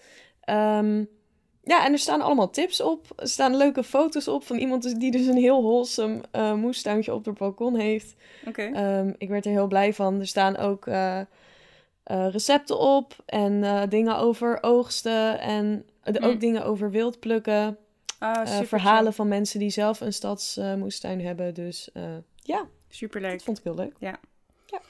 Um, 0.50 1.10
ja, 1.66 1.86
en 1.86 1.92
er 1.92 2.00
staan 2.00 2.22
allemaal 2.22 2.50
tips 2.50 2.82
op. 2.82 3.08
Er 3.16 3.28
staan 3.28 3.56
leuke 3.56 3.84
foto's 3.84 4.28
op 4.28 4.44
van 4.44 4.58
iemand 4.58 5.00
die 5.00 5.12
dus 5.12 5.26
een 5.26 5.38
heel 5.38 5.62
wholesome 5.62 6.22
uh, 6.32 6.54
moestuintje 6.54 7.14
op 7.14 7.26
haar 7.26 7.34
balkon 7.34 7.76
heeft. 7.76 8.16
Oké. 8.48 8.68
Okay. 8.68 9.00
Um, 9.00 9.16
ik 9.18 9.30
werd 9.30 9.46
er 9.46 9.52
heel 9.52 9.68
blij 9.68 9.94
van. 9.94 10.20
Er 10.20 10.28
staan 10.28 10.58
ook 10.58 10.86
uh, 10.86 11.20
uh, 12.12 12.28
recepten 12.30 12.80
op 12.80 13.16
en 13.26 13.90
dingen 13.90 14.18
over 14.18 14.58
oogsten 14.62 15.40
en 15.40 15.86
mm. 16.06 16.24
ook 16.24 16.40
dingen 16.40 16.66
over 16.66 16.92
wild 16.92 17.20
plukken. 17.20 17.78
Ah, 18.20 18.62
verhalen 18.64 19.04
chill. 19.04 19.12
van 19.12 19.28
mensen 19.28 19.60
die 19.60 19.70
zelf 19.70 20.02
een 20.02 20.14
stadsmoestuin 20.14 21.22
hebben. 21.22 21.54
Dus 21.54 21.90
ja, 22.36 22.66
superleuk. 22.90 23.32
Dat 23.32 23.44
vond 23.44 23.58
ik 23.58 23.64
heel 23.64 23.76
leuk. 23.76 23.94
Ja. 24.00 24.20
ja. 24.66 24.82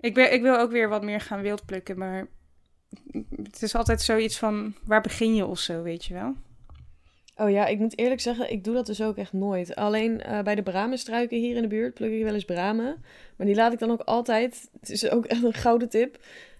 Ik, 0.00 0.14
ben, 0.14 0.32
ik 0.32 0.42
wil 0.42 0.58
ook 0.58 0.70
weer 0.70 0.88
wat 0.88 1.02
meer 1.02 1.20
gaan 1.20 1.40
wild 1.40 1.64
plukken, 1.66 1.98
maar 1.98 2.26
het 3.42 3.62
is 3.62 3.74
altijd 3.74 4.00
zoiets 4.02 4.38
van, 4.38 4.74
waar 4.84 5.00
begin 5.00 5.34
je 5.34 5.46
of 5.46 5.58
zo, 5.58 5.82
weet 5.82 6.04
je 6.04 6.14
wel? 6.14 6.34
Oh 7.36 7.50
ja, 7.50 7.66
ik 7.66 7.78
moet 7.78 7.98
eerlijk 7.98 8.20
zeggen, 8.20 8.52
ik 8.52 8.64
doe 8.64 8.74
dat 8.74 8.86
dus 8.86 9.02
ook 9.02 9.16
echt 9.16 9.32
nooit. 9.32 9.74
Alleen 9.76 10.22
uh, 10.28 10.40
bij 10.40 10.54
de 10.54 10.62
bramenstruiken 10.62 11.38
hier 11.38 11.56
in 11.56 11.62
de 11.62 11.68
buurt 11.68 11.94
pluk 11.94 12.12
ik 12.12 12.22
wel 12.22 12.34
eens 12.34 12.44
bramen. 12.44 13.04
Maar 13.36 13.46
die 13.46 13.54
laat 13.56 13.72
ik 13.72 13.78
dan 13.78 13.90
ook 13.90 14.00
altijd, 14.00 14.68
het 14.80 14.90
is 14.90 15.10
ook 15.10 15.24
echt 15.24 15.42
een 15.42 15.54
gouden 15.54 15.88
tip, 15.88 16.18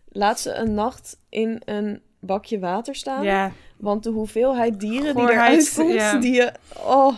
laat 0.08 0.40
ze 0.40 0.54
een 0.54 0.74
nacht 0.74 1.18
in 1.28 1.62
een 1.64 2.00
bakje 2.20 2.58
water 2.58 2.94
staan. 2.94 3.24
Ja, 3.24 3.52
Want 3.76 4.02
de 4.02 4.10
hoeveelheid 4.10 4.80
dieren 4.80 5.14
die 5.14 5.30
eruit 5.30 5.72
komt, 5.76 5.92
ja. 5.92 6.18
die 6.18 6.34
je... 6.34 6.52
Oh, 6.76 7.16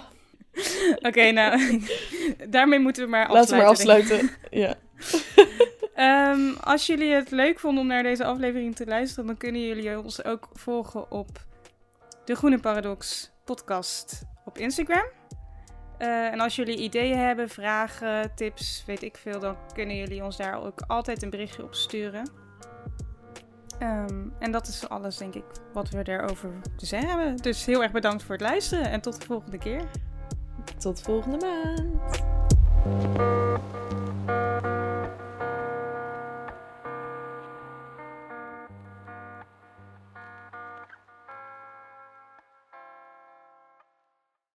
oké, 0.99 1.31
nou, 1.31 1.81
daarmee 2.49 2.79
moeten 2.79 3.05
we 3.05 3.11
maar 3.11 3.33
laten 3.33 3.51
we 3.51 3.57
maar 3.57 3.67
afsluiten. 3.67 4.21
afsluiten. 4.21 4.59
Ja. 4.59 4.75
Ehm, 6.01 6.53
als 6.61 6.87
jullie 6.87 7.13
het 7.13 7.31
leuk 7.31 7.59
vonden 7.59 7.83
om 7.83 7.89
naar 7.89 8.03
deze 8.03 8.25
aflevering 8.25 8.77
te 8.77 8.87
luisteren, 8.87 9.27
dan 9.27 9.37
kunnen 9.37 9.61
jullie 9.61 10.03
ons 10.03 10.25
ook 10.25 10.49
volgen 10.53 11.11
op 11.11 11.45
de 12.25 12.35
Groene 12.35 12.59
Paradox 12.59 13.31
podcast 13.45 14.23
op 14.45 14.59
Instagram. 14.59 15.05
Eh, 15.99 16.33
en 16.33 16.41
als 16.41 16.57
jullie 16.57 16.77
ideeën 16.77 17.19
hebben, 17.19 17.49
vragen, 17.49 18.35
tips, 18.35 18.83
weet 18.87 19.03
ik 19.03 19.17
veel, 19.17 19.41
dan 19.41 19.57
kunnen 19.75 19.97
jullie 19.97 20.25
ons 20.25 20.37
daar 20.37 20.63
ook 20.63 20.81
altijd 20.87 21.23
een 21.23 21.31
berichtje 21.31 21.63
op 21.63 21.75
sturen. 21.75 22.31
Ehm, 23.79 24.29
en 24.39 24.53
dat 24.53 24.67
is 24.67 24.89
alles, 24.89 25.17
denk 25.17 25.35
ik, 25.35 25.45
wat 25.73 25.91
we 25.91 26.03
daarover 26.03 26.51
te 26.77 26.87
zeggen 26.87 27.09
hebben. 27.09 27.37
Dus 27.37 27.67
heel 27.67 27.83
erg 27.83 27.93
bedankt 27.93 28.23
voor 28.23 28.35
het 28.35 28.45
luisteren 28.45 28.91
en 28.91 29.01
tot 29.01 29.21
de 29.21 29.27
volgende 29.27 29.59
keer. 29.59 29.83
Tot 30.79 31.03
volgende 31.03 31.47
maand. 31.47 32.29